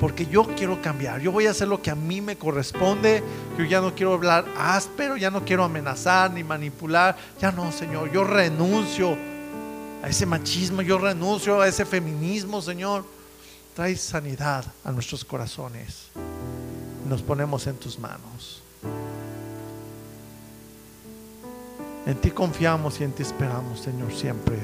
Porque 0.00 0.26
yo 0.26 0.44
quiero 0.56 0.80
cambiar. 0.80 1.20
Yo 1.20 1.30
voy 1.30 1.46
a 1.46 1.50
hacer 1.50 1.68
lo 1.68 1.82
que 1.82 1.90
a 1.90 1.94
mí 1.94 2.20
me 2.20 2.36
corresponde. 2.36 3.22
Yo 3.58 3.64
ya 3.64 3.80
no 3.80 3.94
quiero 3.94 4.14
hablar 4.14 4.46
áspero, 4.56 5.16
ya 5.16 5.30
no 5.30 5.44
quiero 5.44 5.64
amenazar 5.64 6.30
ni 6.30 6.42
manipular. 6.42 7.16
Ya 7.38 7.52
no, 7.52 7.70
Señor. 7.70 8.10
Yo 8.10 8.24
renuncio 8.24 9.16
a 10.02 10.08
ese 10.08 10.24
machismo. 10.24 10.80
Yo 10.82 10.98
renuncio 10.98 11.60
a 11.60 11.68
ese 11.68 11.84
feminismo, 11.84 12.62
Señor. 12.62 13.04
Trae 13.74 13.94
sanidad 13.96 14.64
a 14.84 14.90
nuestros 14.90 15.24
corazones. 15.24 16.08
Nos 17.08 17.22
ponemos 17.22 17.66
en 17.66 17.76
tus 17.76 17.98
manos. 17.98 18.62
En 22.06 22.16
ti 22.16 22.30
confiamos 22.30 23.00
y 23.00 23.04
en 23.04 23.12
ti 23.12 23.22
esperamos, 23.22 23.80
Señor, 23.80 24.12
siempre. 24.12 24.58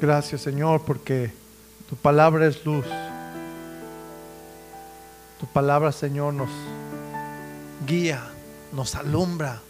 Gracias, 0.00 0.40
Señor, 0.42 0.82
porque 0.82 1.30
tu 1.88 1.96
palabra 1.96 2.46
es 2.46 2.64
luz. 2.64 2.86
Tu 5.38 5.46
palabra, 5.46 5.92
Señor, 5.92 6.34
nos 6.34 6.50
guía, 7.86 8.22
nos 8.72 8.94
alumbra. 8.94 9.60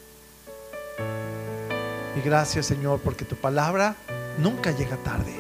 Y 2.16 2.20
gracias, 2.22 2.66
Señor, 2.66 3.00
porque 3.00 3.24
tu 3.24 3.36
palabra 3.36 3.94
nunca 4.38 4.72
llega 4.72 4.96
tarde. 4.98 5.34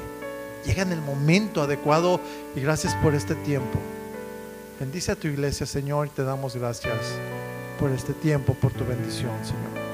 Llega 0.64 0.82
en 0.82 0.92
el 0.92 1.00
momento 1.00 1.62
adecuado 1.62 2.20
y 2.54 2.60
gracias 2.60 2.94
por 2.96 3.14
este 3.14 3.34
tiempo. 3.34 3.78
Bendice 4.78 5.12
a 5.12 5.16
tu 5.16 5.26
iglesia, 5.26 5.66
Señor, 5.66 6.06
y 6.06 6.10
te 6.10 6.22
damos 6.22 6.56
gracias 6.56 6.96
por 7.80 7.90
este 7.92 8.12
tiempo, 8.12 8.52
por 8.52 8.74
tu 8.74 8.84
bendición, 8.84 9.32
Señor. 9.42 9.90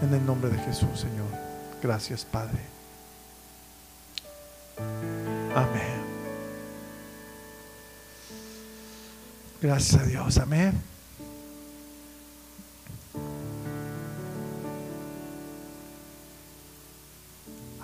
En 0.00 0.14
el 0.14 0.24
nombre 0.24 0.48
de 0.48 0.58
Jesús, 0.58 1.00
Señor. 1.00 1.26
Gracias, 1.82 2.24
Padre. 2.24 2.60
Amén. 5.56 5.98
Gracias 9.60 10.00
a 10.00 10.06
Dios, 10.06 10.38
amén. 10.38 10.80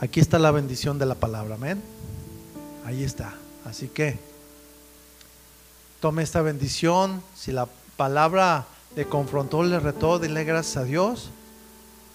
Aquí 0.00 0.20
está 0.20 0.38
la 0.38 0.52
bendición 0.52 1.00
de 1.00 1.07
la 1.07 1.16
palabra, 1.16 1.57
amén. 1.57 1.82
Ahí 2.84 3.02
está. 3.02 3.34
Así 3.64 3.88
que 3.88 4.16
tome 5.98 6.22
esta 6.22 6.40
bendición, 6.40 7.20
si 7.34 7.50
la 7.50 7.66
palabra 7.97 8.66
le 8.97 9.07
confrontó, 9.07 9.62
le 9.62 9.80
retó, 9.80 10.18
dile 10.18 10.45
gracias 10.45 10.76
a 10.76 10.84
Dios 10.84 11.30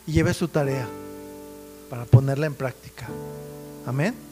y 0.08 0.14
lleve 0.14 0.34
su 0.34 0.48
tarea 0.48 0.88
para 1.90 2.06
ponerla 2.06 2.46
en 2.46 2.54
práctica. 2.54 3.08
Amén. 3.86 4.29